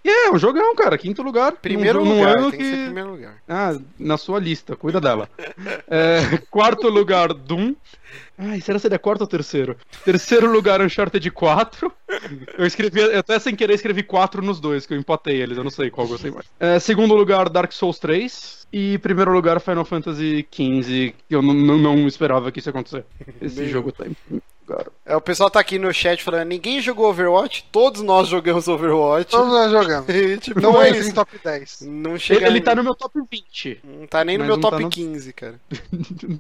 [0.09, 0.97] É, um jogão, cara.
[0.97, 1.53] Quinto lugar.
[1.53, 2.65] Primeiro num lugar, ano que...
[2.65, 3.35] ser primeiro lugar.
[3.49, 5.29] Ah, na sua lista, cuida dela.
[5.91, 7.75] É, quarto lugar, Doom.
[8.37, 9.77] Ai, será que ele é quarto ou terceiro?
[10.05, 11.93] Terceiro lugar, Uncharted 4.
[12.57, 15.65] Eu escrevi, eu até sem querer escrevi 4 nos dois, que eu empatei eles, eu
[15.65, 16.47] não sei qual eu gostei mais.
[16.61, 18.59] É, segundo lugar, Dark Souls 3.
[18.73, 22.71] E primeiro lugar, Final Fantasy XV, que eu não, não, não esperava que isso ia
[22.71, 23.05] acontecer.
[23.41, 23.69] Esse Meu.
[23.71, 24.05] jogo tá
[24.69, 24.87] lugar.
[25.07, 29.31] É, o pessoal tá aqui no chat falando: ninguém jogou Overwatch, todos nós jogamos Overwatch.
[29.31, 30.09] Todos nós jogamos.
[30.15, 31.15] E, tipo, Não não é entra em isso.
[31.15, 31.81] top 10.
[31.83, 32.47] Não Ele, chega.
[32.47, 33.81] ele tá no meu top 20.
[33.85, 35.61] Não tá nem no meu top tá no- 15, cara.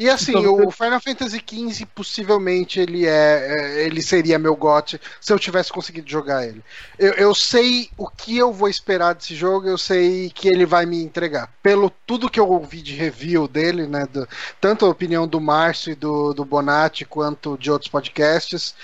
[0.00, 4.98] E assim, Então, o Final Fantasy XV possivelmente ele é, é, ele seria meu GOT
[5.20, 6.64] se eu tivesse conseguido jogar ele.
[6.98, 10.86] Eu, eu sei o que eu vou esperar desse jogo, eu sei que ele vai
[10.86, 11.52] me entregar.
[11.62, 14.26] Pelo tudo que eu ouvi de review dele, né, do-
[14.58, 18.74] tanto a opinião do Márcio e do, do Bonatti quanto de outros podcasts,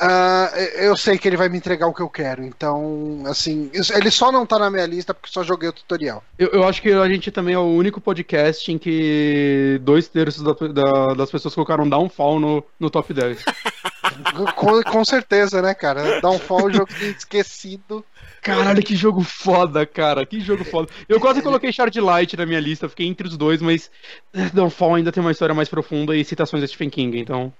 [0.00, 2.42] ah, eu sei que ele vai me entregar o que eu quero.
[2.44, 6.22] Então, assim, ele só não tá na minha lista porque só joguei o tutorial.
[6.38, 10.42] Eu, eu acho que a gente também é o único podcast em que dois terços
[10.42, 13.44] da- da- das pessoas colocaram Downfall no, no top 10.
[14.56, 16.20] Com, com certeza, né, cara?
[16.20, 18.04] Downfall, um jogo esquecido.
[18.42, 20.24] Caralho, que jogo foda, cara.
[20.26, 20.88] Que jogo foda.
[21.08, 23.90] Eu quase coloquei Shard Light na minha lista, fiquei entre os dois, mas
[24.32, 27.52] eh, Downfall ainda tem uma história mais profunda e citações de Stephen King, então.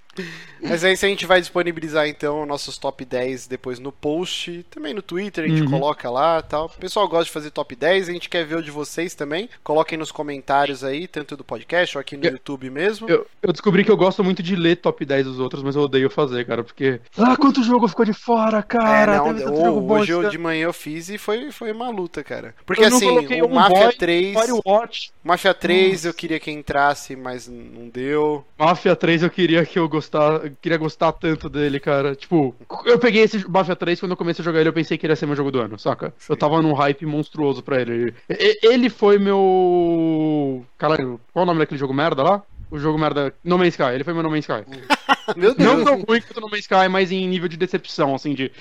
[0.61, 4.93] Mas aí se a gente vai disponibilizar então nossos top 10 depois no post, também
[4.93, 5.69] no Twitter a gente Uhum.
[5.71, 6.65] coloca lá e tal.
[6.65, 9.49] O pessoal gosta de fazer top 10, a gente quer ver o de vocês também.
[9.63, 13.07] Coloquem nos comentários aí, tanto do podcast ou aqui no Eu- YouTube mesmo.
[13.09, 15.83] Eu, eu descobri que eu gosto muito de ler top 10 dos outros, mas eu
[15.83, 16.99] odeio fazer, cara, porque.
[17.17, 19.15] Ah, quanto jogo ficou de fora, cara!
[19.15, 22.23] é, não, bom hoje eu, esse de manhã eu fiz e foi, foi uma luta,
[22.23, 22.55] cara.
[22.65, 24.39] Porque Eu assim, o Mafia boy, 3.
[24.39, 25.11] Firewatch.
[25.23, 28.43] Mafia 3 eu queria que entrasse, mas não deu.
[28.57, 32.15] Mafia 3 eu queria que eu gostar, queria gostar tanto dele, cara.
[32.15, 35.05] Tipo, eu peguei esse Mafia 3 quando eu comecei a jogar ele, eu pensei que
[35.05, 36.13] ele ia ser meu jogo do ano, saca?
[36.27, 38.13] Eu tava num hype monstruoso pra ele.
[38.29, 40.65] Ele foi meu.
[40.77, 42.43] Caralho, qual o nome daquele jogo merda lá?
[42.71, 43.33] O jogo merda.
[43.43, 44.63] No Man's Sky, ele foi meu No Man's Sky.
[45.37, 45.77] Meu Deus.
[45.77, 48.51] Não tão ruim quanto No Man's Sky, mas em nível de decepção, assim, de.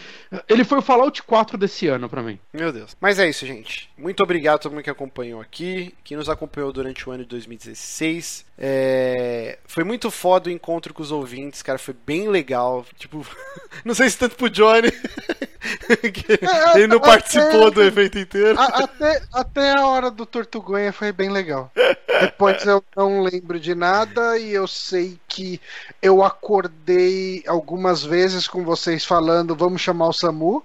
[0.48, 2.38] Ele foi o Fallout 4 desse ano pra mim.
[2.52, 2.94] Meu Deus.
[3.00, 3.90] Mas é isso, gente.
[3.96, 7.28] Muito obrigado a todo mundo que acompanhou aqui, que nos acompanhou durante o ano de
[7.30, 8.44] 2016.
[8.58, 11.78] É, Foi muito foda o encontro com os ouvintes, cara.
[11.78, 12.84] Foi bem legal.
[12.98, 13.26] Tipo,
[13.84, 14.92] não sei se tanto pro Johnny.
[16.12, 18.58] que É, Ele não até- participou do evento inteiro.
[18.60, 21.72] Até, até a hora do Tortuguinha foi bem legal.
[22.20, 23.99] Depois eu não lembro de nada
[24.38, 25.60] e eu sei que
[26.02, 30.64] eu acordei algumas vezes com vocês falando vamos chamar o Samu.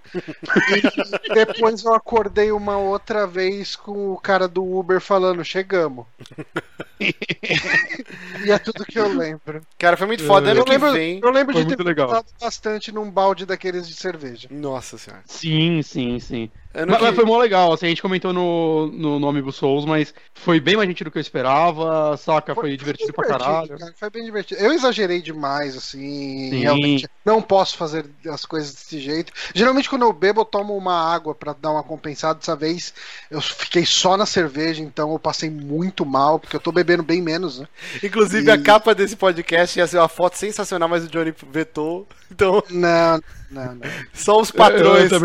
[1.23, 6.05] E depois eu acordei uma outra vez com o cara do Uber falando chegamos.
[8.45, 9.61] e é tudo que eu lembro.
[9.77, 10.53] Cara, foi muito foda.
[10.53, 11.19] Eu que lembro, vem.
[11.23, 12.23] eu lembro Foi de ter legal.
[12.41, 14.47] bastante num balde daqueles de cerveja.
[14.51, 15.23] Nossa senhora.
[15.25, 16.49] Sim, sim, sim.
[16.73, 19.85] Mas, que- mas foi mó legal, assim, a gente comentou no, no, no Amiibo Souls,
[19.85, 22.53] mas foi bem mais gente do que eu esperava, saca?
[22.53, 23.77] Foi, divertido pra bem caralho.
[23.77, 24.61] cara, Foi bem divertido.
[24.65, 26.49] Eu exagerei demais, assim.
[26.51, 26.59] Sim.
[26.59, 29.33] Realmente não posso fazer as coisas desse jeito.
[29.53, 32.37] Geralmente, quando eu bebo, eu tomo uma água pra dar uma compensada.
[32.39, 32.93] Dessa vez,
[33.31, 37.21] eu fiquei só na cerveja, então eu passei muito mal, porque eu tô bebendo bem
[37.21, 37.67] menos, né?
[38.03, 42.07] Inclusive, E- a capa desse podcast ia ser uma foto sensacional, mas o Johnny vetou.
[42.31, 43.21] Então, Não,
[43.51, 43.81] não, não.
[44.11, 45.11] só os Eu, patrões.
[45.11, 45.19] eu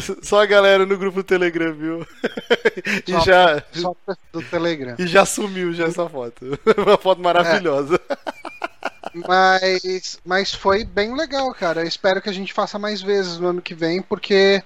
[0.00, 0.18] certo.
[0.26, 2.06] Só a galera no grupo Telegram, viu?
[3.06, 3.94] e, Só- já, Só
[4.32, 4.94] do Telegram.
[4.98, 6.58] e já sumiu já essa foto.
[6.78, 8.00] Uma foto maravilhosa.
[9.14, 11.82] Mas, mas foi bem legal, cara.
[11.82, 14.62] Eu espero que a gente faça mais vezes no ano que vem, porque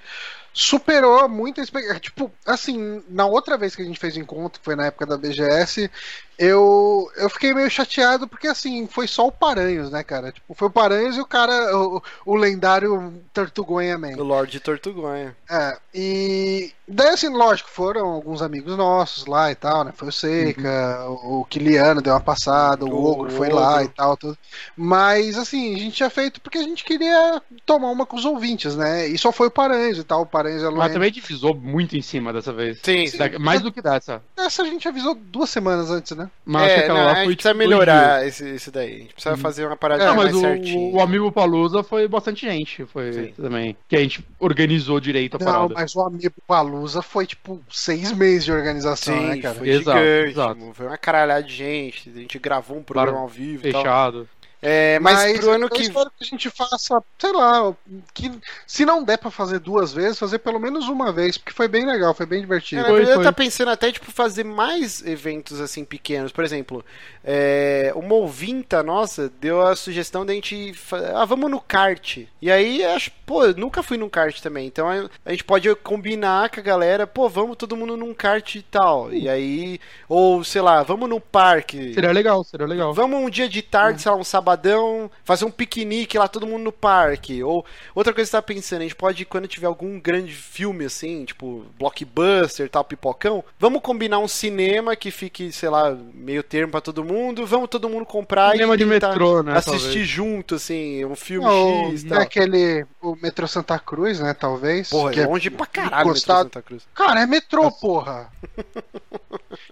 [0.53, 2.01] superou muita expectativa.
[2.01, 5.07] Tipo, assim, na outra vez que a gente fez o encontro, que foi na época
[5.07, 5.91] da BGS,
[6.39, 10.33] eu, eu fiquei meio chateado, porque assim, foi só o Paranhos, né, cara?
[10.33, 14.17] Tipo, foi o Paranhos e o cara, o, o lendário Tortugonha Man.
[14.17, 15.37] O Lorde Tortugonha.
[15.49, 19.93] É, e daí assim, lógico, foram alguns amigos nossos lá e tal, né?
[19.95, 23.89] Foi o Seika, o, o Kiliano deu uma passada, o, O Ogro foi lá e
[23.89, 24.37] tal, tudo.
[24.77, 28.75] Mas assim, a gente tinha feito porque a gente queria tomar uma com os ouvintes,
[28.75, 29.07] né?
[29.07, 32.03] E só foi o Paranhos e tal, o Paranhos é Mas também divisou muito em
[32.03, 32.81] cima dessa vez.
[32.83, 33.19] Sim, sim.
[33.39, 34.21] Mais do que dessa.
[34.37, 36.24] Essa a gente avisou duas semanas antes, né?
[36.45, 38.71] Mas acho que É, aquela não, lá a foi gente precisa tipo, melhorar esse, esse
[38.71, 38.95] daí.
[38.97, 39.37] A gente precisa Uhum.
[39.37, 40.93] fazer uma parada É, mais mas o, certinha.
[40.93, 43.33] o Amiibo Palusa foi bastante gente, foi Sim.
[43.37, 43.77] também.
[43.89, 45.75] Que a gente organizou direito a Não, parada.
[45.75, 49.55] mas o Amigo Palusa foi tipo seis meses de organização, Sim, né, cara?
[49.55, 50.25] foi Exato, gigante.
[50.25, 50.75] exato.
[50.75, 52.11] Foi uma caralhada de gente.
[52.11, 53.83] A gente gravou um programa Claro, ao vivo e tal.
[53.83, 54.29] Fechado.
[54.67, 57.75] É, mas, pro ano eu que espero que a gente faça, sei lá,
[58.15, 58.31] que
[58.67, 61.85] se não der pra fazer duas vezes, fazer pelo menos uma vez, porque foi bem
[61.87, 62.41] legal, foi bem
[62.73, 62.83] É, divertido.
[62.83, 63.23] na Foi, verdade, eu foi.
[63.23, 66.33] tava pensando até, tipo, fazer mais eventos, assim, pequenos.
[66.33, 66.85] Por exemplo,
[67.23, 70.73] é, uma ouvinta nossa deu a sugestão da gente...
[70.75, 72.19] fa- Ah, vamos no kart.
[72.43, 74.67] E aí, acho, pô, eu nunca fui num kart também.
[74.67, 78.57] Então, a a gente pode combinar com a galera, pô, vamos todo mundo num kart
[78.57, 79.13] e tal.
[79.13, 79.79] E aí,
[80.09, 81.95] ou, sei lá, vamos no parque.
[81.95, 82.93] Seria legal, seria legal.
[82.93, 84.25] Vamos um dia de tarde, sei lá, um
[84.55, 87.43] sabadão, fazer um piquenique lá, todo mundo no parque.
[87.43, 87.65] Ou
[87.95, 91.25] outra coisa que eu tava pensando, a gente pode, quando tiver algum grande filme assim,
[91.25, 96.81] tipo blockbuster tal, pipocão, vamos combinar um cinema que fique, sei lá, meio termo pra
[96.81, 100.09] todo mundo, vamos todo mundo comprar Cinema e de metrô, né, assistir talvez.
[100.09, 102.21] junto, assim, um filme Ou X e é tal.
[102.21, 104.33] aquele o metrô Santa Cruz, né?
[104.35, 104.89] Talvez.
[104.91, 106.21] Porra, que é longe pra caralho o metrô.
[106.21, 106.87] Santa Cruz.
[106.95, 108.31] Cara, é metrô, porra.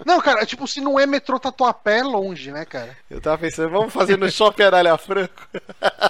[0.05, 2.97] Não, cara, tipo, se não é metrô Tatuapé, é longe, né, cara?
[3.11, 5.49] Eu tava pensando, vamos fazer no Shopping Aralha Franco.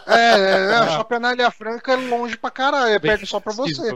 [0.07, 3.95] É, é, é Shopping Anália Franca é longe pra caralho, é perto só pra você.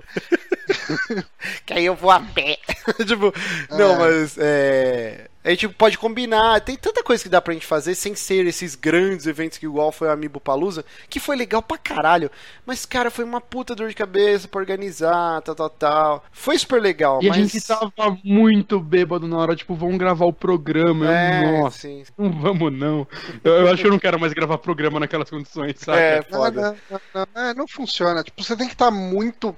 [1.64, 2.58] que aí eu vou a pé.
[3.06, 3.32] tipo,
[3.70, 3.98] não, É.
[3.98, 5.28] mas é.
[5.46, 8.74] A gente pode combinar, tem tanta coisa que dá pra gente fazer sem ser esses
[8.74, 12.28] grandes eventos que igual foi o Amiibo Palusa, que foi legal pra caralho.
[12.66, 16.24] Mas, cara, foi uma puta dor de cabeça pra organizar, tal, tal, tal.
[16.32, 17.38] Foi super legal, E mas.
[17.38, 21.10] a gente tava muito bêbado na hora, tipo, vamos gravar o programa.
[21.12, 22.04] É, Nossa, sim.
[22.18, 23.06] não vamos não.
[23.44, 25.98] Eu, eu acho que eu não quero mais gravar programa naquelas condições, sabe?
[26.00, 26.76] É, Não, foda.
[26.90, 28.24] não, não, não, é, não funciona.
[28.24, 29.54] Tipo, você tem que estar muito.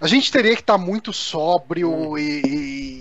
[0.00, 2.42] A gente teria que estar muito sóbrio e,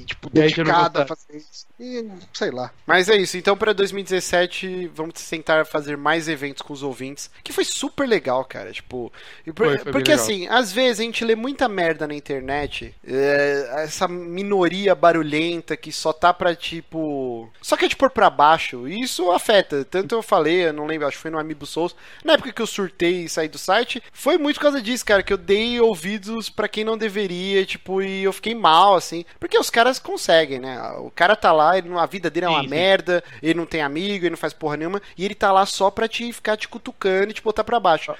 [0.02, 1.66] e, tipo, E não dedicado a fazer isso.
[1.86, 2.72] E sei lá.
[2.88, 7.52] Mas é isso, então pra 2017 vamos tentar fazer mais eventos com os ouvintes, que
[7.52, 9.12] foi super legal, cara, tipo,
[9.54, 13.70] por- Foi, foi porque assim, às vezes a gente lê muita merda na internet, é,
[13.84, 19.02] essa minoria barulhenta que só tá pra, tipo, só quer te pôr pra baixo, e
[19.02, 22.34] isso afeta, tanto eu falei, eu não lembro, acho que foi no Amiibo Souls, na
[22.34, 25.34] época que eu surtei e saí do site, foi muito por causa disso, cara, que
[25.34, 29.70] eu dei ouvidos pra quem não deveria, tipo, e eu fiquei mal, assim, porque os
[29.70, 32.70] caras conseguem, né, o cara tá lá, ele, a vida dele é uma Sim, sim.
[32.70, 35.90] merda, ele não tem amigo, ele não faz porra nenhuma, e ele tá lá só
[35.92, 38.14] pra te ficar te cutucando e te botar pra baixo.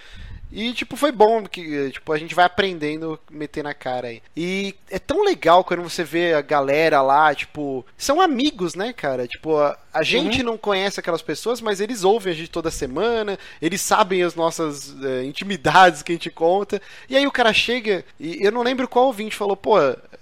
[0.56, 4.22] E, tipo, foi bom que, tipo, a gente vai aprendendo meter na cara aí.
[4.38, 9.28] E é tão legal quando você vê a galera lá, tipo, são amigos, né, cara?
[9.28, 13.38] Tipo, a, a gente não conhece aquelas pessoas, mas eles ouvem a gente toda semana,
[13.62, 16.82] eles sabem as nossas eh, intimidades que a gente conta.
[17.10, 19.78] E aí o cara chega, e eu não lembro qual ouvinte falou, pô,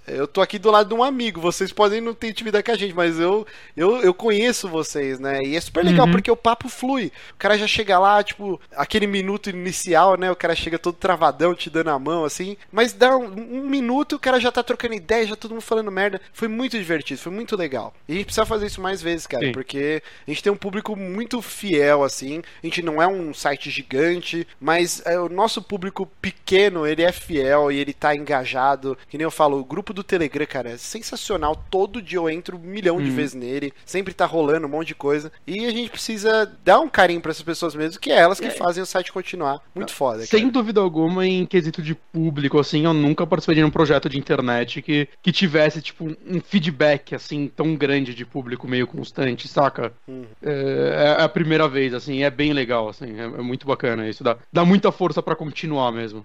[0.06, 2.76] eu tô aqui do lado de um amigo, vocês podem não ter intimidade com a
[2.76, 3.46] gente, mas eu,
[3.76, 5.40] eu, eu conheço vocês, né?
[5.44, 6.12] E é super legal, Uhum.
[6.12, 7.12] porque o papo flui.
[7.32, 10.30] O cara já chega lá, tipo, aquele minuto inicial, né?
[10.30, 12.56] O cara chega todo travadão, te dando a mão, assim.
[12.70, 13.26] Mas dá um,
[13.58, 16.20] um minuto, o cara já tá trocando ideia, já todo mundo falando merda.
[16.32, 17.94] Foi muito divertido, foi muito legal.
[18.08, 19.52] E a gente precisa fazer isso mais vezes, cara, Sim.
[19.62, 22.42] Porque a gente tem um público muito fiel, assim.
[22.62, 27.12] A gente não é um site gigante, mas é, o nosso público pequeno, ele é
[27.12, 28.98] fiel e ele tá engajado.
[29.08, 31.64] Que nem eu falo, o grupo do Telegram, cara, é sensacional.
[31.70, 33.14] Todo dia eu entro um milhão de Hum.
[33.14, 33.72] vezes nele.
[33.86, 35.30] Sempre tá rolando um monte de coisa.
[35.46, 38.50] E a gente precisa dar um carinho pra essas pessoas mesmo, que é elas que
[38.50, 39.60] fazem o site continuar.
[39.74, 40.52] Muito foda, Sem cara.
[40.52, 44.82] dúvida alguma, em quesito de público, assim, eu nunca participei de um projeto de internet
[44.82, 49.92] que, que tivesse, tipo, um feedback, assim, tão grande de público meio constante, saca?
[50.08, 50.26] Uhum.
[50.42, 54.24] É, é a primeira vez, assim, é bem legal, assim, é, é muito bacana isso,
[54.24, 56.24] dá, dá muita força pra continuar mesmo.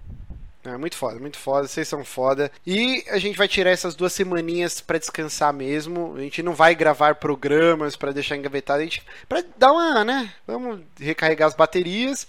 [0.64, 2.50] É muito foda, muito foda, vocês são foda.
[2.66, 6.14] E a gente vai tirar essas duas semaninhas pra descansar mesmo.
[6.16, 10.32] A gente não vai gravar programas pra deixar engavetado, a gente para dar uma, né?
[10.46, 12.26] Vamos recarregar as baterias.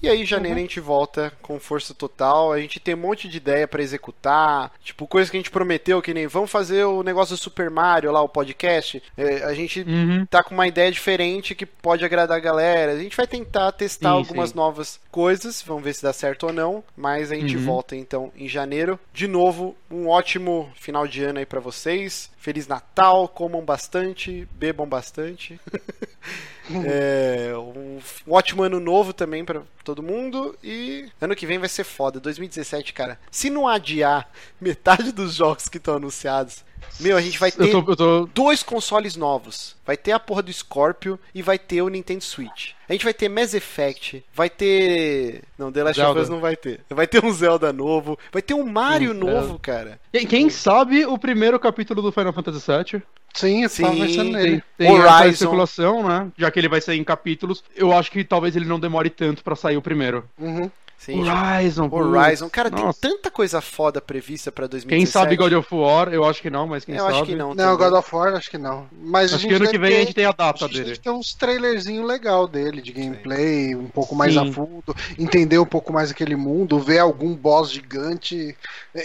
[0.00, 2.52] E aí, em janeiro, a gente volta com força total.
[2.52, 4.72] A gente tem um monte de ideia pra executar.
[4.82, 8.12] Tipo, coisa que a gente prometeu, que nem vamos fazer o negócio do Super Mario
[8.12, 9.02] lá, o podcast.
[9.16, 10.24] É, a gente Uhum.
[10.26, 12.92] tá com uma ideia diferente que pode agradar a galera.
[12.92, 14.56] A gente vai tentar testar Sim, algumas sim.
[14.56, 16.84] novas coisas, vamos ver se dá certo ou não.
[16.96, 17.64] Mas a gente Uhum.
[17.64, 19.00] volta então em janeiro.
[19.12, 22.30] De novo, um ótimo final de ano aí pra vocês.
[22.38, 25.58] Feliz Natal, comam bastante, bebam bastante.
[26.86, 30.56] É, um, um ótimo ano novo também pra todo mundo.
[30.62, 32.20] E ano que vem vai ser foda.
[32.20, 33.18] 2017, cara.
[33.30, 34.30] Se não adiar
[34.60, 36.64] metade dos jogos que estão anunciados,
[37.00, 39.76] meu, a gente vai ter Eu tô, eu tô, dois consoles novos.
[39.86, 42.72] Vai ter a porra do Scorpio e vai ter o Nintendo Switch.
[42.88, 45.42] A gente vai ter Mass Effect, vai ter.
[45.58, 46.20] Não, The Last of.
[46.20, 46.80] Us não vai ter.
[46.90, 50.00] Vai ter um Zelda novo, vai ter um Mario Hum, novo, cara.
[50.12, 53.02] Quem, quem sabe o primeiro capítulo do Final Fantasy VII?
[53.34, 54.62] Sim, eu tava Sim, pensando Tem, nele.
[54.76, 55.28] tem essa Horizon.
[55.30, 56.28] especulação, né?
[56.36, 59.44] Já que ele vai sair em capítulos, eu acho que talvez ele não demore tanto
[59.44, 60.24] pra sair o primeiro.
[60.38, 60.70] Uhum.
[60.98, 62.50] Sim, Horizon, Horizon.
[62.50, 62.98] Cara, tem nossa.
[63.00, 64.98] tanta coisa foda prevista pra 2017.
[64.98, 67.14] Quem sabe God of War, eu acho que não, mas quem Eu sabe.
[67.14, 67.54] acho que não.
[67.54, 67.90] Não, também.
[67.90, 68.86] God of War, acho que não.
[69.00, 70.82] Mas a Acho que ano que vem ter- a gente tem a A data gente
[70.82, 70.96] dele.
[70.96, 74.40] ter uns trailerzinho legal dele, de gameplay, um pouco mais Sim.
[74.50, 78.56] a fundo, entender um pouco mais aquele mundo, ver algum boss gigante,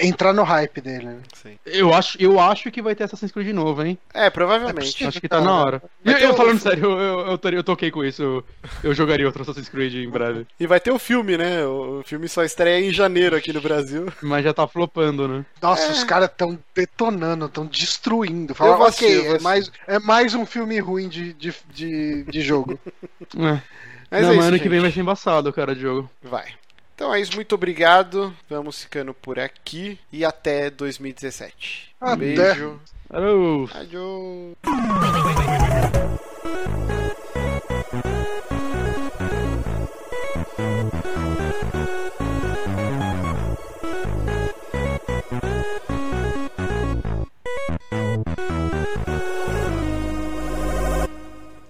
[0.01, 1.05] entrar no hype dele.
[1.05, 1.17] né?
[1.33, 1.59] Sim.
[1.65, 3.97] Eu acho, eu acho que vai ter Assassin's Creed novo, hein?
[4.13, 4.75] É, provavelmente.
[4.87, 5.07] possível.
[5.09, 5.83] Acho que tá na hora.
[6.03, 8.21] Eu, o- falando sério, eu, eu, eu, toquei- eu com isso.
[8.23, 8.43] Eu,
[8.83, 10.47] eu jogaria outro Assassin's Creed em breve.
[10.59, 11.63] E vai ter o filme, né?
[11.65, 14.11] O o filme só estreia em janeiro aqui no Brasil.
[14.21, 15.45] Mas já tá flopando, né?
[15.61, 15.91] Nossa, É.
[15.91, 18.51] os caras tão detonando, tão destruindo.
[18.51, 21.33] Eu Fala, vou ok, assistir, eu vou é mais, é mais um filme ruim de,
[21.33, 22.79] de, de, de jogo.
[23.35, 23.61] É.
[24.11, 24.81] Mas não, é mas isso, ano que vem gente.
[24.83, 26.07] vai ser embaçado, cara, de jogo.
[26.21, 26.45] Vai.
[26.93, 28.31] Então é isso, muito obrigado.
[28.47, 31.95] Vamos ficando por aqui e até 2017.
[31.99, 32.15] Um Até.
[32.17, 32.79] beijo.
[33.09, 33.67] Alô!
[33.73, 34.55] Adiós.